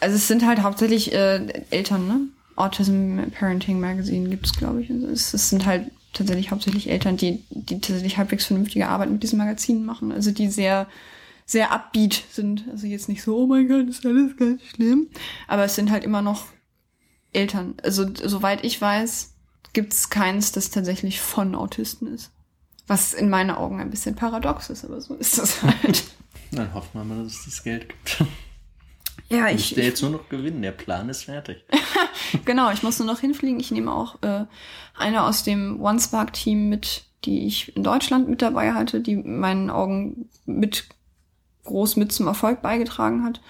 Also 0.00 0.16
es 0.16 0.26
sind 0.26 0.46
halt 0.46 0.62
hauptsächlich 0.62 1.12
äh, 1.12 1.46
Eltern, 1.70 2.08
ne? 2.08 2.20
Autism 2.56 3.18
Parenting 3.38 3.80
Magazine 3.80 4.28
gibt 4.28 4.46
es, 4.46 4.52
glaube 4.52 4.82
ich. 4.82 4.90
Es, 4.90 5.32
es, 5.32 5.48
sind 5.48 5.64
halt 5.64 5.90
tatsächlich 6.12 6.50
hauptsächlich 6.50 6.90
Eltern, 6.90 7.16
die, 7.16 7.42
die 7.50 7.80
tatsächlich 7.80 8.18
halbwegs 8.18 8.46
vernünftige 8.46 8.88
Arbeit 8.88 9.10
mit 9.10 9.22
diesen 9.22 9.38
Magazinen 9.38 9.84
machen. 9.84 10.12
Also 10.12 10.32
die 10.32 10.48
sehr, 10.48 10.86
sehr 11.52 11.70
upbeat 11.70 12.24
sind. 12.30 12.64
Also 12.70 12.86
jetzt 12.86 13.08
nicht 13.08 13.22
so, 13.22 13.36
oh 13.36 13.46
mein 13.46 13.68
Gott, 13.68 13.86
ist 13.86 14.04
alles 14.04 14.36
ganz 14.36 14.62
schlimm. 14.62 15.08
Aber 15.46 15.64
es 15.64 15.74
sind 15.74 15.90
halt 15.90 16.02
immer 16.02 16.22
noch 16.22 16.46
Eltern. 17.32 17.74
Also 17.82 18.06
soweit 18.14 18.64
ich 18.64 18.80
weiß, 18.80 19.34
gibt 19.74 19.92
es 19.92 20.10
keins, 20.10 20.52
das 20.52 20.70
tatsächlich 20.70 21.20
von 21.20 21.54
Autisten 21.54 22.08
ist. 22.08 22.30
Was 22.86 23.12
in 23.12 23.28
meinen 23.28 23.50
Augen 23.50 23.80
ein 23.80 23.90
bisschen 23.90 24.16
paradox 24.16 24.70
ist, 24.70 24.84
aber 24.84 25.00
so 25.00 25.14
ist 25.14 25.38
das 25.38 25.62
halt. 25.62 26.04
Dann 26.50 26.72
hoffen 26.74 26.90
wir 26.94 27.04
mal, 27.04 27.22
dass 27.22 27.34
es 27.34 27.44
das 27.44 27.62
Geld 27.62 27.88
gibt. 27.88 28.24
Ja, 29.28 29.48
ich. 29.48 29.70
Müsste 29.70 29.82
jetzt 29.82 30.02
nur 30.02 30.10
noch 30.10 30.28
gewinnen, 30.28 30.62
der 30.62 30.72
Plan 30.72 31.08
ist 31.08 31.24
fertig. 31.24 31.64
genau, 32.44 32.70
ich 32.70 32.82
muss 32.82 32.98
nur 32.98 33.06
noch 33.06 33.20
hinfliegen. 33.20 33.60
Ich 33.60 33.70
nehme 33.70 33.92
auch 33.92 34.22
äh, 34.22 34.46
eine 34.96 35.22
aus 35.22 35.44
dem 35.44 35.80
OneSpark-Team 35.80 36.68
mit, 36.68 37.04
die 37.24 37.46
ich 37.46 37.76
in 37.76 37.82
Deutschland 37.84 38.28
mit 38.28 38.42
dabei 38.42 38.72
hatte, 38.72 39.00
die 39.00 39.12
in 39.12 39.38
meinen 39.38 39.70
Augen 39.70 40.28
mit 40.44 40.88
groß 41.64 41.96
mit 41.96 42.12
zum 42.12 42.26
Erfolg 42.26 42.62
beigetragen 42.62 43.24
hat. 43.24 43.40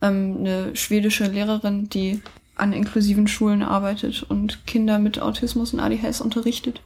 Ähm, 0.00 0.38
eine 0.40 0.76
schwedische 0.76 1.26
Lehrerin, 1.26 1.88
die 1.88 2.22
an 2.54 2.72
inklusiven 2.72 3.28
Schulen 3.28 3.62
arbeitet 3.62 4.22
und 4.22 4.66
Kinder 4.66 4.98
mit 4.98 5.20
Autismus 5.20 5.72
und 5.72 5.80
ADHS 5.80 6.20
unterrichtet. 6.20 6.82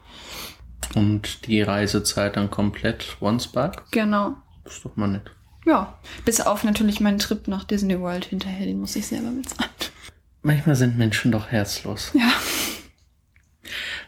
Und 0.95 1.47
die 1.47 1.63
Reisezeit 1.63 2.37
dann 2.37 2.51
komplett 2.51 3.17
OneSpark? 3.21 3.91
Genau. 3.91 4.37
Das 4.65 4.75
ist 4.75 4.85
doch 4.85 4.97
mal 4.97 5.09
nett. 5.09 5.31
Ja, 5.65 5.99
bis 6.25 6.41
auf 6.41 6.63
natürlich 6.63 7.01
meinen 7.01 7.19
Trip 7.19 7.49
nach 7.49 7.65
Disney 7.65 8.01
World 8.01 8.25
hinterher, 8.25 8.67
den 8.67 8.79
muss 8.79 8.95
ich 8.95 9.07
selber 9.07 9.31
bezahlen. 9.31 9.71
Manchmal 10.43 10.77
sind 10.77 10.97
Menschen 10.97 11.33
doch 11.33 11.49
herzlos. 11.49 12.13
Ja. 12.15 12.31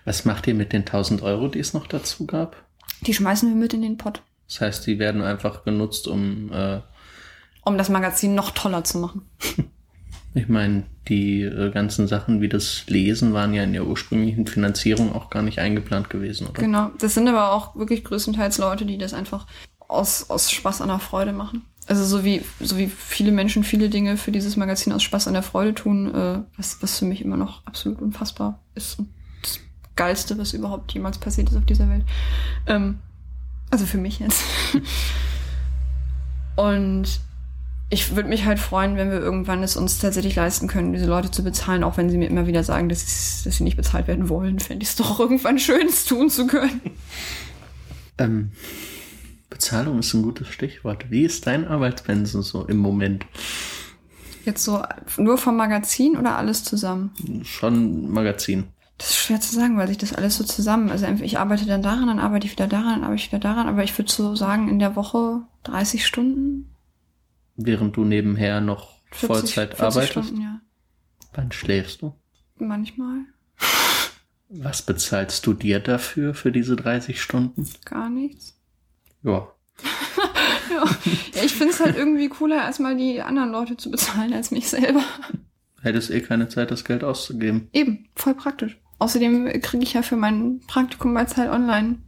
Was 0.04 0.24
macht 0.24 0.46
ihr 0.46 0.54
mit 0.54 0.72
den 0.72 0.82
1000 0.82 1.22
Euro, 1.22 1.48
die 1.48 1.58
es 1.58 1.74
noch 1.74 1.88
dazu 1.88 2.26
gab? 2.26 2.64
Die 3.00 3.12
schmeißen 3.12 3.48
wir 3.48 3.56
mit 3.56 3.74
in 3.74 3.82
den 3.82 3.98
Pott. 3.98 4.22
Das 4.48 4.60
heißt, 4.60 4.86
die 4.86 4.98
werden 4.98 5.22
einfach 5.22 5.64
genutzt, 5.64 6.08
um... 6.08 6.52
Äh, 6.52 6.80
um 7.64 7.76
das 7.76 7.90
Magazin 7.90 8.34
noch 8.34 8.50
toller 8.50 8.84
zu 8.84 8.98
machen. 8.98 9.22
Ich 10.34 10.48
meine, 10.48 10.84
die 11.08 11.42
äh, 11.42 11.70
ganzen 11.70 12.06
Sachen 12.06 12.40
wie 12.40 12.48
das 12.48 12.84
Lesen 12.86 13.32
waren 13.32 13.54
ja 13.54 13.62
in 13.62 13.72
der 13.72 13.86
ursprünglichen 13.86 14.46
Finanzierung 14.46 15.12
auch 15.14 15.30
gar 15.30 15.42
nicht 15.42 15.58
eingeplant 15.58 16.10
gewesen, 16.10 16.46
oder? 16.46 16.60
Genau, 16.60 16.90
das 16.98 17.14
sind 17.14 17.28
aber 17.28 17.52
auch 17.52 17.74
wirklich 17.76 18.04
größtenteils 18.04 18.58
Leute, 18.58 18.84
die 18.84 18.98
das 18.98 19.14
einfach 19.14 19.46
aus, 19.88 20.28
aus 20.28 20.50
Spaß 20.50 20.82
an 20.82 20.88
der 20.88 20.98
Freude 20.98 21.32
machen. 21.32 21.62
Also 21.86 22.04
so 22.04 22.24
wie, 22.24 22.42
so 22.60 22.76
wie 22.76 22.88
viele 22.88 23.32
Menschen 23.32 23.64
viele 23.64 23.88
Dinge 23.88 24.18
für 24.18 24.30
dieses 24.30 24.56
Magazin 24.56 24.92
aus 24.92 25.02
Spaß 25.02 25.26
an 25.26 25.34
der 25.34 25.42
Freude 25.42 25.74
tun, 25.74 26.14
äh, 26.14 26.40
was, 26.58 26.82
was 26.82 26.98
für 26.98 27.06
mich 27.06 27.22
immer 27.22 27.38
noch 27.38 27.66
absolut 27.66 28.02
unfassbar 28.02 28.60
ist 28.74 28.98
und 28.98 29.08
das 29.42 29.60
Geilste, 29.96 30.36
was 30.36 30.52
überhaupt 30.52 30.92
jemals 30.92 31.16
passiert 31.16 31.48
ist 31.48 31.56
auf 31.56 31.64
dieser 31.64 31.88
Welt. 31.88 32.04
Ähm, 32.66 32.98
also 33.70 33.86
für 33.86 33.98
mich 33.98 34.18
jetzt. 34.18 34.42
und 36.56 37.20
ich 37.90 38.14
würde 38.14 38.28
mich 38.28 38.44
halt 38.44 38.58
freuen, 38.58 38.96
wenn 38.96 39.10
wir 39.10 39.18
irgendwann 39.18 39.62
es 39.62 39.76
uns 39.76 39.98
tatsächlich 39.98 40.36
leisten 40.36 40.68
können, 40.68 40.92
diese 40.92 41.06
Leute 41.06 41.30
zu 41.30 41.42
bezahlen, 41.42 41.82
auch 41.84 41.96
wenn 41.96 42.10
sie 42.10 42.18
mir 42.18 42.28
immer 42.28 42.46
wieder 42.46 42.62
sagen, 42.62 42.88
dass, 42.88 43.42
dass 43.44 43.56
sie 43.56 43.64
nicht 43.64 43.76
bezahlt 43.76 44.06
werden 44.08 44.28
wollen. 44.28 44.58
Fände 44.58 44.82
ich 44.82 44.90
es 44.90 44.96
doch 44.96 45.18
irgendwann 45.20 45.58
schön, 45.58 45.86
es 45.86 46.04
tun 46.04 46.28
zu 46.28 46.46
können. 46.46 46.80
Ähm, 48.18 48.50
Bezahlung 49.48 50.00
ist 50.00 50.12
ein 50.12 50.22
gutes 50.22 50.48
Stichwort. 50.48 51.10
Wie 51.10 51.24
ist 51.24 51.46
dein 51.46 51.66
Arbeitspensum 51.66 52.42
so 52.42 52.66
im 52.66 52.76
Moment? 52.76 53.24
Jetzt 54.44 54.64
so 54.64 54.82
nur 55.16 55.38
vom 55.38 55.56
Magazin 55.56 56.16
oder 56.16 56.36
alles 56.36 56.64
zusammen? 56.64 57.10
Schon 57.44 58.10
Magazin. 58.10 58.64
Das 58.98 59.10
ist 59.10 59.16
schwer 59.16 59.40
zu 59.40 59.54
sagen, 59.54 59.78
weil 59.78 59.88
sich 59.88 59.98
das 59.98 60.12
alles 60.12 60.36
so 60.36 60.44
zusammen, 60.44 60.90
also 60.90 61.06
ich 61.06 61.38
arbeite 61.38 61.66
dann 61.66 61.82
daran, 61.82 62.08
dann 62.08 62.18
arbeite 62.18 62.46
ich 62.46 62.52
wieder 62.52 62.66
daran, 62.66 62.94
dann 62.96 63.04
arbeite 63.04 63.22
ich 63.22 63.28
wieder 63.28 63.38
daran, 63.38 63.68
aber 63.68 63.84
ich 63.84 63.96
würde 63.96 64.10
so 64.10 64.34
sagen, 64.34 64.68
in 64.68 64.80
der 64.80 64.96
Woche 64.96 65.42
30 65.62 66.04
Stunden 66.04 66.74
während 67.58 67.96
du 67.96 68.04
nebenher 68.04 68.62
noch 68.62 69.02
40, 69.10 69.26
Vollzeit 69.26 69.74
40 69.74 69.80
arbeitest? 69.82 70.12
Stunden, 70.12 70.42
ja. 70.42 70.60
Wann 71.34 71.52
schläfst 71.52 72.00
du? 72.00 72.14
Manchmal. 72.56 73.26
Was 74.48 74.80
bezahlst 74.80 75.46
du 75.46 75.52
dir 75.52 75.78
dafür, 75.78 76.32
für 76.32 76.50
diese 76.50 76.74
30 76.74 77.20
Stunden? 77.20 77.68
Gar 77.84 78.08
nichts. 78.08 78.58
Ja. 79.22 79.52
ja. 80.70 80.84
ja. 81.34 81.42
ich 81.44 81.54
finde 81.54 81.74
es 81.74 81.80
halt 81.80 81.96
irgendwie 81.96 82.28
cooler, 82.28 82.56
erstmal 82.56 82.96
die 82.96 83.20
anderen 83.20 83.50
Leute 83.50 83.76
zu 83.76 83.90
bezahlen 83.90 84.32
als 84.32 84.50
mich 84.50 84.68
selber. 84.68 85.04
Hättest 85.82 86.10
eh 86.10 86.20
keine 86.20 86.48
Zeit, 86.48 86.70
das 86.70 86.84
Geld 86.84 87.04
auszugeben. 87.04 87.68
Eben, 87.72 88.08
voll 88.14 88.34
praktisch. 88.34 88.78
Außerdem 88.98 89.60
kriege 89.62 89.84
ich 89.84 89.92
ja 89.94 90.02
für 90.02 90.16
mein 90.16 90.60
Praktikum 90.66 91.14
bei 91.14 91.24
Zeit 91.24 91.50
Online 91.50 91.98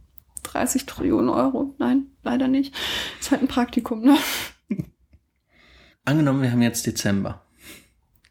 30 0.43 0.85
Trillionen 0.85 1.29
Euro. 1.29 1.75
Nein, 1.77 2.07
leider 2.23 2.47
nicht. 2.47 2.75
Ist 3.19 3.31
halt 3.31 3.41
ein 3.41 3.47
Praktikum, 3.47 4.01
ne? 4.01 4.17
Angenommen, 6.05 6.41
wir 6.41 6.51
haben 6.51 6.61
jetzt 6.61 6.85
Dezember. 6.85 7.41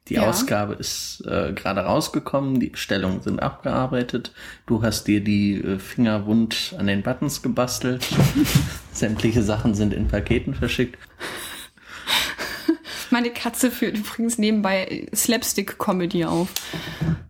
Die 0.08 0.14
ja. 0.14 0.28
Ausgabe 0.28 0.74
ist 0.74 1.24
äh, 1.26 1.52
gerade 1.52 1.82
rausgekommen, 1.82 2.58
die 2.58 2.70
Bestellungen 2.70 3.22
sind 3.22 3.40
abgearbeitet. 3.40 4.32
Du 4.66 4.82
hast 4.82 5.04
dir 5.04 5.22
die 5.22 5.54
äh, 5.54 5.78
Finger 5.78 6.26
wund 6.26 6.74
an 6.76 6.88
den 6.88 7.02
Buttons 7.02 7.42
gebastelt. 7.42 8.08
Sämtliche 8.92 9.44
Sachen 9.44 9.74
sind 9.74 9.94
in 9.94 10.08
Paketen 10.08 10.54
verschickt. 10.54 10.98
Meine 13.10 13.30
Katze 13.30 13.70
führt 13.70 13.98
übrigens 13.98 14.38
nebenbei 14.38 15.08
Slapstick-Comedy 15.14 16.24
auf. 16.24 16.48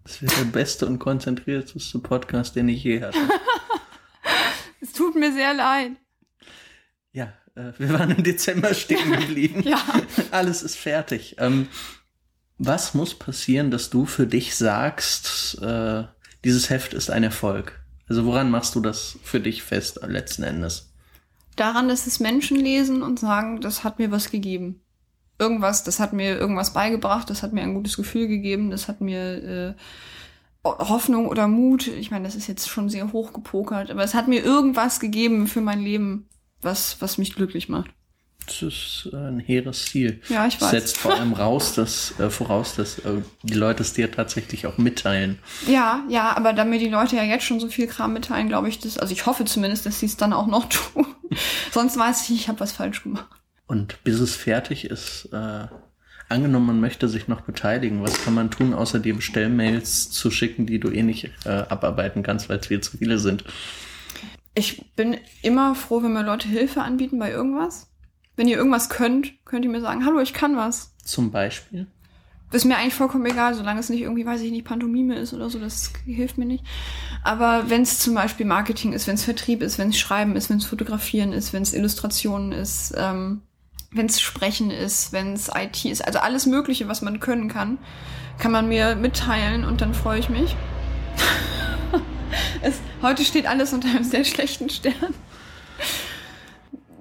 Das 0.04 0.20
ist 0.20 0.38
der 0.38 0.44
beste 0.44 0.86
und 0.86 0.98
konzentrierteste 0.98 1.98
Podcast, 1.98 2.56
den 2.56 2.68
ich 2.68 2.84
je 2.84 3.02
hatte. 3.02 3.18
Es 4.82 4.92
tut 4.92 5.14
mir 5.14 5.30
sehr 5.32 5.52
leid. 5.52 5.92
Ja, 7.12 7.34
äh, 7.54 7.72
wir 7.76 7.92
waren 7.92 8.10
im 8.10 8.22
Dezember 8.22 8.72
stehen 8.72 9.12
geblieben. 9.12 9.62
Ja. 9.66 9.82
Alles 10.30 10.62
ist 10.62 10.76
fertig. 10.76 11.36
Ähm, 11.38 11.68
was 12.56 12.94
muss 12.94 13.14
passieren, 13.14 13.70
dass 13.70 13.90
du 13.90 14.06
für 14.06 14.26
dich 14.26 14.56
sagst, 14.56 15.60
äh, 15.62 16.04
dieses 16.44 16.70
Heft 16.70 16.94
ist 16.94 17.10
ein 17.10 17.22
Erfolg? 17.22 17.78
Also 18.08 18.24
woran 18.24 18.50
machst 18.50 18.74
du 18.74 18.80
das 18.80 19.18
für 19.22 19.40
dich 19.40 19.62
fest 19.62 20.00
letzten 20.06 20.42
Endes? 20.42 20.92
Daran, 21.56 21.88
dass 21.88 22.06
es 22.06 22.20
Menschen 22.20 22.56
lesen 22.56 23.02
und 23.02 23.20
sagen, 23.20 23.60
das 23.60 23.84
hat 23.84 23.98
mir 23.98 24.10
was 24.10 24.30
gegeben. 24.30 24.82
Irgendwas, 25.40 25.82
das 25.82 25.98
hat 25.98 26.12
mir 26.12 26.38
irgendwas 26.38 26.72
beigebracht, 26.72 27.30
das 27.30 27.42
hat 27.42 27.52
mir 27.52 27.62
ein 27.62 27.74
gutes 27.74 27.96
Gefühl 27.96 28.28
gegeben, 28.28 28.70
das 28.70 28.88
hat 28.88 29.00
mir 29.00 29.74
äh, 29.74 29.74
Hoffnung 30.64 31.28
oder 31.28 31.48
Mut. 31.48 31.86
Ich 31.86 32.10
meine, 32.10 32.24
das 32.24 32.36
ist 32.36 32.46
jetzt 32.46 32.68
schon 32.68 32.90
sehr 32.90 33.12
hoch 33.12 33.32
gepokert, 33.32 33.90
aber 33.90 34.04
es 34.04 34.14
hat 34.14 34.28
mir 34.28 34.44
irgendwas 34.44 35.00
gegeben 35.00 35.46
für 35.46 35.62
mein 35.62 35.80
Leben, 35.80 36.28
was, 36.60 37.00
was 37.00 37.18
mich 37.18 37.34
glücklich 37.34 37.68
macht. 37.68 37.90
Das 38.46 38.62
ist 38.62 39.08
ein 39.14 39.38
hehres 39.38 39.86
Ziel. 39.86 40.20
Ja, 40.28 40.46
ich 40.46 40.60
weiß. 40.60 40.70
Setzt 40.70 40.98
vor 40.98 41.14
allem 41.14 41.34
raus, 41.34 41.74
dass, 41.74 42.18
äh, 42.18 42.30
voraus, 42.30 42.74
dass 42.74 42.98
äh, 42.98 43.22
die 43.42 43.54
Leute 43.54 43.82
es 43.82 43.92
dir 43.92 44.10
tatsächlich 44.10 44.66
auch 44.66 44.76
mitteilen. 44.76 45.38
Ja, 45.68 46.02
ja, 46.08 46.36
aber 46.36 46.52
da 46.52 46.64
mir 46.64 46.80
die 46.80 46.88
Leute 46.88 47.16
ja 47.16 47.22
jetzt 47.22 47.44
schon 47.44 47.60
so 47.60 47.68
viel 47.68 47.86
Kram 47.86 48.12
mitteilen, 48.12 48.48
glaube 48.48 48.68
ich, 48.68 48.78
dass, 48.80 48.98
also 48.98 49.12
ich 49.12 49.26
hoffe 49.26 49.44
zumindest, 49.44 49.86
dass 49.86 50.00
sie 50.00 50.06
es 50.06 50.16
dann 50.16 50.32
auch 50.32 50.46
noch 50.46 50.68
tun. 50.68 51.06
Sonst 51.70 51.96
weiß 51.96 52.28
ich, 52.28 52.34
ich 52.34 52.48
habe 52.48 52.60
was 52.60 52.72
falsch 52.72 53.04
gemacht. 53.04 53.39
Und 53.70 54.02
bis 54.02 54.18
es 54.18 54.34
fertig 54.34 54.84
ist, 54.86 55.28
äh, 55.32 55.68
angenommen, 56.28 56.66
man 56.66 56.80
möchte 56.80 57.08
sich 57.08 57.28
noch 57.28 57.42
beteiligen, 57.42 58.02
was 58.02 58.24
kann 58.24 58.34
man 58.34 58.50
tun, 58.50 58.74
außer 58.74 58.98
dir 58.98 59.14
Bestellmails 59.14 60.10
zu 60.10 60.32
schicken, 60.32 60.66
die 60.66 60.80
du 60.80 60.90
eh 60.90 61.04
nicht 61.04 61.30
äh, 61.44 61.50
abarbeiten 61.50 62.24
kannst, 62.24 62.48
weil 62.48 62.58
es 62.58 62.66
viel 62.66 62.80
zu 62.80 62.98
viele 62.98 63.20
sind? 63.20 63.44
Ich 64.56 64.92
bin 64.96 65.18
immer 65.42 65.76
froh, 65.76 66.02
wenn 66.02 66.12
mir 66.12 66.24
Leute 66.24 66.48
Hilfe 66.48 66.82
anbieten 66.82 67.20
bei 67.20 67.30
irgendwas. 67.30 67.88
Wenn 68.34 68.48
ihr 68.48 68.56
irgendwas 68.56 68.88
könnt, 68.88 69.34
könnt 69.44 69.64
ihr 69.64 69.70
mir 69.70 69.80
sagen, 69.80 70.04
hallo, 70.04 70.18
ich 70.18 70.34
kann 70.34 70.56
was. 70.56 70.96
Zum 71.04 71.30
Beispiel? 71.30 71.86
Ist 72.50 72.64
mir 72.64 72.76
eigentlich 72.76 72.94
vollkommen 72.94 73.26
egal, 73.26 73.54
solange 73.54 73.78
es 73.78 73.88
nicht 73.88 74.00
irgendwie, 74.00 74.26
weiß 74.26 74.40
ich 74.40 74.50
nicht, 74.50 74.66
Pantomime 74.66 75.14
ist 75.14 75.32
oder 75.32 75.48
so, 75.48 75.60
das 75.60 75.92
hilft 76.06 76.38
mir 76.38 76.46
nicht. 76.46 76.64
Aber 77.22 77.70
wenn 77.70 77.82
es 77.82 78.00
zum 78.00 78.16
Beispiel 78.16 78.46
Marketing 78.46 78.92
ist, 78.94 79.06
wenn 79.06 79.14
es 79.14 79.22
Vertrieb 79.22 79.62
ist, 79.62 79.78
wenn 79.78 79.90
es 79.90 79.98
Schreiben 80.00 80.34
ist, 80.34 80.50
wenn 80.50 80.56
es 80.56 80.64
Fotografieren 80.64 81.32
ist, 81.32 81.52
wenn 81.52 81.62
es 81.62 81.72
Illustrationen 81.72 82.50
ist, 82.50 82.94
ähm, 82.96 83.42
wenn 83.92 84.06
es 84.06 84.20
Sprechen 84.20 84.70
ist, 84.70 85.12
wenn 85.12 85.32
es 85.32 85.50
IT 85.54 85.84
ist, 85.84 86.04
also 86.04 86.20
alles 86.20 86.46
Mögliche, 86.46 86.88
was 86.88 87.02
man 87.02 87.20
können 87.20 87.48
kann, 87.48 87.78
kann 88.38 88.52
man 88.52 88.68
mir 88.68 88.94
mitteilen 88.94 89.64
und 89.64 89.80
dann 89.80 89.94
freue 89.94 90.20
ich 90.20 90.28
mich. 90.28 90.56
es, 92.62 92.80
heute 93.02 93.24
steht 93.24 93.46
alles 93.46 93.72
unter 93.72 93.88
einem 93.88 94.04
sehr 94.04 94.24
schlechten 94.24 94.70
Stern. 94.70 95.14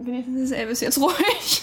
Wenigstens 0.01 0.41
ist 0.41 0.51
Elvis 0.51 0.81
jetzt 0.81 0.99
ruhig. 0.99 1.61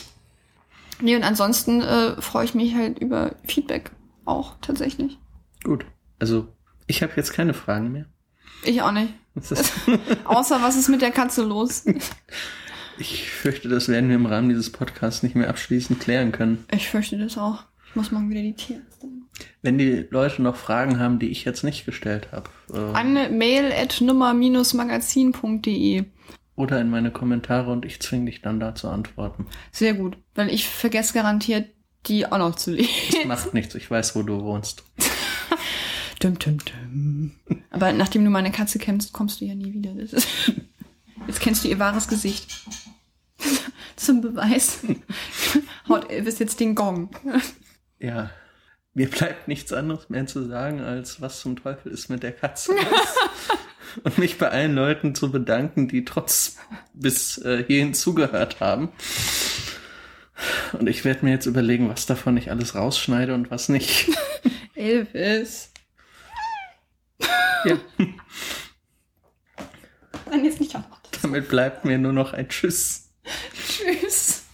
Nee, 1.01 1.17
und 1.17 1.25
ansonsten 1.25 1.83
äh, 1.83 2.21
freue 2.23 2.45
ich 2.45 2.55
mich 2.55 2.75
halt 2.75 2.99
über 2.99 3.35
Feedback 3.45 3.91
auch 4.25 4.55
tatsächlich. 4.61 5.19
Gut. 5.65 5.85
Also, 6.19 6.49
ich 6.87 7.03
habe 7.03 7.13
jetzt 7.17 7.33
keine 7.33 7.53
Fragen 7.53 7.93
mehr. 7.93 8.07
Ich 8.63 8.81
auch 8.83 8.93
nicht. 8.93 9.13
Außer 10.25 10.63
was 10.63 10.77
ist 10.77 10.89
mit 10.89 11.03
der 11.03 11.11
Katze 11.11 11.43
los? 11.43 11.85
Ich 12.99 13.31
fürchte, 13.31 13.69
das 13.69 13.89
werden 13.89 14.09
wir 14.09 14.17
im 14.17 14.27
Rahmen 14.27 14.49
dieses 14.49 14.71
Podcasts 14.73 15.23
nicht 15.23 15.37
mehr 15.37 15.49
abschließend 15.49 16.01
klären 16.01 16.33
können. 16.33 16.65
Ich 16.73 16.89
fürchte 16.89 17.19
das 17.19 17.37
auch. 17.37 17.65
Ich 17.89 17.97
muss 17.97 18.11
morgen 18.11 18.31
wieder 18.31 18.43
die 18.43 18.55
Tierärzte. 18.55 19.07
Wenn 19.63 19.79
die 19.79 20.07
Leute 20.11 20.43
noch 20.43 20.57
Fragen 20.57 20.99
haben, 20.99 21.19
die 21.19 21.29
ich 21.29 21.45
jetzt 21.45 21.63
nicht 21.63 21.85
gestellt 21.85 22.29
habe. 22.33 22.49
Äh, 22.73 22.97
An 22.97 23.37
mail 23.37 23.71
at 23.73 24.01
nummer-magazin.de 24.01 26.05
Oder 26.57 26.81
in 26.81 26.91
meine 26.91 27.11
Kommentare 27.11 27.71
und 27.71 27.85
ich 27.85 28.01
zwinge 28.01 28.27
dich 28.27 28.43
dann 28.43 28.61
da 28.61 28.75
zu 28.75 28.89
antworten. 28.89 29.47
Sehr 29.73 29.95
gut, 29.95 30.17
weil 30.35 30.51
ich 30.51 30.67
vergesse 30.67 31.15
garantiert, 31.15 31.69
die 32.07 32.27
auch 32.27 32.39
noch 32.39 32.57
zu 32.57 32.73
lesen. 32.73 32.91
Das 33.13 33.25
macht 33.27 33.55
nichts, 33.55 33.75
ich 33.75 33.91
weiß, 33.91 34.17
wo 34.17 34.23
du 34.23 34.43
wohnst. 34.43 34.85
dum, 36.21 36.39
dum, 36.39 36.59
dum. 36.59 37.33
Aber 37.71 37.93
nachdem 37.93 38.25
du 38.25 38.31
meine 38.31 38.53
Katze 38.53 38.79
kennst, 38.79 39.13
kommst 39.13 39.41
du 39.41 39.45
ja 39.45 39.55
nie 39.55 39.75
wieder. 39.75 39.93
Jetzt 41.27 41.41
kennst 41.41 41.65
du 41.65 41.69
ihr 41.69 41.79
wahres 41.79 42.09
Gesicht. 42.09 42.65
Zum 43.97 44.21
Beweis 44.21 44.81
haut 45.89 46.11
Elvis 46.11 46.39
jetzt 46.39 46.61
den 46.61 46.75
Gong. 46.75 47.11
Ja, 47.99 48.31
mir 48.95 49.11
bleibt 49.11 49.49
nichts 49.49 49.73
anderes 49.73 50.09
mehr 50.09 50.27
zu 50.27 50.47
sagen, 50.47 50.81
als 50.81 51.21
was 51.21 51.41
zum 51.41 51.57
Teufel 51.57 51.93
ist 51.93 52.09
mit 52.09 52.23
der 52.23 52.33
Katze. 52.33 52.73
und 54.05 54.19
mich 54.19 54.39
bei 54.39 54.51
allen 54.51 54.75
Leuten 54.75 55.15
zu 55.15 55.31
bedanken, 55.31 55.89
die 55.89 56.05
trotz 56.05 56.57
bis 56.93 57.39
äh, 57.39 57.65
hierhin 57.67 57.95
zugehört 57.95 58.61
haben. 58.61 58.91
Und 60.73 60.89
ich 60.89 61.05
werde 61.05 61.25
mir 61.25 61.33
jetzt 61.33 61.47
überlegen, 61.47 61.89
was 61.89 62.07
davon 62.07 62.37
ich 62.37 62.51
alles 62.51 62.75
rausschneide 62.75 63.35
und 63.35 63.51
was 63.51 63.69
nicht. 63.69 64.11
Elvis. 64.75 65.73
Ja. 67.65 67.79
Nein, 70.31 70.45
jetzt 70.45 70.61
nicht 70.61 70.75
noch. 70.75 70.96
Damit 71.27 71.49
bleibt 71.49 71.85
mir 71.85 71.99
nur 71.99 72.13
noch 72.13 72.35
ein 72.35 72.49
Tschüss. 72.49 73.11
Tschüss. 73.69 74.45